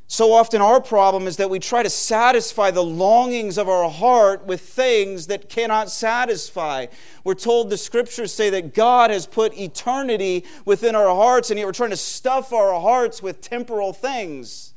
So 0.10 0.32
often, 0.32 0.62
our 0.62 0.80
problem 0.80 1.28
is 1.28 1.36
that 1.36 1.50
we 1.50 1.60
try 1.60 1.84
to 1.84 1.90
satisfy 1.90 2.72
the 2.72 2.84
longings 2.84 3.58
of 3.58 3.68
our 3.68 3.90
heart 3.90 4.46
with 4.46 4.62
things 4.62 5.28
that 5.28 5.50
cannot 5.50 5.90
satisfy. 5.90 6.86
We're 7.26 7.34
told 7.34 7.70
the 7.70 7.78
scriptures 7.78 8.34
say 8.34 8.50
that 8.52 8.74
God 8.74 9.12
has 9.12 9.28
put 9.28 9.58
eternity 9.58 10.46
within 10.64 10.96
our 10.96 11.14
hearts, 11.14 11.50
and 11.50 11.60
yet 11.60 11.66
we're 11.66 11.74
trying 11.74 11.90
to 11.90 11.98
stuff 11.98 12.54
our 12.54 12.80
hearts 12.80 13.22
with 13.22 13.42
temporal 13.42 13.92
things. 13.92 14.74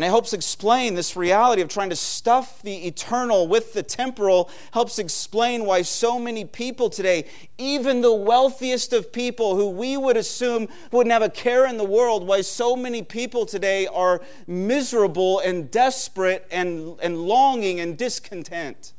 And 0.00 0.06
it 0.06 0.08
helps 0.08 0.32
explain 0.32 0.94
this 0.94 1.14
reality 1.14 1.60
of 1.60 1.68
trying 1.68 1.90
to 1.90 1.94
stuff 1.94 2.62
the 2.62 2.86
eternal 2.86 3.46
with 3.46 3.74
the 3.74 3.82
temporal, 3.82 4.48
helps 4.72 4.98
explain 4.98 5.66
why 5.66 5.82
so 5.82 6.18
many 6.18 6.46
people 6.46 6.88
today, 6.88 7.26
even 7.58 8.00
the 8.00 8.14
wealthiest 8.14 8.94
of 8.94 9.12
people 9.12 9.56
who 9.56 9.68
we 9.68 9.98
would 9.98 10.16
assume 10.16 10.68
wouldn't 10.90 11.12
have 11.12 11.20
a 11.20 11.28
care 11.28 11.66
in 11.66 11.76
the 11.76 11.84
world, 11.84 12.26
why 12.26 12.40
so 12.40 12.74
many 12.74 13.02
people 13.02 13.44
today 13.44 13.86
are 13.88 14.22
miserable 14.46 15.38
and 15.40 15.70
desperate 15.70 16.48
and, 16.50 16.98
and 17.02 17.18
longing 17.18 17.78
and 17.78 17.98
discontent. 17.98 18.94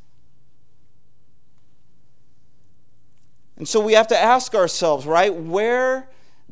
And 3.58 3.68
so 3.68 3.80
we 3.80 3.94
have 3.94 4.08
to 4.10 4.20
ask 4.20 4.54
ourselves, 4.54 5.08
right, 5.08 5.34
where 5.34 6.10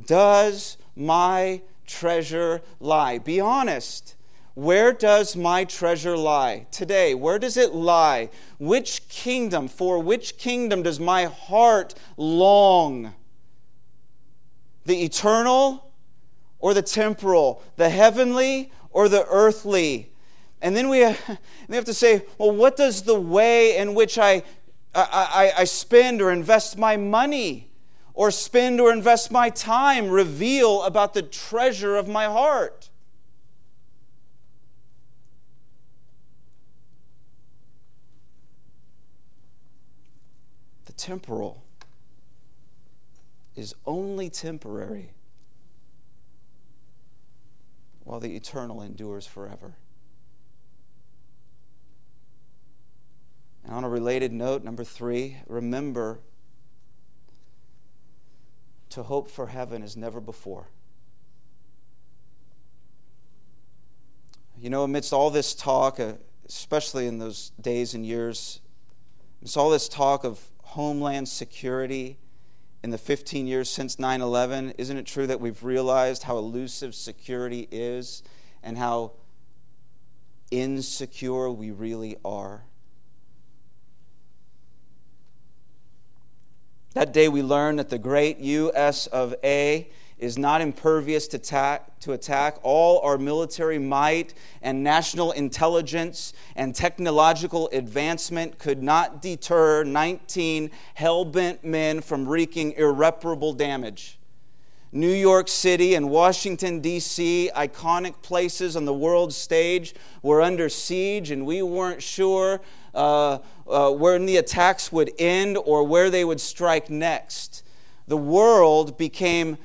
does 0.08 0.78
my 0.96 1.62
treasure 1.86 2.64
lie? 2.80 3.20
Be 3.20 3.40
honest. 3.40 4.16
Where 4.60 4.92
does 4.92 5.38
my 5.38 5.64
treasure 5.64 6.18
lie 6.18 6.68
today? 6.70 7.16
Where 7.16 7.40
does 7.40 7.56
it 7.56 7.74
lie? 7.74 8.30
Which 8.60 9.08
kingdom, 9.08 9.70
for 9.70 10.00
which 10.00 10.38
kingdom 10.38 10.84
does 10.84 11.00
my 11.00 11.28
heart 11.28 11.94
long? 12.18 13.14
The 14.84 15.02
eternal 15.02 15.94
or 16.60 16.74
the 16.74 16.82
temporal? 16.82 17.64
The 17.78 17.90
heavenly 17.90 18.74
or 18.92 19.08
the 19.08 19.26
earthly? 19.28 20.12
And 20.62 20.76
then 20.76 20.90
we 20.90 21.00
have, 21.00 21.40
we 21.70 21.78
have 21.78 21.86
to 21.86 21.94
say, 21.94 22.26
well, 22.38 22.52
what 22.52 22.76
does 22.76 23.04
the 23.04 23.18
way 23.18 23.78
in 23.78 23.94
which 23.94 24.18
I, 24.18 24.44
I, 24.94 25.54
I 25.60 25.64
spend 25.64 26.22
or 26.22 26.34
invest 26.34 26.78
my 26.78 26.98
money 26.98 27.72
or 28.14 28.30
spend 28.30 28.82
or 28.82 28.92
invest 28.92 29.32
my 29.32 29.50
time 29.52 30.10
reveal 30.10 30.84
about 30.84 31.14
the 31.14 31.22
treasure 31.22 31.96
of 31.96 32.10
my 32.10 32.26
heart? 32.26 32.90
Temporal 40.94 41.64
is 43.56 43.76
only 43.86 44.30
temporary, 44.30 45.12
while 48.04 48.20
the 48.20 48.36
eternal 48.36 48.82
endures 48.82 49.26
forever. 49.26 49.76
And 53.64 53.74
on 53.74 53.84
a 53.84 53.90
related 53.90 54.32
note, 54.32 54.64
number 54.64 54.84
three, 54.84 55.38
remember 55.48 56.20
to 58.90 59.04
hope 59.04 59.30
for 59.30 59.48
heaven 59.48 59.84
as 59.84 59.96
never 59.96 60.20
before. 60.20 60.70
You 64.60 64.70
know, 64.70 64.84
amidst 64.84 65.14
all 65.14 65.30
this 65.30 65.54
talk, 65.54 66.00
uh, 66.00 66.14
especially 66.48 67.08
in 67.08 67.20
those 67.20 67.52
days 67.62 67.94
and 67.94 68.06
years, 68.06 68.60
amidst 69.40 69.56
all 69.56 69.70
this 69.70 69.88
talk 69.88 70.24
of 70.24 70.49
homeland 70.70 71.28
security 71.28 72.18
in 72.84 72.92
the 72.92 72.98
15 72.98 73.48
years 73.48 73.70
since 73.70 73.98
9 73.98 74.22
11, 74.22 74.74
isn't 74.78 74.98
it 74.98 75.06
true 75.06 75.28
that 75.28 75.42
we've 75.42 75.64
realized 75.64 76.24
how 76.24 76.38
elusive 76.38 76.94
security 76.94 77.68
is 77.72 78.24
and 78.62 78.78
how 78.78 79.14
insecure 80.52 81.50
we 81.50 81.72
really 81.72 82.18
are? 82.24 82.64
That 86.94 87.14
day 87.14 87.30
we 87.30 87.42
learned 87.42 87.80
that 87.80 87.90
the 87.90 87.98
great 87.98 88.40
US 88.40 89.08
of 89.08 89.36
A 89.44 89.90
is 90.20 90.38
not 90.38 90.62
impervious 90.62 91.28
to 91.30 91.38
attack, 91.38 92.00
to 92.02 92.14
attack. 92.14 92.58
All 92.64 93.00
our 93.02 93.18
military 93.18 93.80
might 93.80 94.34
and 94.62 94.84
national 94.84 95.32
intelligence 95.32 96.34
and 96.56 96.76
technological 96.76 97.70
advancement 97.72 98.60
could 98.60 98.84
not 98.84 99.22
deter 99.22 99.84
19 99.84 100.72
hell 100.96 101.26
bent 101.26 101.64
men 101.64 102.02
from 102.02 102.28
wreaking 102.28 102.74
irreparable 102.74 103.54
damage. 103.54 104.20
New 104.92 105.12
York 105.12 105.48
City 105.48 105.94
and 105.94 106.10
Washington, 106.10 106.80
D.C., 106.80 107.52
iconic 107.56 108.24
places 108.24 108.76
on 108.76 108.86
the 108.86 108.94
world 108.94 109.32
stage, 109.32 109.94
were 110.24 110.42
under 110.42 110.68
siege, 110.68 111.30
and 111.30 111.46
we 111.46 111.62
weren't 111.62 112.02
sure 112.02 112.60
uh, 112.96 113.38
uh, 113.70 113.92
when 113.92 114.26
the 114.26 114.38
attacks 114.38 114.92
would 114.92 115.12
end 115.20 115.58
or 115.58 115.84
where 115.84 116.10
they 116.10 116.26
would 116.26 116.42
strike 116.42 116.90
next. 116.90 117.64
The 118.08 118.18
world 118.18 118.98
became 118.98 119.60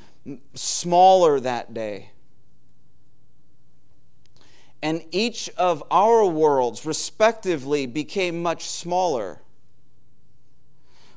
smaller 0.54 1.40
that 1.40 1.74
day. 1.74 2.10
And 4.82 5.02
each 5.10 5.48
of 5.56 5.82
our 5.90 6.26
worlds, 6.26 6.84
respectively, 6.84 7.86
became 7.86 8.42
much 8.42 8.64
smaller 8.68 9.40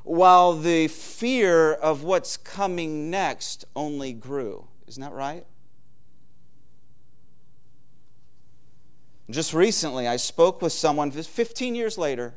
while 0.04 0.54
the 0.54 0.88
fear 0.88 1.74
of 1.74 2.02
what's 2.02 2.38
coming 2.38 3.10
next 3.10 3.66
only 3.76 4.14
grew. 4.14 4.68
Isn't 4.86 5.02
that 5.02 5.12
right? 5.12 5.44
Just 9.28 9.52
recently, 9.52 10.08
I 10.08 10.16
spoke 10.16 10.62
with 10.62 10.72
someone 10.72 11.10
15 11.10 11.74
years 11.74 11.98
later. 11.98 12.34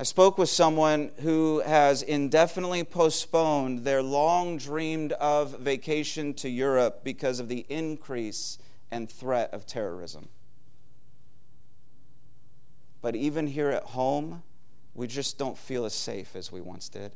I 0.00 0.02
spoke 0.02 0.38
with 0.38 0.48
someone 0.48 1.10
who 1.20 1.60
has 1.60 2.00
indefinitely 2.00 2.84
postponed 2.84 3.84
their 3.84 4.02
long 4.02 4.56
dreamed 4.56 5.12
of 5.12 5.58
vacation 5.60 6.32
to 6.36 6.48
Europe 6.48 7.04
because 7.04 7.38
of 7.38 7.48
the 7.48 7.66
increase 7.68 8.56
and 8.90 9.10
threat 9.10 9.52
of 9.52 9.66
terrorism. 9.66 10.30
But 13.02 13.14
even 13.14 13.48
here 13.48 13.68
at 13.68 13.82
home, 13.88 14.42
we 14.94 15.06
just 15.06 15.36
don't 15.36 15.58
feel 15.58 15.84
as 15.84 15.92
safe 15.92 16.34
as 16.34 16.50
we 16.50 16.62
once 16.62 16.88
did. 16.88 17.12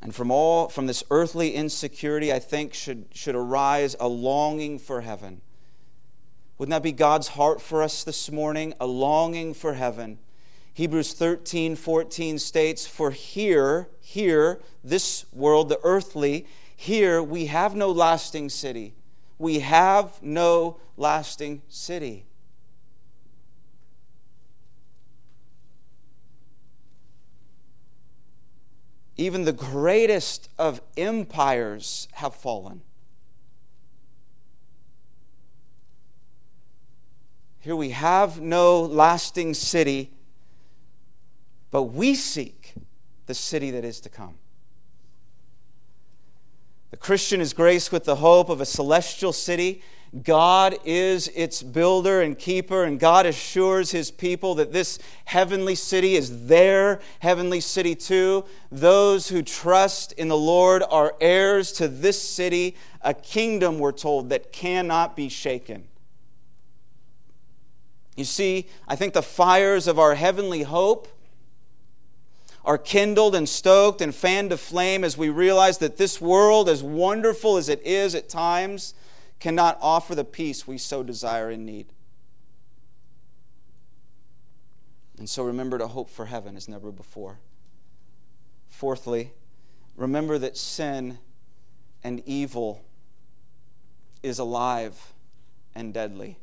And 0.00 0.14
from 0.14 0.30
all 0.30 0.70
from 0.70 0.86
this 0.86 1.04
earthly 1.10 1.50
insecurity, 1.54 2.32
I 2.32 2.38
think 2.38 2.72
should, 2.72 3.04
should 3.12 3.34
arise 3.34 3.94
a 4.00 4.08
longing 4.08 4.78
for 4.78 5.02
heaven. 5.02 5.42
Wouldn't 6.58 6.72
that 6.72 6.82
be 6.82 6.92
God's 6.92 7.28
heart 7.28 7.62
for 7.62 7.82
us 7.82 8.04
this 8.04 8.30
morning? 8.30 8.74
A 8.80 8.86
longing 8.86 9.54
for 9.54 9.74
heaven. 9.74 10.18
Hebrews 10.74 11.12
13, 11.12 11.76
14 11.76 12.38
states, 12.38 12.86
For 12.86 13.10
here, 13.12 13.88
here, 14.00 14.60
this 14.84 15.24
world, 15.32 15.68
the 15.68 15.80
earthly, 15.82 16.46
here 16.76 17.22
we 17.22 17.46
have 17.46 17.74
no 17.74 17.90
lasting 17.90 18.50
city 18.50 18.94
we 19.38 19.60
have 19.60 20.20
no 20.22 20.78
lasting 20.96 21.62
city. 21.68 22.26
Even 29.16 29.44
the 29.44 29.52
greatest 29.52 30.48
of 30.58 30.80
empires 30.96 32.06
have 32.14 32.34
fallen. 32.34 32.82
Here 37.68 37.76
we 37.76 37.90
have 37.90 38.40
no 38.40 38.80
lasting 38.80 39.52
city, 39.52 40.10
but 41.70 41.82
we 41.82 42.14
seek 42.14 42.72
the 43.26 43.34
city 43.34 43.70
that 43.72 43.84
is 43.84 44.00
to 44.00 44.08
come. 44.08 44.36
The 46.92 46.96
Christian 46.96 47.42
is 47.42 47.52
graced 47.52 47.92
with 47.92 48.04
the 48.04 48.16
hope 48.16 48.48
of 48.48 48.62
a 48.62 48.64
celestial 48.64 49.34
city. 49.34 49.82
God 50.22 50.78
is 50.86 51.28
its 51.34 51.62
builder 51.62 52.22
and 52.22 52.38
keeper, 52.38 52.84
and 52.84 52.98
God 52.98 53.26
assures 53.26 53.90
his 53.90 54.10
people 54.10 54.54
that 54.54 54.72
this 54.72 54.98
heavenly 55.26 55.74
city 55.74 56.14
is 56.14 56.46
their 56.46 57.00
heavenly 57.18 57.60
city 57.60 57.94
too. 57.94 58.46
Those 58.72 59.28
who 59.28 59.42
trust 59.42 60.12
in 60.12 60.28
the 60.28 60.38
Lord 60.38 60.82
are 60.88 61.14
heirs 61.20 61.72
to 61.72 61.86
this 61.86 62.18
city, 62.18 62.76
a 63.02 63.12
kingdom, 63.12 63.78
we're 63.78 63.92
told, 63.92 64.30
that 64.30 64.52
cannot 64.52 65.14
be 65.14 65.28
shaken. 65.28 65.87
You 68.18 68.24
see, 68.24 68.66
I 68.88 68.96
think 68.96 69.14
the 69.14 69.22
fires 69.22 69.86
of 69.86 69.96
our 69.96 70.16
heavenly 70.16 70.64
hope 70.64 71.06
are 72.64 72.76
kindled 72.76 73.36
and 73.36 73.48
stoked 73.48 74.00
and 74.00 74.12
fanned 74.12 74.50
to 74.50 74.56
flame 74.56 75.04
as 75.04 75.16
we 75.16 75.28
realize 75.28 75.78
that 75.78 75.98
this 75.98 76.20
world, 76.20 76.68
as 76.68 76.82
wonderful 76.82 77.56
as 77.56 77.68
it 77.68 77.80
is 77.86 78.16
at 78.16 78.28
times, 78.28 78.92
cannot 79.38 79.78
offer 79.80 80.16
the 80.16 80.24
peace 80.24 80.66
we 80.66 80.78
so 80.78 81.04
desire 81.04 81.48
and 81.48 81.64
need. 81.64 81.92
And 85.16 85.30
so 85.30 85.44
remember 85.44 85.78
to 85.78 85.86
hope 85.86 86.10
for 86.10 86.26
heaven 86.26 86.56
as 86.56 86.68
never 86.68 86.90
before. 86.90 87.38
Fourthly, 88.68 89.30
remember 89.94 90.38
that 90.38 90.56
sin 90.56 91.20
and 92.02 92.20
evil 92.26 92.84
is 94.24 94.40
alive 94.40 95.12
and 95.72 95.94
deadly. 95.94 96.40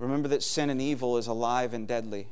Remember 0.00 0.28
that 0.28 0.42
sin 0.42 0.70
and 0.70 0.80
evil 0.80 1.18
is 1.18 1.26
alive 1.26 1.74
and 1.74 1.86
deadly. 1.86 2.28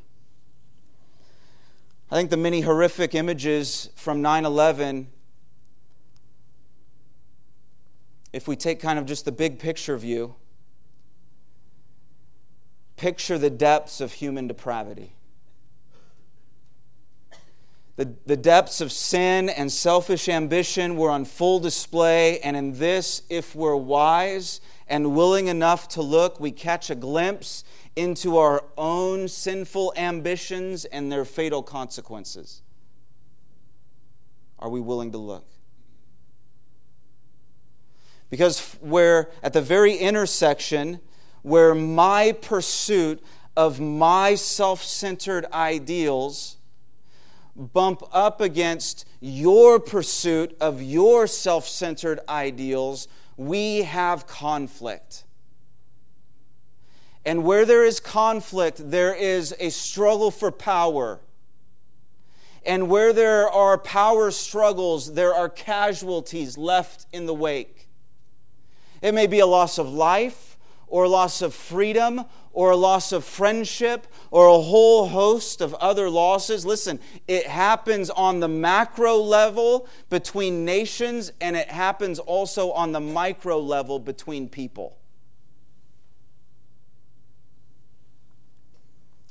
I 2.11 2.17
think 2.17 2.31
the 2.31 2.39
many 2.39 2.63
horrific 2.63 3.15
images 3.15 3.91
from 3.95 4.23
9 4.23 4.47
11, 4.47 5.09
if 8.33 8.49
we 8.49 8.57
take 8.57 8.81
kind 8.81 8.99
of 8.99 9.05
just 9.05 9.27
the 9.27 9.33
big 9.33 9.59
picture 9.59 9.99
view, 9.99 10.35
picture 12.97 13.37
the 13.37 13.51
depths 13.51 14.01
of 14.01 14.15
human 14.15 14.47
depravity. 14.47 15.13
The, 17.97 18.15
the 18.25 18.37
depths 18.37 18.81
of 18.81 18.93
sin 18.93 19.51
and 19.51 19.71
selfish 19.71 20.27
ambition 20.27 20.97
were 20.97 21.11
on 21.11 21.27
full 21.27 21.61
display, 21.61 22.41
and 22.41 22.57
in 22.57 22.79
this, 22.79 23.23
if 23.29 23.55
we're 23.55 23.77
wise 23.77 24.63
and 24.89 25.15
willing 25.15 25.49
enough 25.49 25.89
to 25.89 26.03
look, 26.03 26.41
we 26.41 26.51
catch 26.51 26.91
a 26.91 26.95
glimpse 26.95 27.65
into 27.95 28.37
our 28.39 28.65
own 28.77 29.29
sinful 29.29 29.93
ambitions 29.97 30.85
and 30.87 31.11
their 31.13 31.25
fatal 31.25 31.63
consequences? 31.63 32.63
Are 34.59 34.69
we 34.69 34.81
willing 34.81 35.13
to 35.13 35.19
look? 35.19 35.47
Because 38.31 38.77
we're 38.81 39.31
at 39.43 39.53
the 39.53 39.63
very 39.63 39.95
intersection 39.95 41.01
where 41.43 41.75
my 41.75 42.33
pursuit 42.33 43.23
of 43.57 43.81
my 43.81 44.35
self 44.35 44.83
centered 44.83 45.47
ideals 45.53 46.59
bump 47.57 48.03
up 48.13 48.41
against 48.41 49.05
your 49.21 49.81
pursuit 49.81 50.57
of 50.61 50.81
your 50.81 51.27
self 51.27 51.67
centered 51.67 52.21
ideals, 52.29 53.09
we 53.39 53.83
have 53.83 54.27
conflict. 54.27 55.25
And 57.25 57.45
where 57.45 57.65
there 57.65 57.85
is 57.85 58.01
conflict, 58.01 58.91
there 58.91 59.15
is 59.15 59.55
a 59.61 59.71
struggle 59.71 60.31
for 60.31 60.51
power. 60.51 61.21
And 62.67 62.91
where 62.91 63.13
there 63.13 63.49
are 63.49 63.79
power 63.79 64.31
struggles, 64.31 65.15
there 65.15 65.35
are 65.35 65.49
casualties 65.49 66.59
left 66.59 67.07
in 67.13 67.27
the 67.27 67.35
wake. 67.35 67.89
It 69.01 69.15
may 69.15 69.29
be 69.29 69.39
a 69.39 69.47
loss 69.47 69.79
of 69.79 69.89
life, 69.89 70.48
or 70.89 71.07
loss 71.09 71.43
of 71.43 71.55
freedom, 71.55 72.25
or 72.53 72.71
a 72.71 72.77
loss 72.77 73.13
of 73.13 73.25
friendship, 73.25 74.07
or 74.31 74.49
a 74.49 74.61
whole 74.61 75.09
host 75.09 75.61
of 75.61 75.75
other 75.75 76.11
losses. 76.11 76.67
Listen, 76.67 76.99
it 77.27 77.47
happens 77.47 78.11
on 78.11 78.41
the 78.41 78.49
macro 78.49 79.17
level 79.17 79.89
between 80.11 80.65
nations, 80.65 81.31
and 81.41 81.57
it 81.57 81.69
happens 81.69 82.19
also 82.19 82.73
on 82.73 82.93
the 82.93 83.01
micro 83.01 83.59
level 83.59 83.99
between 83.99 84.49
people. 84.49 84.97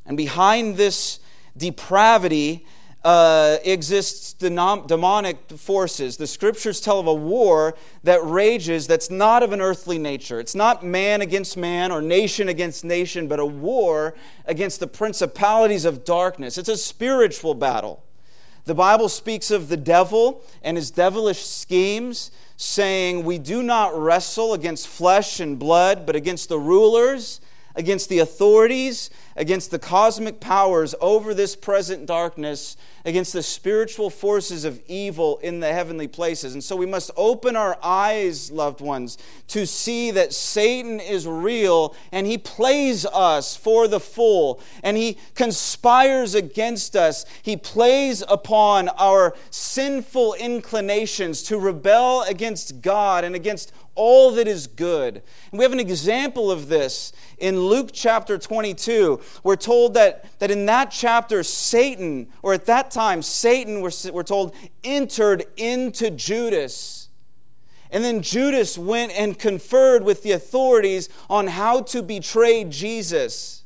And 0.06 0.16
behind 0.16 0.78
this, 0.78 1.20
depravity 1.58 2.66
uh, 3.04 3.58
exists 3.64 4.34
demonic 4.34 5.52
forces. 5.52 6.18
The 6.18 6.28
scriptures 6.28 6.82
tell 6.82 7.00
of 7.00 7.08
a 7.08 7.14
war 7.14 7.76
that 8.04 8.24
rages 8.24 8.88
that's 8.88 9.10
not 9.10 9.44
of 9.44 9.54
an 9.54 9.62
earthly 9.62 9.98
nature. 9.98 10.40
It's 10.40 10.56
not 10.56 10.84
man 10.84 11.22
against 11.22 11.58
man 11.58 11.92
or 11.92 12.02
nation 12.02 12.50
against 12.50 12.84
nation, 12.84 13.28
but 13.28 13.40
a 13.40 13.46
war 13.46 14.16
against 14.46 14.80
the 14.80 14.88
principalities 14.88 15.86
of 15.86 16.04
darkness. 16.04 16.58
It's 16.58 16.70
a 16.70 16.78
spiritual 16.78 17.54
battle. 17.54 18.04
The 18.66 18.76
Bible 18.76 19.08
speaks 19.08 19.52
of 19.52 19.70
the 19.70 19.78
devil 19.78 20.44
and 20.62 20.76
his 20.76 20.92
devilish 20.92 21.46
schemes, 21.46 22.32
saying, 22.58 23.24
We 23.24 23.38
do 23.38 23.64
not 23.64 23.98
wrestle 23.98 24.54
against 24.54 24.90
flesh 24.90 25.40
and 25.40 25.58
blood, 25.58 26.06
but 26.06 26.18
against 26.18 26.50
the 26.50 26.60
rulers 26.60 27.40
against 27.78 28.10
the 28.10 28.20
authorities, 28.20 29.10
against 29.36 29.70
the 29.70 29.78
cosmic 29.80 30.40
powers 30.40 30.96
over 31.00 31.34
this 31.34 31.56
present 31.56 32.08
darkness, 32.08 32.76
against 33.06 33.32
the 33.32 33.44
spiritual 33.44 34.10
forces 34.10 34.66
of 34.66 34.82
evil 34.88 35.38
in 35.38 35.60
the 35.60 35.72
heavenly 35.72 36.08
places. 36.08 36.54
And 36.54 36.64
so 36.64 36.76
we 36.76 36.88
must 36.88 37.12
open 37.16 37.56
our 37.56 37.78
eyes, 37.82 38.52
loved 38.52 38.82
ones, 38.82 39.18
to 39.50 39.68
see 39.68 40.10
that 40.12 40.34
Satan 40.34 41.00
is 41.00 41.28
real 41.28 41.96
and 42.12 42.26
he 42.26 42.38
plays 42.38 43.06
us 43.06 43.56
for 43.56 43.88
the 43.88 44.00
full 44.00 44.60
and 44.84 44.98
he 44.98 45.18
conspires 45.36 46.34
against 46.34 46.96
us. 46.96 47.26
He 47.44 47.56
plays 47.56 48.24
upon 48.28 48.90
our 48.90 49.36
sinful 49.52 50.34
inclinations 50.34 51.44
to 51.44 51.60
rebel 51.60 52.24
against 52.24 52.82
God 52.82 53.24
and 53.24 53.36
against 53.36 53.72
all 53.98 54.32
that 54.32 54.48
is 54.48 54.68
good. 54.68 55.22
And 55.52 55.60
we 55.60 55.64
have 55.64 55.74
an 55.74 55.80
example 55.80 56.50
of 56.50 56.70
this 56.70 57.12
in 57.38 57.60
Luke 57.60 57.90
chapter 57.92 58.38
22. 58.38 59.20
We're 59.44 59.58
told 59.58 59.96
that, 59.96 60.40
that 60.40 60.52
in 60.52 60.66
that 60.68 60.92
chapter, 60.92 61.44
Satan, 61.44 62.30
or 62.42 62.54
at 62.54 62.66
that 62.68 62.92
time, 62.92 63.22
Satan, 63.22 63.82
we're, 63.82 63.92
we're 64.14 64.24
told, 64.24 64.56
entered 64.84 65.46
into 65.58 66.12
Judas. 66.12 67.10
And 67.92 68.04
then 68.04 68.22
Judas 68.22 68.78
went 68.78 69.12
and 69.14 69.38
conferred 69.38 70.04
with 70.04 70.24
the 70.24 70.32
authorities 70.32 71.10
on 71.30 71.48
how 71.48 71.82
to 71.82 72.02
betray 72.02 72.64
Jesus. 72.64 73.64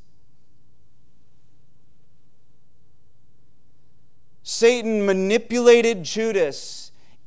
Satan 4.44 5.06
manipulated 5.06 6.04
Judas 6.04 6.81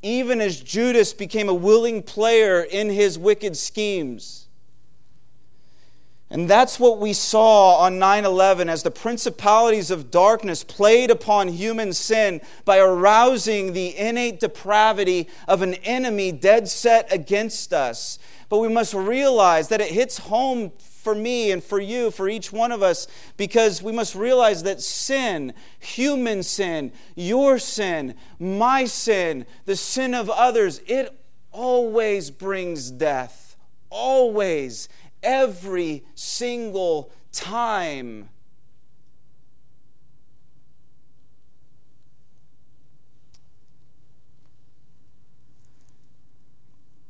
even 0.05 0.39
as 0.39 0.61
Judas 0.61 1.13
became 1.13 1.49
a 1.49 1.53
willing 1.53 2.03
player 2.03 2.61
in 2.61 2.91
his 2.91 3.17
wicked 3.17 3.57
schemes. 3.57 4.47
And 6.29 6.47
that's 6.47 6.79
what 6.79 6.99
we 6.99 7.11
saw 7.13 7.77
on 7.77 7.97
9 7.97 8.23
11 8.25 8.69
as 8.69 8.83
the 8.83 8.91
principalities 8.91 9.89
of 9.89 10.11
darkness 10.11 10.63
played 10.63 11.09
upon 11.09 11.47
human 11.47 11.91
sin 11.93 12.41
by 12.65 12.77
arousing 12.77 13.73
the 13.73 13.97
innate 13.97 14.39
depravity 14.39 15.27
of 15.47 15.61
an 15.61 15.73
enemy 15.75 16.31
dead 16.31 16.67
set 16.67 17.11
against 17.11 17.73
us. 17.73 18.19
But 18.47 18.59
we 18.59 18.67
must 18.67 18.93
realize 18.93 19.69
that 19.69 19.81
it 19.81 19.91
hits 19.91 20.19
home 20.19 20.71
for 21.05 21.13
me 21.13 21.51
and 21.51 21.63
for 21.63 21.79
you, 21.79 22.09
for 22.09 22.27
each 22.27 22.51
one 22.51 22.71
of 22.71 22.81
us, 22.81 23.07
because 23.37 23.79
we 23.79 23.91
must 23.91 24.15
realize 24.15 24.63
that 24.63 24.81
sin, 24.81 25.53
human 25.79 26.41
sin, 26.41 26.91
your 27.15 27.59
sin, 27.59 28.15
my 28.39 28.85
sin, 28.85 29.45
the 29.65 29.75
sin 29.75 30.15
of 30.15 30.31
others, 30.31 30.81
it 30.87 31.15
always 31.51 32.31
brings 32.31 32.89
death. 32.89 33.55
Always. 33.91 34.89
Every 35.21 36.03
single 36.15 37.11
time. 37.31 38.29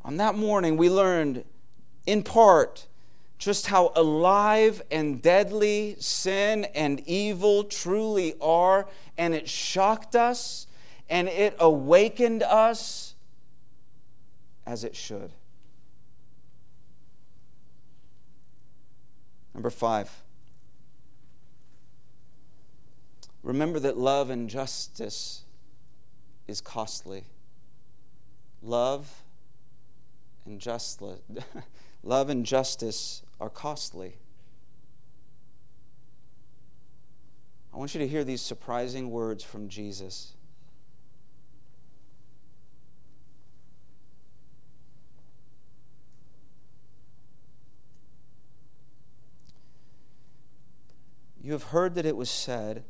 On 0.04 0.18
that 0.18 0.36
morning, 0.36 0.76
we 0.76 0.90
learned 0.90 1.46
in 2.06 2.24
part 2.24 2.88
just 3.38 3.68
how 3.68 3.92
alive 3.96 4.82
and 4.90 5.22
deadly 5.22 5.96
sin 6.00 6.66
and 6.76 7.02
evil 7.08 7.64
truly 7.64 8.36
are, 8.42 8.88
and 9.18 9.34
it 9.34 9.50
shocked 9.50 10.16
us 10.16 10.68
and 11.10 11.28
it 11.28 11.56
awakened 11.60 12.44
us 12.44 13.16
as 14.66 14.84
it 14.84 14.96
should. 14.96 15.32
Number 19.54 19.70
five. 19.70 20.24
Remember 23.44 23.80
that 23.80 23.96
love 23.96 24.32
and 24.32 24.50
justice 24.50 25.44
is 26.48 26.62
costly. 26.62 27.26
Love 28.64 29.22
and 30.46 30.60
justice, 30.60 31.20
love 32.04 32.30
and 32.30 32.44
justice 32.46 33.22
are 33.40 33.50
costly. 33.50 34.18
I 37.74 37.78
want 37.78 37.94
you 37.94 38.00
to 38.00 38.08
hear 38.08 38.24
these 38.24 38.42
surprising 38.42 39.10
words 39.10 39.44
from 39.44 39.68
Jesus. 39.68 40.36
You 51.46 51.52
have 51.52 51.64
heard 51.64 51.94
that 51.94 52.08
it 52.08 52.16
was 52.16 52.30
said, 52.30 52.86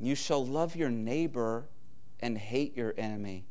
You 0.00 0.16
shall 0.16 0.44
love 0.44 0.74
your 0.74 0.90
neighbor 0.90 1.68
and 2.18 2.36
hate 2.36 2.76
your 2.76 2.94
enemy. 2.98 3.44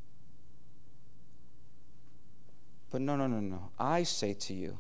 But 2.89 3.01
no, 3.01 3.15
no, 3.15 3.27
no, 3.27 3.39
no. 3.39 3.69
I 3.79 4.03
say 4.03 4.33
to 4.33 4.53
you, 4.53 4.79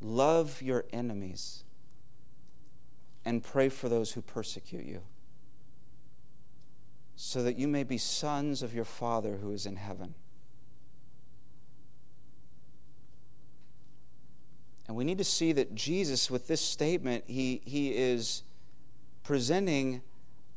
Love 0.00 0.60
your 0.60 0.84
enemies 0.92 1.64
and 3.24 3.42
pray 3.42 3.68
for 3.68 3.88
those 3.88 4.12
who 4.12 4.20
persecute 4.20 4.84
you, 4.84 5.00
so 7.16 7.42
that 7.42 7.56
you 7.56 7.66
may 7.66 7.82
be 7.82 7.96
sons 7.96 8.62
of 8.62 8.74
your 8.74 8.84
Father 8.84 9.36
who 9.36 9.50
is 9.50 9.64
in 9.66 9.76
heaven. 9.76 10.14
And 14.86 14.96
we 14.96 15.04
need 15.04 15.18
to 15.18 15.24
see 15.24 15.52
that 15.52 15.74
Jesus, 15.74 16.30
with 16.30 16.46
this 16.46 16.60
statement, 16.60 17.24
he, 17.26 17.62
he 17.64 17.96
is 17.96 18.42
presenting 19.22 20.02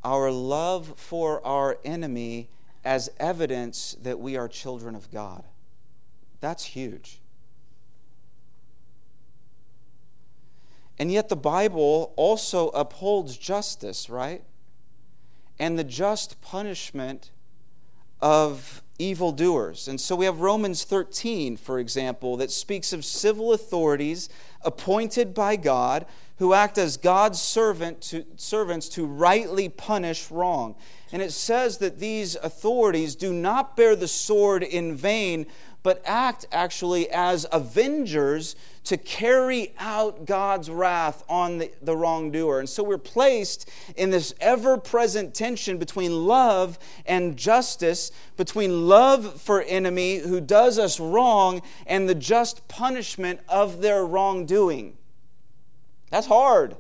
our 0.03 0.29
love 0.29 0.93
for 0.97 1.45
our 1.45 1.77
enemy 1.85 2.49
as 2.83 3.09
evidence 3.19 3.95
that 4.01 4.19
we 4.19 4.35
are 4.35 4.47
children 4.47 4.95
of 4.95 5.09
God. 5.11 5.45
That's 6.41 6.65
huge. 6.65 7.21
And 10.99 11.11
yet, 11.11 11.29
the 11.29 11.35
Bible 11.35 12.13
also 12.15 12.69
upholds 12.69 13.37
justice, 13.37 14.09
right? 14.09 14.43
And 15.59 15.77
the 15.77 15.83
just 15.83 16.41
punishment 16.41 17.31
of 18.19 18.81
evildoers. 18.99 19.87
And 19.87 20.01
so 20.01 20.15
we 20.15 20.25
have 20.25 20.39
Romans 20.39 20.83
13, 20.83 21.57
for 21.57 21.77
example, 21.79 22.37
that 22.37 22.51
speaks 22.51 22.93
of 22.93 23.05
civil 23.05 23.53
authorities 23.53 24.27
appointed 24.63 25.33
by 25.33 25.55
God 25.55 26.05
who 26.37 26.53
act 26.53 26.77
as 26.77 26.97
God's 26.97 27.41
servant 27.41 28.01
to, 28.01 28.25
servants 28.35 28.89
to 28.89 29.05
rightly 29.05 29.69
punish 29.69 30.29
wrong. 30.29 30.75
And 31.11 31.21
it 31.21 31.31
says 31.31 31.79
that 31.79 31.99
these 31.99 32.35
authorities 32.37 33.15
do 33.15 33.33
not 33.33 33.75
bear 33.75 33.95
the 33.95 34.07
sword 34.07 34.61
in 34.63 34.95
vain, 34.95 35.47
but 35.88 36.01
act 36.03 36.45
actually 36.51 37.09
as 37.11 37.45
avengers 37.49 38.57
to 38.83 38.97
carry 38.97 39.73
out 39.79 40.25
God's 40.25 40.69
wrath 40.69 41.23
on 41.29 41.59
the, 41.59 41.71
the 41.81 41.95
wrongdoer. 41.95 42.59
And 42.59 42.67
so 42.67 42.83
we're 42.83 42.97
placed 42.97 43.69
in 43.95 44.09
this 44.09 44.33
ever 44.41 44.77
present 44.77 45.33
tension 45.33 45.77
between 45.77 46.27
love 46.27 46.77
and 47.05 47.38
justice, 47.38 48.11
between 48.35 48.89
love 48.89 49.39
for 49.39 49.61
enemy 49.61 50.17
who 50.17 50.41
does 50.41 50.77
us 50.77 50.99
wrong 50.99 51.61
and 51.85 52.09
the 52.09 52.15
just 52.15 52.67
punishment 52.67 53.39
of 53.47 53.81
their 53.81 54.05
wrongdoing. 54.05 54.97
That's 56.09 56.27
hard. 56.27 56.75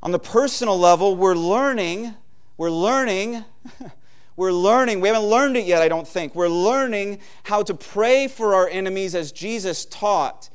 On 0.00 0.12
the 0.12 0.20
personal 0.20 0.78
level, 0.78 1.16
we're 1.16 1.34
learning, 1.34 2.14
we're 2.56 2.70
learning 2.70 3.44
We're 4.36 4.52
learning, 4.52 5.00
we 5.00 5.08
haven't 5.08 5.28
learned 5.28 5.56
it 5.56 5.66
yet, 5.66 5.82
I 5.82 5.88
don't 5.88 6.08
think. 6.08 6.34
We're 6.34 6.48
learning 6.48 7.18
how 7.44 7.62
to 7.62 7.74
pray 7.74 8.28
for 8.28 8.54
our 8.54 8.68
enemies 8.68 9.14
as 9.14 9.32
Jesus 9.32 9.84
taught. 9.84 10.48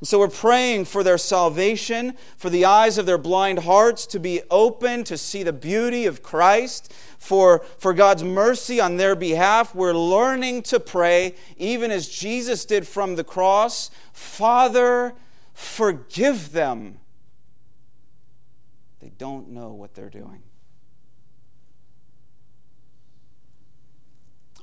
And 0.00 0.08
so 0.08 0.18
we're 0.18 0.26
praying 0.26 0.86
for 0.86 1.04
their 1.04 1.16
salvation, 1.16 2.14
for 2.36 2.50
the 2.50 2.64
eyes 2.64 2.98
of 2.98 3.06
their 3.06 3.18
blind 3.18 3.60
hearts 3.60 4.04
to 4.06 4.18
be 4.18 4.42
open 4.50 5.04
to 5.04 5.16
see 5.16 5.44
the 5.44 5.52
beauty 5.52 6.06
of 6.06 6.24
Christ, 6.24 6.92
for, 7.18 7.60
for 7.78 7.94
God's 7.94 8.24
mercy 8.24 8.80
on 8.80 8.96
their 8.96 9.14
behalf. 9.14 9.76
We're 9.76 9.94
learning 9.94 10.62
to 10.64 10.80
pray, 10.80 11.36
even 11.56 11.92
as 11.92 12.08
Jesus 12.08 12.64
did 12.64 12.84
from 12.84 13.14
the 13.14 13.22
cross 13.22 13.92
Father, 14.12 15.14
forgive 15.54 16.50
them. 16.50 16.98
They 18.98 19.12
don't 19.18 19.50
know 19.50 19.72
what 19.72 19.94
they're 19.94 20.10
doing. 20.10 20.42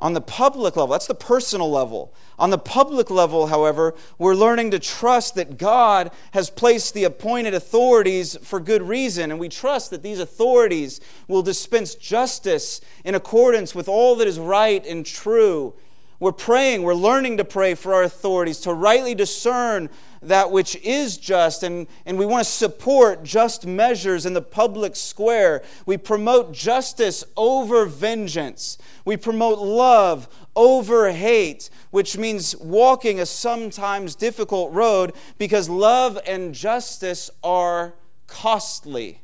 On 0.01 0.13
the 0.13 0.21
public 0.21 0.77
level, 0.77 0.93
that's 0.93 1.07
the 1.07 1.15
personal 1.15 1.69
level. 1.69 2.13
On 2.37 2.51
the 2.51 2.57
public 2.57 3.09
level, 3.09 3.47
however, 3.47 3.93
we're 4.17 4.33
learning 4.33 4.71
to 4.71 4.79
trust 4.79 5.35
that 5.35 5.57
God 5.57 6.09
has 6.31 6.49
placed 6.49 6.93
the 6.93 7.03
appointed 7.03 7.53
authorities 7.53 8.37
for 8.41 8.61
good 8.61 8.81
reason, 8.81 9.29
and 9.29 9.39
we 9.39 9.49
trust 9.49 9.89
that 9.89 10.01
these 10.01 10.19
authorities 10.19 11.01
will 11.27 11.41
dispense 11.41 11.95
justice 11.95 12.79
in 13.03 13.13
accordance 13.13 13.75
with 13.75 13.89
all 13.89 14.15
that 14.15 14.27
is 14.27 14.39
right 14.39 14.85
and 14.85 15.05
true. 15.05 15.73
We're 16.19 16.33
praying, 16.33 16.83
we're 16.83 16.95
learning 16.95 17.37
to 17.37 17.45
pray 17.45 17.75
for 17.75 17.93
our 17.93 18.03
authorities 18.03 18.59
to 18.61 18.73
rightly 18.73 19.15
discern 19.15 19.89
that 20.21 20.51
which 20.51 20.75
is 20.77 21.17
just, 21.17 21.63
and, 21.63 21.87
and 22.05 22.19
we 22.19 22.25
want 22.25 22.43
to 22.43 22.51
support 22.51 23.23
just 23.23 23.65
measures 23.65 24.25
in 24.25 24.33
the 24.33 24.41
public 24.41 24.97
square. 24.97 25.63
We 25.85 25.95
promote 25.95 26.51
justice 26.51 27.23
over 27.37 27.85
vengeance. 27.85 28.77
We 29.05 29.15
promote 29.15 29.59
love 29.59 30.27
over 30.57 31.09
hate, 31.13 31.69
which 31.91 32.17
means 32.17 32.53
walking 32.57 33.21
a 33.21 33.25
sometimes 33.25 34.13
difficult 34.15 34.73
road 34.73 35.13
because 35.37 35.69
love 35.69 36.19
and 36.27 36.53
justice 36.53 37.29
are 37.45 37.93
costly. 38.27 39.21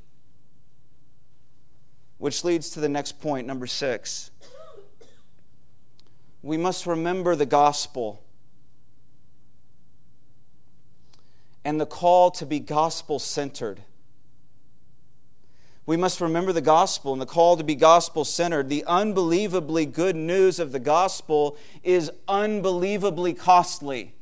Which 2.19 2.45
leads 2.45 2.69
to 2.69 2.79
the 2.79 2.87
next 2.87 3.19
point, 3.19 3.45
number 3.45 3.67
six. 3.67 4.31
We 6.45 6.57
must 6.57 6.85
remember 6.85 7.35
the 7.35 7.47
gospel. 7.47 8.21
and 11.65 11.81
the 11.81 11.85
call 11.85 12.29
to 12.29 12.45
be 12.45 12.59
gospel 12.59 13.17
centered. 13.17 13.81
We 15.87 15.97
must 15.97 16.21
remember 16.21 16.53
the 16.53 16.61
gospel 16.61 17.11
and 17.11 17.21
the 17.21 17.25
call 17.25 17.57
to 17.57 17.63
be 17.63 17.75
gospel 17.75 18.23
centered. 18.23 18.69
The 18.69 18.83
unbelievably 18.85 19.87
good 19.87 20.15
news 20.15 20.59
of 20.59 20.71
the 20.71 20.79
gospel 20.79 21.57
is 21.83 22.11
unbelievably 22.27 23.33
costly. 23.33 24.14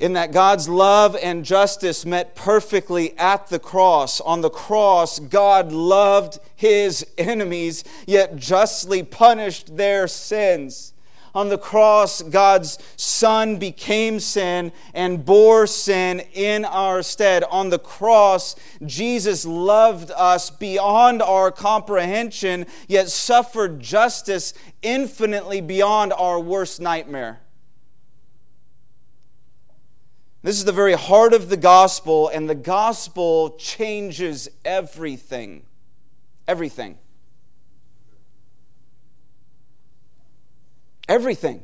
In 0.00 0.12
that 0.12 0.30
God's 0.30 0.68
love 0.68 1.16
and 1.20 1.44
justice 1.44 2.06
met 2.06 2.36
perfectly 2.36 3.18
at 3.18 3.48
the 3.48 3.58
cross. 3.58 4.20
On 4.20 4.42
the 4.42 4.50
cross, 4.50 5.18
God 5.18 5.72
loved 5.72 6.38
his 6.54 7.04
enemies, 7.18 7.82
yet 8.06 8.36
justly 8.36 9.02
punished 9.02 9.76
their 9.76 10.06
sins. 10.06 10.92
On 11.34 11.48
the 11.48 11.58
cross, 11.58 12.22
God's 12.22 12.78
Son 12.96 13.58
became 13.58 14.18
sin 14.18 14.72
and 14.94 15.24
bore 15.24 15.66
sin 15.66 16.20
in 16.32 16.64
our 16.64 17.02
stead. 17.02 17.44
On 17.44 17.70
the 17.70 17.78
cross, 17.78 18.56
Jesus 18.84 19.44
loved 19.44 20.10
us 20.12 20.48
beyond 20.50 21.22
our 21.22 21.50
comprehension, 21.50 22.66
yet 22.86 23.08
suffered 23.08 23.80
justice 23.80 24.54
infinitely 24.82 25.60
beyond 25.60 26.12
our 26.12 26.40
worst 26.40 26.80
nightmare. 26.80 27.40
This 30.42 30.56
is 30.56 30.64
the 30.64 30.72
very 30.72 30.94
heart 30.94 31.32
of 31.32 31.48
the 31.48 31.56
gospel, 31.56 32.28
and 32.28 32.48
the 32.48 32.54
gospel 32.54 33.50
changes 33.58 34.48
everything. 34.64 35.64
Everything. 36.46 36.98
Everything. 41.08 41.62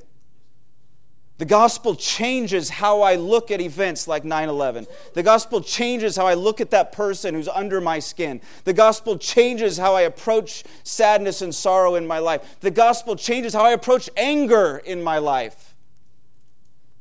The 1.39 1.45
gospel 1.45 1.95
changes 1.95 2.70
how 2.70 3.03
I 3.03 3.16
look 3.16 3.51
at 3.51 3.61
events 3.61 4.09
like 4.09 4.25
9 4.25 4.49
11. 4.49 4.87
The 5.14 5.22
gospel 5.22 5.61
changes 5.61 6.16
how 6.16 6.27
I 6.27 6.35
look 6.35 6.61
at 6.61 6.70
that 6.70 6.93
person 6.93 7.35
who's 7.35 7.49
under 7.49 7.81
my 7.81 7.99
skin. 7.99 8.41
The 8.64 8.72
gospel 8.72 9.18
changes 9.18 9.77
how 9.77 9.95
I 9.95 10.03
approach 10.03 10.64
sadness 10.85 11.43
and 11.43 11.55
sorrow 11.55 11.97
in 11.97 12.07
my 12.07 12.18
life. 12.18 12.61
The 12.61 12.70
gospel 12.70 13.16
changes 13.16 13.53
how 13.53 13.64
I 13.64 13.72
approach 13.72 14.09
anger 14.16 14.81
in 14.85 15.03
my 15.03 15.18
life. 15.18 15.64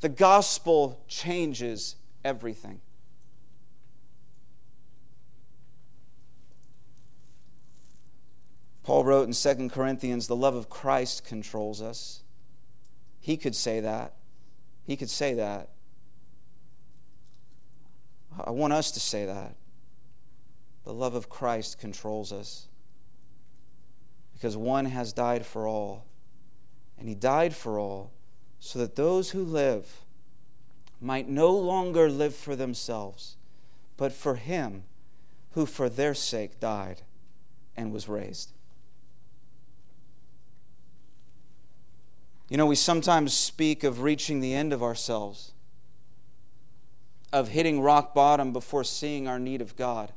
The 0.03 0.09
gospel 0.09 1.01
changes 1.07 1.95
everything. 2.25 2.81
Paul 8.83 9.05
wrote 9.05 9.29
in 9.29 9.33
2 9.33 9.69
Corinthians, 9.69 10.27
the 10.27 10.35
love 10.35 10.55
of 10.55 10.69
Christ 10.69 11.23
controls 11.23 11.81
us. 11.81 12.21
He 13.21 13.37
could 13.37 13.55
say 13.55 13.79
that. 13.79 14.15
He 14.83 14.97
could 14.97 15.09
say 15.09 15.35
that. 15.35 15.69
I 18.37 18.51
want 18.51 18.73
us 18.73 18.91
to 18.91 18.99
say 18.99 19.25
that. 19.25 19.55
The 20.83 20.93
love 20.93 21.15
of 21.15 21.29
Christ 21.29 21.79
controls 21.79 22.33
us. 22.33 22.67
Because 24.33 24.57
one 24.57 24.83
has 24.83 25.13
died 25.13 25.45
for 25.45 25.65
all. 25.65 26.03
And 26.99 27.07
he 27.07 27.15
died 27.15 27.55
for 27.55 27.79
all 27.79 28.11
so 28.65 28.79
that 28.79 28.95
those 28.95 29.31
who 29.31 29.43
live 29.43 29.99
might 31.01 31.27
no 31.27 31.51
longer 31.51 32.09
live 32.09 32.33
for 32.33 32.55
themselves, 32.55 33.35
but 33.97 34.13
for 34.13 34.35
him 34.35 34.83
who 35.51 35.65
for 35.65 35.89
their 35.89 36.13
sake 36.13 36.61
died 36.61 37.01
and 37.75 37.91
was 37.91 38.07
raised. 38.07 38.53
You 42.47 42.55
know, 42.55 42.65
we 42.65 42.77
sometimes 42.77 43.33
speak 43.33 43.83
of 43.83 44.01
reaching 44.01 44.39
the 44.39 44.53
end 44.53 44.71
of 44.71 44.81
ourselves, 44.81 45.51
of 47.33 47.49
hitting 47.49 47.81
rock 47.81 48.13
bottom 48.15 48.53
before 48.53 48.85
seeing 48.85 49.27
our 49.27 49.39
need 49.39 49.59
of 49.59 49.75
God. 49.75 50.13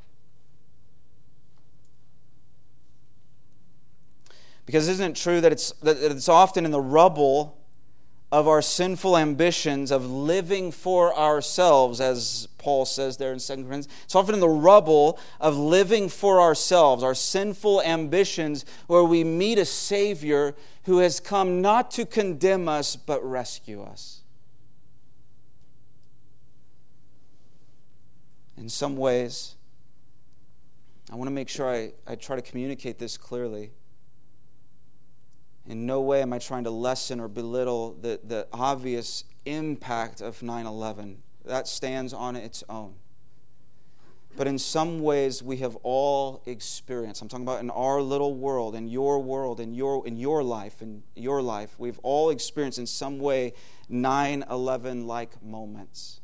Because 4.66 4.86
isn't 4.86 5.10
it 5.10 5.16
true 5.16 5.40
that 5.40 5.50
it's, 5.50 5.72
that 5.82 5.96
it's 6.00 6.28
often 6.28 6.64
in 6.64 6.70
the 6.70 6.80
rubble 6.80 7.58
of 8.36 8.46
our 8.46 8.60
sinful 8.60 9.16
ambitions 9.16 9.90
of 9.90 10.04
living 10.10 10.70
for 10.70 11.16
ourselves, 11.16 12.02
as 12.02 12.46
Paul 12.58 12.84
says 12.84 13.16
there 13.16 13.32
in 13.32 13.38
2 13.38 13.46
Corinthians. 13.54 13.88
It's 14.04 14.14
often 14.14 14.34
in 14.34 14.42
the 14.42 14.48
rubble 14.48 15.18
of 15.40 15.56
living 15.56 16.10
for 16.10 16.38
ourselves, 16.38 17.02
our 17.02 17.14
sinful 17.14 17.80
ambitions, 17.80 18.66
where 18.88 19.04
we 19.04 19.24
meet 19.24 19.56
a 19.56 19.64
Savior 19.64 20.54
who 20.84 20.98
has 20.98 21.18
come 21.18 21.62
not 21.62 21.90
to 21.92 22.04
condemn 22.04 22.68
us, 22.68 22.94
but 22.94 23.24
rescue 23.24 23.82
us. 23.82 24.20
In 28.58 28.68
some 28.68 28.98
ways, 28.98 29.54
I 31.10 31.14
want 31.14 31.28
to 31.28 31.34
make 31.34 31.48
sure 31.48 31.74
I, 31.74 31.92
I 32.06 32.16
try 32.16 32.36
to 32.36 32.42
communicate 32.42 32.98
this 32.98 33.16
clearly. 33.16 33.70
In 35.68 35.84
no 35.86 36.00
way 36.00 36.22
am 36.22 36.32
I 36.32 36.38
trying 36.38 36.64
to 36.64 36.70
lessen 36.70 37.20
or 37.20 37.28
belittle 37.28 37.96
the, 38.00 38.20
the 38.22 38.46
obvious 38.52 39.24
impact 39.44 40.20
of 40.20 40.42
9 40.42 40.66
11. 40.66 41.22
That 41.44 41.66
stands 41.68 42.12
on 42.12 42.36
its 42.36 42.62
own. 42.68 42.94
But 44.36 44.46
in 44.46 44.58
some 44.58 45.00
ways, 45.00 45.42
we 45.42 45.56
have 45.58 45.76
all 45.76 46.42
experienced. 46.44 47.22
I'm 47.22 47.28
talking 47.28 47.46
about 47.46 47.60
in 47.60 47.70
our 47.70 48.02
little 48.02 48.34
world, 48.34 48.74
in 48.74 48.86
your 48.86 49.18
world, 49.22 49.60
in 49.60 49.72
your, 49.72 50.06
in 50.06 50.18
your 50.18 50.42
life, 50.42 50.82
in 50.82 51.04
your 51.14 51.40
life. 51.40 51.74
We've 51.78 51.98
all 52.02 52.28
experienced 52.28 52.78
in 52.78 52.86
some 52.86 53.18
way 53.18 53.54
9 53.88 54.44
11 54.50 55.06
like 55.06 55.42
moments. 55.42 56.20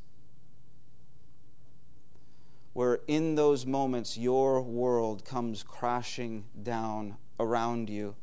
Where 2.75 3.01
in 3.07 3.35
those 3.35 3.65
moments, 3.65 4.19
your 4.19 4.61
world 4.61 5.25
comes 5.25 5.63
crashing 5.63 6.45
down 6.63 7.17
around 7.41 7.89
you 7.89 8.15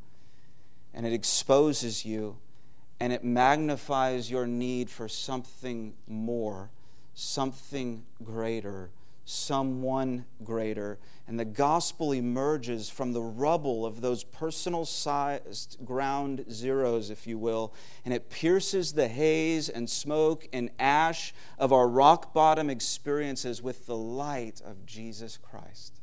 and 0.92 1.06
it 1.06 1.12
exposes 1.12 2.04
you 2.04 2.36
and 3.00 3.12
it 3.14 3.24
magnifies 3.24 4.30
your 4.30 4.46
need 4.46 4.90
for 4.90 5.08
something 5.08 5.94
more, 6.06 6.70
something 7.14 8.04
greater, 8.22 8.90
someone 9.24 10.26
greater. 10.44 10.98
And 11.26 11.40
the 11.40 11.46
gospel 11.46 12.12
emerges 12.12 12.90
from 12.90 13.12
the 13.12 13.22
rubble 13.22 13.86
of 13.86 14.02
those 14.02 14.22
personal 14.22 14.84
sized 14.84 15.78
ground 15.82 16.44
zeros, 16.50 17.08
if 17.08 17.26
you 17.26 17.38
will, 17.38 17.72
and 18.04 18.12
it 18.12 18.28
pierces 18.28 18.92
the 18.92 19.08
haze 19.08 19.70
and 19.70 19.88
smoke 19.88 20.46
and 20.52 20.70
ash 20.78 21.32
of 21.58 21.72
our 21.72 21.88
rock 21.88 22.34
bottom 22.34 22.68
experiences 22.68 23.62
with 23.62 23.86
the 23.86 23.96
light 23.96 24.60
of 24.60 24.84
Jesus 24.84 25.38
Christ. 25.38 25.99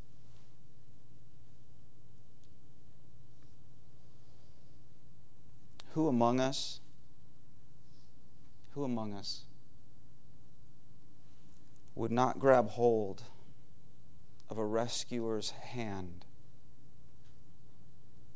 Who 5.98 6.08
among 6.08 6.40
us? 6.40 6.80
Who 8.76 8.84
among 8.84 9.16
us 9.16 9.46
would 11.96 12.12
not 12.12 12.38
grab 12.38 12.70
hold 12.70 13.24
of 14.48 14.60
a 14.60 14.64
rescuer's 14.64 15.50
hand 15.50 16.24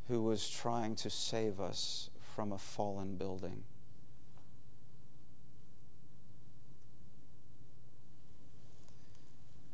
who 0.08 0.24
was 0.24 0.50
trying 0.50 0.96
to 0.96 1.12
save 1.12 1.60
us 1.60 2.10
from 2.34 2.52
a 2.52 2.58
fallen 2.58 3.16
building. 3.16 3.62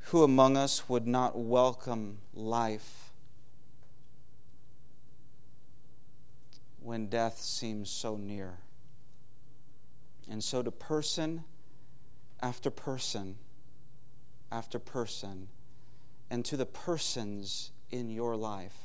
Who 0.07 0.23
among 0.23 0.57
us 0.57 0.89
would 0.89 1.07
not 1.07 1.39
welcome 1.39 2.17
life 2.33 3.06
when 6.87 7.07
death 7.07 7.41
seems 7.41 7.89
so 7.89 8.15
near? 8.15 8.59
And 10.29 10.41
so, 10.41 10.63
to 10.63 10.71
person 10.71 11.43
after 12.41 12.69
person 12.69 13.35
after 14.49 14.79
person, 14.79 15.49
and 16.29 16.45
to 16.45 16.55
the 16.55 16.65
persons 16.65 17.71
in 17.91 18.09
your 18.09 18.37
life, 18.37 18.77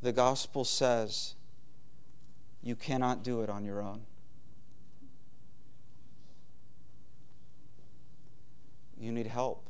the 0.00 0.12
gospel 0.12 0.64
says 0.64 1.34
you 2.62 2.74
cannot 2.74 3.22
do 3.22 3.42
it 3.42 3.50
on 3.50 3.62
your 3.62 3.82
own. 3.82 4.02
You 8.98 9.12
need 9.12 9.26
help. 9.26 9.68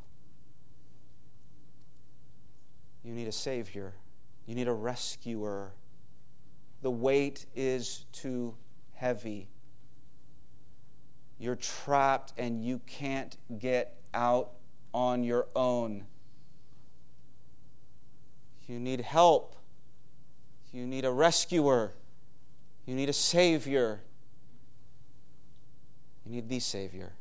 You 3.03 3.13
need 3.13 3.27
a 3.27 3.33
Savior. 3.33 3.95
You 4.47 4.55
need 4.55 4.69
a 4.69 4.73
rescuer. 4.73 5.73
The 6.83 6.91
weight 6.91 7.47
is 7.55 8.05
too 8.13 8.55
heavy. 8.93 9.49
You're 11.39 11.57
trapped 11.57 12.33
and 12.37 12.63
you 12.65 12.81
can't 12.87 13.37
get 13.59 13.97
out 14.13 14.53
on 14.93 15.25
your 15.25 15.47
own. 15.57 16.05
You 18.67 18.79
need 18.79 19.01
help. 19.01 19.57
You 20.73 20.87
need 20.87 21.05
a 21.05 21.11
rescuer. 21.11 21.95
You 22.87 22.95
need 22.95 23.09
a 23.09 23.15
Savior. 23.15 24.01
You 26.25 26.33
need 26.33 26.49
the 26.49 26.61
Savior. 26.61 27.13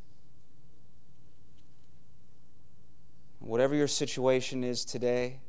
Whatever 3.40 3.76
your 3.76 3.90
situation 3.90 4.64
is 4.64 4.86
today, 4.86 5.40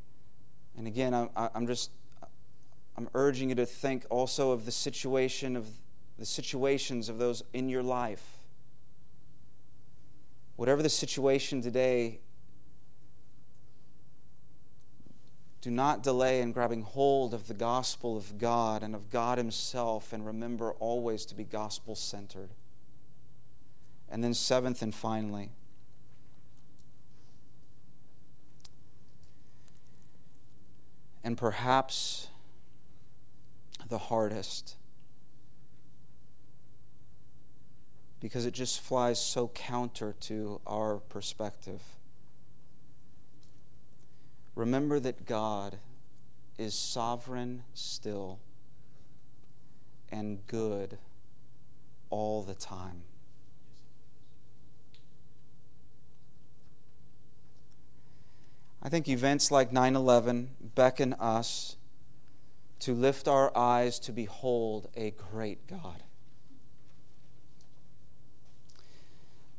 and 0.77 0.87
again, 0.87 1.15
I'm, 1.15 1.29
I'm 1.37 1.67
just 1.67 1.91
I'm 2.97 3.09
urging 3.15 3.49
you 3.49 3.55
to 3.57 3.67
think 3.67 4.07
also 4.09 4.53
of 4.53 4.65
the 4.65 4.73
situation 4.73 5.57
of 5.57 5.69
the 6.19 6.27
situations 6.27 7.09
of 7.09 7.19
those 7.19 7.43
in 7.53 7.69
your 7.69 7.83
life. 7.83 8.25
Whatever 10.57 10.83
the 10.83 10.89
situation 10.89 11.61
today, 11.61 12.21
do 15.61 15.71
not 15.71 16.03
delay 16.03 16.41
in 16.41 16.53
grabbing 16.53 16.83
hold 16.83 17.35
of 17.35 17.49
the 17.49 17.55
gospel 17.55 18.17
of 18.17 18.39
God 18.39 18.83
and 18.83 18.95
of 18.95 19.11
God 19.11 19.39
Himself, 19.39 20.13
and 20.13 20.25
remember 20.25 20.73
always 20.75 21.25
to 21.27 21.35
be 21.35 21.43
gospel 21.43 21.97
centered. 21.97 22.51
And 24.09 24.23
then, 24.23 24.35
seventh 24.35 24.83
and 24.83 24.95
finally, 24.95 25.51
and 31.25 31.39
perhaps 31.39 32.29
the 33.89 33.99
hardest, 33.99 34.77
because 38.21 38.47
it 38.47 38.53
just 38.53 38.81
flies 38.81 39.19
so 39.19 39.49
counter 39.49 40.15
to 40.21 40.61
our 40.67 40.99
perspective. 40.99 41.81
Remember 44.55 45.01
that 45.01 45.27
God 45.27 45.79
is 46.59 46.75
sovereign 46.75 47.65
still 47.73 48.39
and 50.11 50.47
good 50.47 50.99
all 52.11 52.43
the 52.43 52.55
time. 52.55 53.03
I 58.85 58.91
think 58.91 59.09
events 59.09 59.51
like 59.51 59.73
9 59.73 59.97
11 59.97 60.51
beckon 60.75 61.15
us 61.15 61.77
to 62.81 62.93
lift 62.93 63.27
our 63.27 63.57
eyes 63.57 63.99
to 64.01 64.13
behold 64.13 64.89
a 64.95 65.13
great 65.13 65.67
God. 65.67 66.03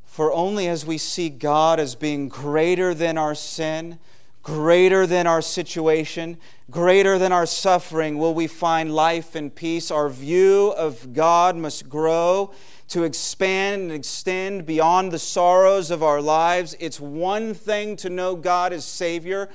For 0.04 0.32
only 0.32 0.68
as 0.68 0.86
we 0.86 0.96
see 0.96 1.28
God 1.28 1.80
as 1.80 1.96
being 1.96 2.28
greater 2.28 2.94
than 2.94 3.18
our 3.18 3.34
sin, 3.34 3.98
greater 4.44 5.08
than 5.08 5.26
our 5.26 5.42
situation, 5.42 6.38
greater 6.70 7.18
than 7.18 7.32
our 7.32 7.46
suffering, 7.46 8.16
will 8.18 8.32
we 8.32 8.46
find 8.46 8.94
life 8.94 9.34
and 9.34 9.52
peace. 9.52 9.90
Our 9.90 10.08
view 10.08 10.72
of 10.76 11.12
God 11.12 11.56
must 11.56 11.88
grow 11.88 12.54
to 12.88 13.02
expand 13.04 13.82
and 13.82 13.92
extend 13.92 14.66
beyond 14.66 15.12
the 15.12 15.18
sorrows 15.18 15.90
of 15.90 16.02
our 16.02 16.20
lives. 16.20 16.76
It's 16.78 17.00
one 17.00 17.54
thing 17.54 17.96
to 17.96 18.10
know 18.10 18.36
God 18.36 18.72
as 18.72 18.84
Savior. 18.84 19.48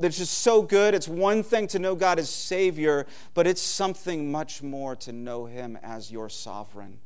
That's 0.00 0.18
just 0.18 0.38
so 0.38 0.62
good. 0.62 0.94
It's 0.94 1.08
one 1.08 1.42
thing 1.42 1.66
to 1.68 1.78
know 1.78 1.94
God 1.94 2.18
as 2.18 2.28
Savior, 2.28 3.06
but 3.34 3.46
it's 3.46 3.62
something 3.62 4.30
much 4.30 4.62
more 4.62 4.96
to 4.96 5.12
know 5.12 5.46
Him 5.46 5.78
as 5.82 6.10
your 6.10 6.28
sovereign. 6.28 6.98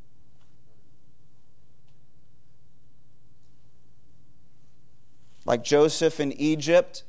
like 5.45 5.65
Joseph 5.65 6.21
in 6.21 6.33
Egypt, 6.33 7.05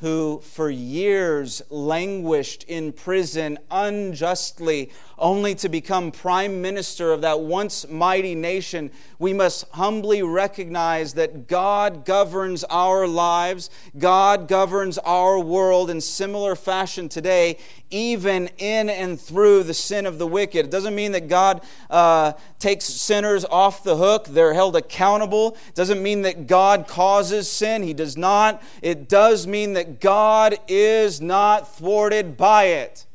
who 0.00 0.40
for 0.40 0.70
years 0.70 1.60
languished 1.68 2.64
in 2.64 2.92
prison 2.92 3.58
unjustly, 3.70 4.90
only 5.18 5.54
to 5.54 5.68
become 5.68 6.10
prime 6.10 6.62
minister 6.62 7.12
of 7.12 7.20
that 7.20 7.40
once 7.40 7.86
mighty 7.86 8.34
nation, 8.34 8.90
we 9.18 9.34
must 9.34 9.68
humbly 9.72 10.22
recognize 10.22 11.12
that 11.14 11.46
God 11.46 12.06
governs 12.06 12.64
our 12.64 13.06
lives, 13.06 13.68
God 13.98 14.48
governs 14.48 14.96
our 14.98 15.38
world 15.38 15.90
in 15.90 16.00
similar 16.00 16.54
fashion 16.54 17.10
today, 17.10 17.58
even 17.90 18.48
in 18.56 18.88
and 18.88 19.20
through 19.20 19.64
the 19.64 19.74
sin 19.74 20.06
of 20.06 20.18
the 20.18 20.26
wicked. 20.26 20.66
It 20.66 20.70
doesn't 20.70 20.94
mean 20.94 21.12
that 21.12 21.28
God 21.28 21.60
uh, 21.90 22.32
takes 22.58 22.86
sinners 22.86 23.44
off 23.44 23.84
the 23.84 23.96
hook, 23.96 24.28
they're 24.28 24.54
held 24.54 24.76
accountable. 24.76 25.58
It 25.68 25.74
doesn't 25.74 26.02
mean 26.02 26.22
that 26.22 26.46
God 26.46 26.86
causes 26.88 27.50
sin, 27.50 27.82
He 27.82 27.92
does 27.92 28.16
not. 28.16 28.62
It 28.80 29.08
does 29.08 29.46
mean 29.46 29.74
that 29.74 29.89
God 29.98 30.56
is 30.68 31.20
not 31.20 31.74
thwarted 31.74 32.36
by 32.36 32.64
it. 32.64 33.06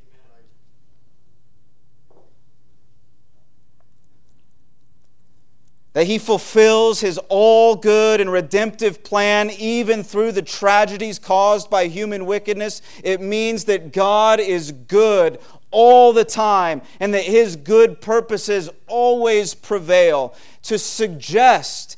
that 5.96 6.08
he 6.08 6.18
fulfills 6.18 7.00
his 7.00 7.18
all 7.30 7.78
good 7.78 8.20
and 8.20 8.30
redemptive 8.30 9.02
plan 9.02 9.50
even 9.50 10.04
through 10.04 10.30
the 10.30 10.42
tragedies 10.42 11.18
caused 11.18 11.70
by 11.70 11.88
human 11.88 12.26
wickedness. 12.26 12.82
It 13.02 13.22
means 13.22 13.64
that 13.64 13.94
God 13.94 14.42
is 14.42 14.74
good 14.74 15.40
all 15.72 16.12
the 16.12 16.26
time 16.26 16.82
and 17.00 17.14
that 17.14 17.24
his 17.24 17.56
good 17.56 18.02
purposes 18.02 18.70
always 18.88 19.56
prevail. 19.56 20.36
To 20.64 20.78
suggest 20.78 21.98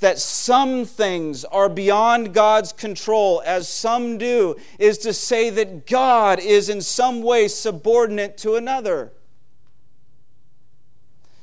that 0.00 0.18
some 0.18 0.84
things 0.84 1.44
are 1.46 1.68
beyond 1.68 2.32
God's 2.34 2.72
control, 2.72 3.42
as 3.44 3.68
some 3.68 4.18
do, 4.18 4.56
is 4.78 4.98
to 4.98 5.12
say 5.12 5.50
that 5.50 5.86
God 5.86 6.38
is 6.38 6.68
in 6.68 6.80
some 6.80 7.22
way 7.22 7.48
subordinate 7.48 8.36
to 8.38 8.54
another 8.54 9.12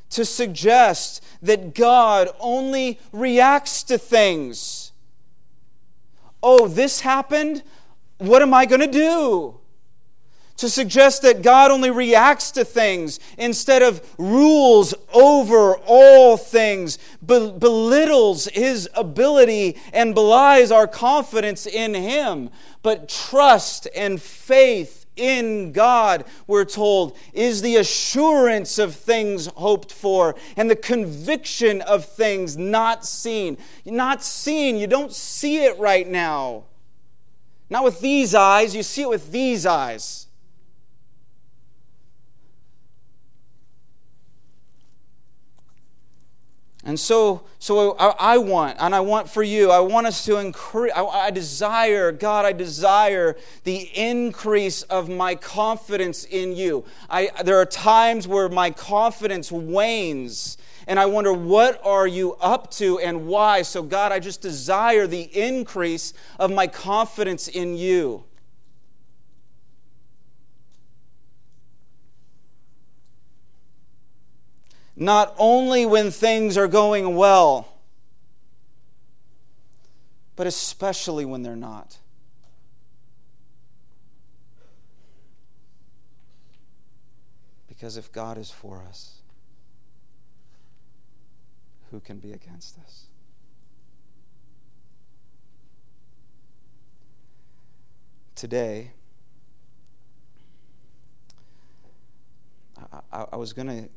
to 0.10 0.26
suggest 0.26 1.24
that 1.42 1.74
God 1.76 2.30
only 2.40 3.00
reacts 3.12 3.84
to 3.84 3.98
things. 3.98 4.92
Oh, 6.42 6.68
this 6.68 7.02
happened? 7.02 7.64
What 8.18 8.42
am 8.42 8.54
I 8.54 8.66
going 8.66 8.82
to 8.82 8.88
do? 8.88 9.59
To 10.60 10.68
suggest 10.68 11.22
that 11.22 11.42
God 11.42 11.72
only 11.72 11.90
reacts 11.90 12.52
to 12.52 12.66
things 12.66 13.18
instead 13.38 13.82
of 13.82 14.06
rules 14.18 14.94
over 15.14 15.78
all 15.86 16.36
things, 16.36 16.98
be- 17.26 17.54
belittles 17.58 18.48
his 18.48 18.90
ability 18.94 19.78
and 19.94 20.14
belies 20.14 20.70
our 20.70 20.86
confidence 20.86 21.66
in 21.66 21.94
him. 21.94 22.50
But 22.84 23.08
trust 23.08 23.88
and 23.96 24.22
faith 24.22 25.06
in 25.16 25.72
God, 25.72 26.26
we're 26.46 26.66
told, 26.66 27.16
is 27.32 27.62
the 27.62 27.78
assurance 27.78 28.78
of 28.78 28.94
things 28.94 29.46
hoped 29.56 29.94
for 29.94 30.36
and 30.58 30.70
the 30.70 30.76
conviction 30.76 31.80
of 31.80 32.04
things 32.04 32.58
not 32.58 33.06
seen. 33.06 33.58
Not 33.86 34.26
seen, 34.26 34.76
you 34.76 34.88
don't 34.88 35.14
see 35.14 35.64
it 35.64 35.80
right 35.80 36.06
now. 36.06 36.66
Not 37.70 37.86
with 37.86 38.02
these 38.02 38.36
eyes, 38.36 38.76
you 38.76 38.84
see 38.84 39.04
it 39.04 39.10
with 39.10 39.32
these 39.32 39.66
eyes. 39.66 40.26
And 46.90 47.00
so, 47.00 47.44
so 47.60 47.96
I, 48.00 48.16
I, 48.34 48.38
want, 48.40 48.78
and 48.80 48.96
I 48.96 49.00
want 49.00 49.30
for 49.30 49.44
you, 49.44 49.70
I 49.70 49.80
want 49.80 50.08
us 50.08 50.26
to 50.26 50.38
increase, 50.38 50.92
I, 50.96 51.04
I 51.04 51.30
desire, 51.30 52.12
God, 52.12 52.46
I 52.46 52.52
desire 52.52 53.38
the 53.64 53.96
increase 53.96 54.82
of 54.82 55.08
my 55.08 55.36
confidence 55.36 56.24
in 56.24 56.56
you. 56.56 56.84
I, 57.08 57.30
there 57.44 57.60
are 57.60 57.66
times 57.68 58.28
where 58.28 58.50
my 58.50 58.72
confidence 58.72 59.52
wanes, 59.52 60.58
and 60.88 61.00
I 61.00 61.06
wonder, 61.06 61.32
what 61.32 61.80
are 61.86 62.08
you 62.08 62.34
up 62.42 62.72
to 62.72 62.98
and 62.98 63.28
why? 63.28 63.62
So, 63.62 63.84
God, 63.84 64.12
I 64.12 64.18
just 64.18 64.42
desire 64.42 65.06
the 65.06 65.30
increase 65.40 66.12
of 66.40 66.50
my 66.50 66.66
confidence 66.66 67.48
in 67.48 67.78
you. 67.78 68.24
Not 75.00 75.34
only 75.38 75.86
when 75.86 76.12
things 76.12 76.58
are 76.58 76.68
going 76.68 77.16
well, 77.16 77.70
but 80.36 80.46
especially 80.46 81.24
when 81.24 81.42
they're 81.42 81.56
not. 81.56 81.98
Because 87.68 87.96
if 87.96 88.12
God 88.12 88.38
is 88.38 88.52
for 88.52 88.84
us, 88.88 89.22
who 91.92 92.02
can 92.02 92.18
be 92.18 92.34
against 92.34 92.78
us? 92.80 93.06
Today, 98.36 98.92
I, 103.12 103.26
I, 103.34 103.36
was 103.36 103.54
going 103.54 103.68
to 103.68 103.90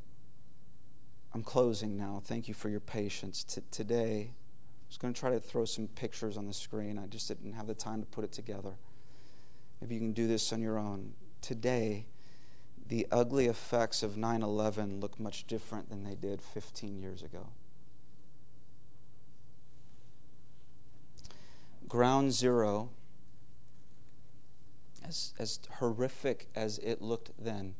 I'm 1.34 1.42
closing 1.42 1.96
now. 1.96 2.20
Thank 2.24 2.46
you 2.46 2.54
for 2.54 2.68
your 2.68 2.80
patience. 2.80 3.42
T- 3.42 3.62
today, 3.70 4.30
I 4.30 4.88
was 4.88 4.98
going 4.98 5.14
to 5.14 5.18
try 5.18 5.30
to 5.30 5.40
throw 5.40 5.64
some 5.64 5.88
pictures 5.88 6.36
on 6.36 6.46
the 6.46 6.52
screen. 6.52 6.98
I 6.98 7.06
just 7.06 7.28
didn't 7.28 7.54
have 7.54 7.66
the 7.66 7.74
time 7.74 8.00
to 8.00 8.06
put 8.06 8.24
it 8.24 8.32
together. 8.32 8.74
Maybe 9.80 9.94
you 9.94 10.00
can 10.00 10.12
do 10.12 10.26
this 10.26 10.52
on 10.52 10.60
your 10.60 10.78
own. 10.78 11.14
Today, 11.40 12.06
the 12.86 13.06
ugly 13.10 13.46
effects 13.46 14.02
of 14.02 14.16
9 14.16 14.42
11 14.42 15.00
look 15.00 15.18
much 15.18 15.46
different 15.46 15.88
than 15.88 16.04
they 16.04 16.14
did 16.14 16.42
15 16.42 17.00
years 17.00 17.22
ago. 17.22 17.48
Ground 21.88 22.32
Zero, 22.32 22.90
as, 25.02 25.32
as 25.38 25.58
horrific 25.78 26.48
as 26.54 26.78
it 26.78 27.00
looked 27.00 27.32
then, 27.38 27.74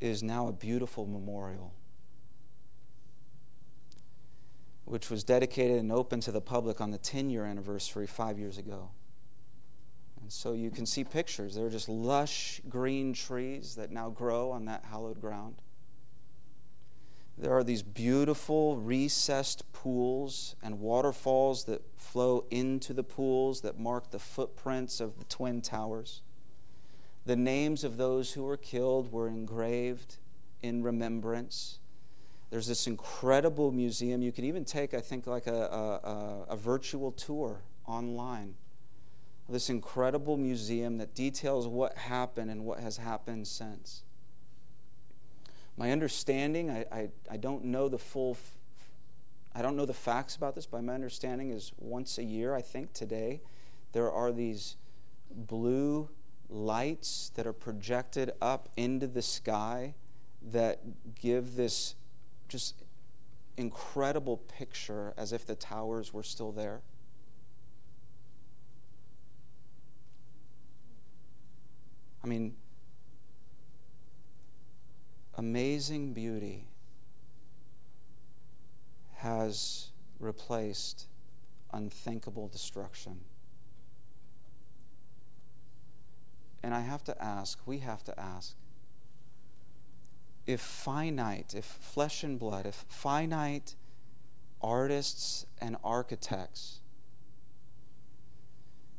is 0.00 0.22
now 0.22 0.48
a 0.48 0.52
beautiful 0.52 1.06
memorial, 1.06 1.74
which 4.84 5.10
was 5.10 5.22
dedicated 5.22 5.78
and 5.78 5.92
open 5.92 6.20
to 6.20 6.32
the 6.32 6.40
public 6.40 6.80
on 6.80 6.90
the 6.90 6.98
10 6.98 7.30
year 7.30 7.44
anniversary 7.44 8.06
five 8.06 8.38
years 8.38 8.58
ago. 8.58 8.90
And 10.20 10.32
so 10.32 10.52
you 10.52 10.70
can 10.70 10.86
see 10.86 11.04
pictures. 11.04 11.54
There 11.54 11.66
are 11.66 11.70
just 11.70 11.88
lush 11.88 12.60
green 12.68 13.12
trees 13.12 13.74
that 13.76 13.90
now 13.90 14.10
grow 14.10 14.50
on 14.50 14.64
that 14.66 14.84
hallowed 14.84 15.20
ground. 15.20 15.62
There 17.36 17.52
are 17.52 17.64
these 17.64 17.82
beautiful 17.82 18.76
recessed 18.76 19.72
pools 19.72 20.56
and 20.62 20.78
waterfalls 20.78 21.64
that 21.64 21.82
flow 21.96 22.44
into 22.50 22.92
the 22.92 23.02
pools 23.02 23.62
that 23.62 23.78
mark 23.78 24.10
the 24.10 24.18
footprints 24.18 25.00
of 25.00 25.18
the 25.18 25.24
Twin 25.24 25.62
Towers. 25.62 26.20
The 27.26 27.36
names 27.36 27.84
of 27.84 27.96
those 27.96 28.32
who 28.32 28.44
were 28.44 28.56
killed 28.56 29.12
were 29.12 29.28
engraved 29.28 30.16
in 30.62 30.82
remembrance. 30.82 31.78
There's 32.50 32.66
this 32.66 32.86
incredible 32.86 33.70
museum. 33.70 34.22
You 34.22 34.32
can 34.32 34.44
even 34.44 34.64
take, 34.64 34.94
I 34.94 35.00
think, 35.00 35.26
like 35.26 35.46
a, 35.46 36.46
a, 36.48 36.52
a 36.52 36.56
virtual 36.56 37.12
tour 37.12 37.62
online. 37.86 38.54
This 39.48 39.68
incredible 39.68 40.36
museum 40.36 40.98
that 40.98 41.14
details 41.14 41.66
what 41.66 41.96
happened 41.96 42.50
and 42.50 42.64
what 42.64 42.80
has 42.80 42.96
happened 42.96 43.46
since. 43.46 44.02
My 45.76 45.92
understanding, 45.92 46.70
I, 46.70 46.84
I, 46.92 47.08
I 47.30 47.36
don't 47.36 47.64
know 47.64 47.88
the 47.88 47.98
full, 47.98 48.36
I 49.54 49.62
don't 49.62 49.76
know 49.76 49.86
the 49.86 49.94
facts 49.94 50.36
about 50.36 50.54
this, 50.54 50.66
but 50.66 50.82
my 50.84 50.94
understanding 50.94 51.50
is 51.50 51.72
once 51.78 52.18
a 52.18 52.22
year, 52.24 52.54
I 52.54 52.62
think 52.62 52.92
today, 52.92 53.40
there 53.92 54.10
are 54.10 54.30
these 54.30 54.76
blue 55.30 56.08
lights 56.50 57.30
that 57.36 57.46
are 57.46 57.52
projected 57.52 58.32
up 58.42 58.68
into 58.76 59.06
the 59.06 59.22
sky 59.22 59.94
that 60.42 60.80
give 61.14 61.54
this 61.54 61.94
just 62.48 62.82
incredible 63.56 64.36
picture 64.36 65.14
as 65.16 65.32
if 65.32 65.46
the 65.46 65.54
towers 65.54 66.12
were 66.12 66.22
still 66.22 66.50
there. 66.50 66.80
I 72.22 72.26
mean, 72.26 72.56
amazing 75.36 76.12
beauty 76.12 76.68
has 79.16 79.90
replaced 80.18 81.06
unthinkable 81.72 82.48
destruction. 82.48 83.20
And 86.62 86.74
I 86.74 86.80
have 86.80 87.02
to 87.04 87.22
ask, 87.22 87.58
we 87.66 87.78
have 87.78 88.04
to 88.04 88.20
ask, 88.20 88.54
if 90.46 90.60
finite, 90.60 91.54
if 91.54 91.64
flesh 91.64 92.22
and 92.22 92.38
blood, 92.38 92.66
if 92.66 92.84
finite 92.88 93.76
artists 94.60 95.46
and 95.60 95.76
architects 95.82 96.80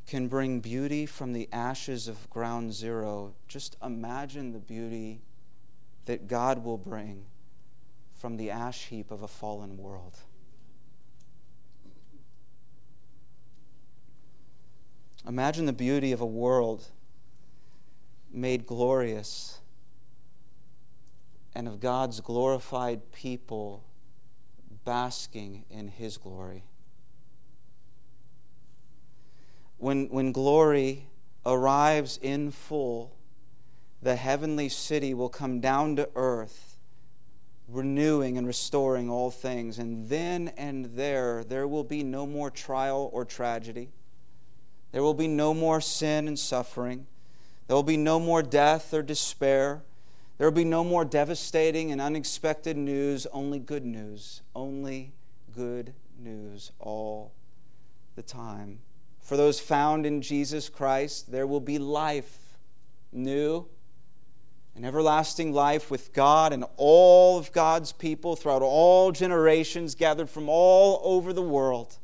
can 0.07 0.27
bring 0.27 0.59
beauty 0.59 1.05
from 1.05 1.33
the 1.33 1.47
ashes 1.51 2.07
of 2.07 2.29
ground 2.29 2.73
zero, 2.73 3.33
just 3.47 3.77
imagine 3.83 4.51
the 4.51 4.59
beauty 4.59 5.21
that 6.05 6.27
God 6.27 6.63
will 6.63 6.77
bring 6.77 7.25
from 8.13 8.37
the 8.37 8.49
ash 8.51 8.87
heap 8.87 9.11
of 9.11 9.21
a 9.21 9.27
fallen 9.27 9.77
world. 9.77 10.17
Imagine 15.27 15.65
the 15.65 15.73
beauty 15.73 16.11
of 16.11 16.21
a 16.21 16.25
world 16.25 16.87
made 18.33 18.65
glorious 18.65 19.59
and 21.53 21.67
of 21.67 21.79
God's 21.79 22.21
glorified 22.21 23.11
people 23.11 23.83
basking 24.85 25.65
in 25.69 25.89
His 25.89 26.17
glory. 26.17 26.63
When, 29.77 30.07
when 30.09 30.31
glory 30.31 31.07
arrives 31.45 32.19
in 32.21 32.51
full, 32.51 33.15
the 34.01 34.15
heavenly 34.15 34.69
city 34.69 35.13
will 35.13 35.29
come 35.29 35.59
down 35.59 35.95
to 35.97 36.09
earth, 36.15 36.77
renewing 37.67 38.37
and 38.37 38.47
restoring 38.47 39.09
all 39.09 39.29
things. 39.31 39.77
And 39.77 40.07
then 40.07 40.49
and 40.57 40.85
there, 40.95 41.43
there 41.43 41.67
will 41.67 41.83
be 41.83 42.03
no 42.03 42.25
more 42.25 42.49
trial 42.49 43.09
or 43.13 43.25
tragedy. 43.25 43.89
There 44.91 45.03
will 45.03 45.13
be 45.13 45.27
no 45.27 45.53
more 45.53 45.81
sin 45.81 46.27
and 46.27 46.37
suffering. 46.37 47.07
There 47.71 47.77
will 47.77 47.83
be 47.83 47.95
no 47.95 48.19
more 48.19 48.43
death 48.43 48.93
or 48.93 49.01
despair. 49.01 49.81
There 50.37 50.45
will 50.45 50.53
be 50.53 50.65
no 50.65 50.83
more 50.83 51.05
devastating 51.05 51.89
and 51.89 52.01
unexpected 52.01 52.75
news, 52.75 53.25
only 53.31 53.59
good 53.59 53.85
news. 53.85 54.41
Only 54.53 55.13
good 55.55 55.93
news 56.19 56.73
all 56.79 57.31
the 58.17 58.23
time. 58.23 58.79
For 59.21 59.37
those 59.37 59.61
found 59.61 60.05
in 60.05 60.21
Jesus 60.21 60.67
Christ, 60.67 61.31
there 61.31 61.47
will 61.47 61.61
be 61.61 61.79
life, 61.79 62.57
new 63.13 63.69
and 64.75 64.85
everlasting 64.85 65.53
life 65.53 65.89
with 65.89 66.11
God 66.11 66.51
and 66.51 66.65
all 66.75 67.37
of 67.37 67.53
God's 67.53 67.93
people 67.93 68.35
throughout 68.35 68.61
all 68.61 69.13
generations, 69.13 69.95
gathered 69.95 70.29
from 70.29 70.49
all 70.49 70.99
over 71.05 71.31
the 71.31 71.41
world. 71.41 71.99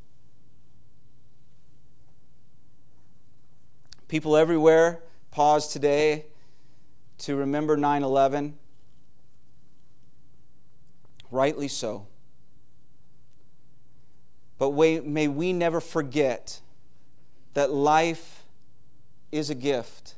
People 4.07 4.37
everywhere 4.37 5.01
pause 5.37 5.67
today 5.67 6.25
to 7.19 7.35
remember 7.35 7.77
9 7.77 8.01
11. 8.01 8.57
Rightly 11.29 11.67
so. 11.67 12.07
But 14.57 14.71
may 14.71 15.27
we 15.27 15.53
never 15.53 15.79
forget 15.79 16.61
that 17.53 17.69
life 17.69 18.45
is 19.31 19.51
a 19.51 19.53
gift 19.53 20.15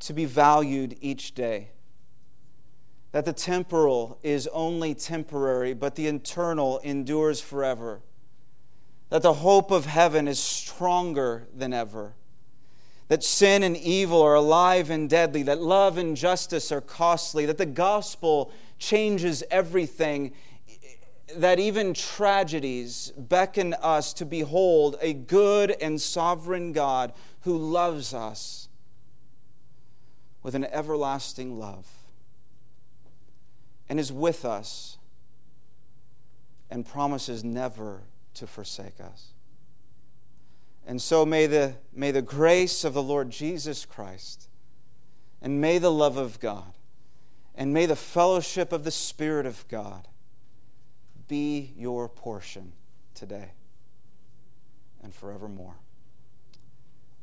to 0.00 0.14
be 0.14 0.24
valued 0.24 0.96
each 1.02 1.34
day. 1.34 1.72
That 3.10 3.26
the 3.26 3.34
temporal 3.34 4.18
is 4.22 4.48
only 4.54 4.94
temporary, 4.94 5.74
but 5.74 5.96
the 5.96 6.06
eternal 6.06 6.78
endures 6.78 7.42
forever. 7.42 8.00
That 9.10 9.20
the 9.20 9.34
hope 9.34 9.70
of 9.70 9.84
heaven 9.84 10.28
is 10.28 10.38
stronger 10.38 11.46
than 11.54 11.74
ever 11.74 12.14
that 13.12 13.22
sin 13.22 13.62
and 13.62 13.76
evil 13.76 14.22
are 14.22 14.36
alive 14.36 14.88
and 14.88 15.10
deadly, 15.10 15.42
that 15.42 15.60
love 15.60 15.98
and 15.98 16.16
justice 16.16 16.72
are 16.72 16.80
costly, 16.80 17.44
that 17.44 17.58
the 17.58 17.66
gospel 17.66 18.50
changes 18.78 19.44
everything, 19.50 20.32
that 21.36 21.60
even 21.60 21.92
tragedies 21.92 23.12
beckon 23.18 23.74
us 23.82 24.14
to 24.14 24.24
behold 24.24 24.96
a 25.02 25.12
good 25.12 25.72
and 25.72 26.00
sovereign 26.00 26.72
God 26.72 27.12
who 27.40 27.54
loves 27.54 28.14
us 28.14 28.70
with 30.42 30.54
an 30.54 30.64
everlasting 30.64 31.58
love 31.58 31.86
and 33.90 34.00
is 34.00 34.10
with 34.10 34.46
us 34.46 34.96
and 36.70 36.86
promises 36.86 37.44
never 37.44 38.04
to 38.32 38.46
forsake 38.46 39.02
us. 39.02 39.31
And 40.86 41.00
so 41.00 41.24
may 41.24 41.46
the, 41.46 41.74
may 41.92 42.10
the 42.10 42.22
grace 42.22 42.84
of 42.84 42.94
the 42.94 43.02
Lord 43.02 43.30
Jesus 43.30 43.84
Christ, 43.84 44.48
and 45.40 45.60
may 45.60 45.78
the 45.78 45.92
love 45.92 46.16
of 46.16 46.40
God, 46.40 46.74
and 47.54 47.72
may 47.72 47.86
the 47.86 47.96
fellowship 47.96 48.72
of 48.72 48.84
the 48.84 48.90
Spirit 48.90 49.46
of 49.46 49.66
God 49.68 50.08
be 51.28 51.72
your 51.76 52.08
portion 52.08 52.72
today 53.14 53.52
and 55.02 55.14
forevermore. 55.14 55.76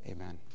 Amen. 0.07 0.39